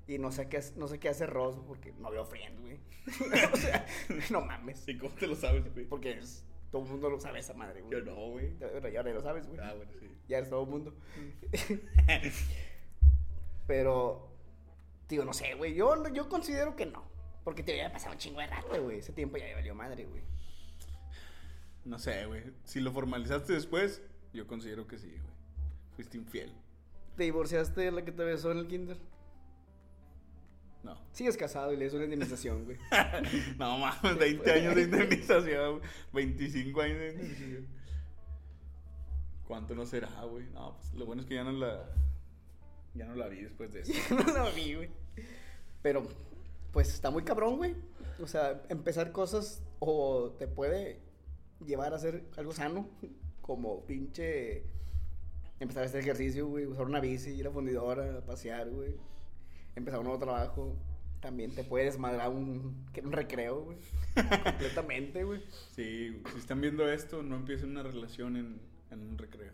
[0.08, 2.80] Y no sé qué, hace- no sé qué hace Ross porque no veo Friends, güey.
[3.54, 3.86] o sea,
[4.32, 4.88] no mames.
[4.88, 5.86] ¿Y cómo te lo sabes, güey?
[5.86, 7.92] Porque es Todo el mundo lo sabe esa madre, güey.
[7.92, 8.54] Yo no, güey.
[8.56, 9.60] Bueno, ya lo sabes, güey.
[9.62, 10.08] Ah, bueno, sí.
[10.28, 10.96] Ya es todo el mundo.
[13.68, 14.28] Pero,
[15.10, 15.74] digo, no sé, güey.
[15.74, 17.04] Yo, yo considero que no.
[17.44, 19.00] Porque te había pasado un chingo de rato, güey.
[19.00, 20.24] Ese tiempo ya me valió madre, güey.
[21.84, 22.44] No sé, güey.
[22.64, 24.02] Si lo formalizaste después,
[24.34, 25.36] yo considero que sí, güey.
[25.96, 26.52] Fuiste infiel.
[27.16, 28.98] ¿Te divorciaste de la que te besó en el kinder?
[30.84, 30.98] No.
[31.12, 32.78] Sigues casado y le das una indemnización, güey.
[33.58, 35.90] No mames, 20 años de indemnización, güey.
[36.14, 37.68] 25 años de indemnización.
[39.48, 40.46] ¿Cuánto no será, güey?
[40.50, 41.86] No, pues lo bueno es que ya no la.
[42.96, 43.94] Ya no la vi después de eso.
[44.10, 44.90] no la vi, güey.
[45.82, 46.04] Pero,
[46.72, 47.76] pues está muy cabrón, güey.
[48.22, 51.02] O sea, empezar cosas o te puede
[51.66, 52.90] llevar a hacer algo sano,
[53.42, 54.64] como pinche
[55.60, 58.96] empezar a hacer ejercicio, güey, usar una bici, ir a fundidora, a pasear, güey.
[59.76, 60.76] Empezar un nuevo trabajo.
[61.22, 63.78] También te puede desmadrar un, un recreo, güey.
[64.44, 65.42] Completamente, güey.
[65.72, 68.62] Sí, si están viendo esto, no empiecen una relación en,
[68.92, 69.54] en un recreo.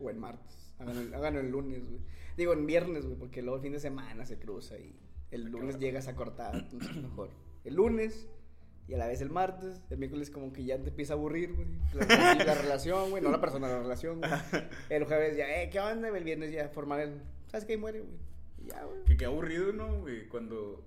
[0.00, 0.59] O en martes.
[0.80, 2.00] Háganlo, háganlo el lunes, güey.
[2.36, 4.94] Digo, en viernes, güey, porque luego el fin de semana se cruza y
[5.30, 7.30] el lunes llegas a cortar, entonces mejor.
[7.64, 8.28] El lunes
[8.88, 11.54] y a la vez el martes, el miércoles como que ya te empieza a aburrir,
[11.54, 11.68] güey.
[11.94, 14.30] La, la relación, güey, no la persona, la relación, güey.
[14.90, 16.08] El jueves ya, eh, ¿qué onda?
[16.08, 17.76] El viernes ya formar el, ¿sabes qué?
[17.76, 18.18] Muere, güey.
[18.66, 19.04] Ya, güey.
[19.04, 20.26] Que qué aburrido, ¿no, güey?
[20.28, 20.84] Cuando.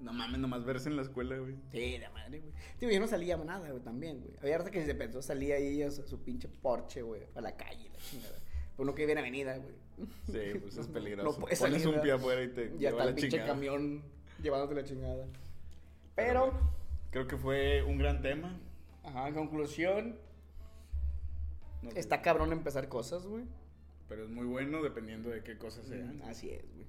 [0.00, 1.56] No mames, nomás verse en la escuela, güey.
[1.72, 2.52] Sí, de madre, güey.
[2.80, 4.34] Digo, yo no salía nada, güey, también, güey.
[4.40, 7.54] Había hasta que se pensó, salía ahí a su, su pinche Porsche, güey, a la
[7.54, 8.38] calle, la chingada.
[8.78, 9.74] Uno que vive en avenida, güey.
[10.26, 11.30] Sí, pues es peligroso.
[11.32, 13.52] No puedes Pones salir, un pie afuera y te Ya está el pinche chingada.
[13.54, 14.02] camión
[14.42, 15.24] llevándote la chingada.
[16.14, 16.70] Pero Pero, bueno,
[17.10, 18.58] creo que fue un gran tema.
[19.04, 20.16] ajá, en conclusión,
[21.82, 23.44] No está cabrón empezar cosas, güey.
[24.08, 26.22] Pero es muy bueno dependiendo de qué cosas sean.
[26.22, 26.86] Así es, güey.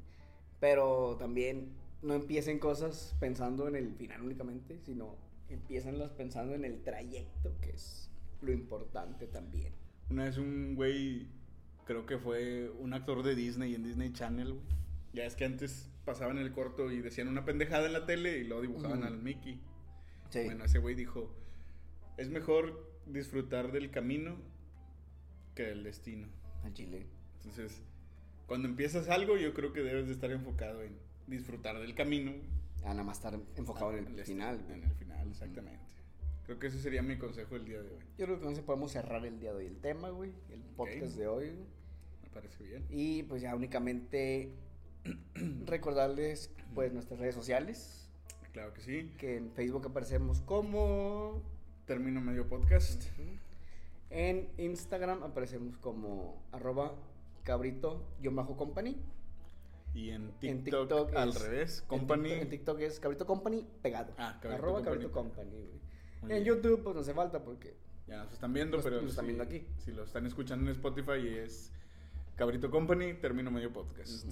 [0.60, 5.16] Pero también no empiecen cosas pensando en el final únicamente, sino
[5.50, 8.10] empiecenlas pensando en el trayecto, que es
[8.42, 9.74] lo importante también.
[10.10, 11.28] Una vez un güey,
[11.88, 14.66] creo que fue un actor de Disney en Disney Channel, güey.
[15.14, 18.44] Ya es que antes pasaban el corto y decían una pendejada en la tele y
[18.44, 19.60] luego dibujaban al Mickey.
[20.30, 20.44] Sí.
[20.44, 21.34] Bueno, ese güey dijo,
[22.18, 24.38] es mejor disfrutar del camino
[25.56, 26.28] que del destino.
[26.64, 27.08] Al chile.
[27.38, 27.82] Entonces,
[28.46, 32.34] cuando empiezas algo, yo creo que debes de estar enfocado en disfrutar del camino.
[32.84, 34.80] A nada más estar enfocado en el Al final, güey.
[34.80, 35.86] En el final, exactamente.
[36.46, 38.04] Creo que ese sería mi consejo el día de hoy.
[38.18, 40.32] Yo creo que con eso podemos cerrar el día de hoy el tema, güey.
[40.50, 41.50] El podcast de hoy.
[41.50, 41.77] güey.
[42.38, 42.86] Parece bien.
[42.92, 44.52] Y pues ya únicamente
[45.66, 48.10] recordarles pues nuestras redes sociales.
[48.52, 49.12] Claro que sí.
[49.18, 51.42] Que en Facebook aparecemos como...
[51.86, 53.04] Termino medio podcast.
[54.12, 56.94] En Instagram aparecemos como arroba
[57.44, 58.98] cabrito-company.
[59.94, 62.24] Y en En TikTok, TikTok al es- revés, En Company.
[62.30, 64.14] TikTok, en TikTok es cabrito company pegado.
[64.18, 65.70] Ah, Cabrito arroba Company cabrito company,
[66.22, 66.44] En bien.
[66.44, 67.76] YouTube pues no hace falta porque...
[68.08, 69.66] Ya nos están viendo, Los- pero los están si, viendo aquí.
[69.80, 71.72] si lo están escuchando en Spotify es
[72.38, 74.26] Cabrito Company, Termino medio podcast.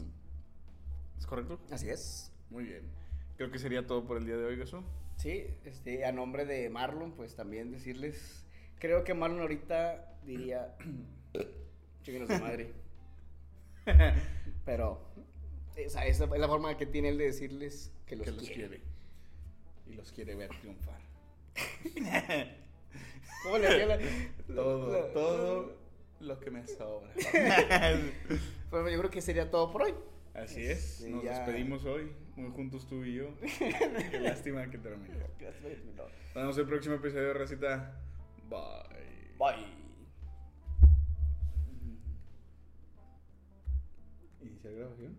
[1.18, 1.60] ¿Es correcto?
[1.72, 2.32] Así es.
[2.50, 2.84] Muy bien.
[3.38, 4.84] Creo que sería todo por el día de hoy, Gaso.
[5.18, 8.46] Sí, este, a nombre de Marlon, pues también decirles,
[8.80, 10.76] creo que Marlon ahorita diría,
[12.04, 12.74] chiquenos de madre.
[14.66, 15.02] Pero,
[15.76, 18.68] esa, esa es la forma que tiene él de decirles que los, que los quiere.
[18.68, 18.82] quiere.
[19.88, 21.00] Y los quiere ver triunfar.
[23.44, 24.00] ¿Cómo le hacía la-
[24.56, 25.85] Todo, la- todo
[26.26, 27.12] lo que me sobra.
[28.72, 29.94] Bueno, yo creo que sería todo por hoy.
[30.34, 31.00] Así es.
[31.00, 33.30] Este, Nos ya- despedimos hoy, muy juntos tú y yo.
[34.12, 35.16] Qué lástima que terminó.
[35.18, 38.02] Nos vemos el próximo episodio de Racita.
[38.50, 39.38] Bye.
[39.40, 39.66] Bye.
[44.42, 45.18] ¿Iniciar grabación?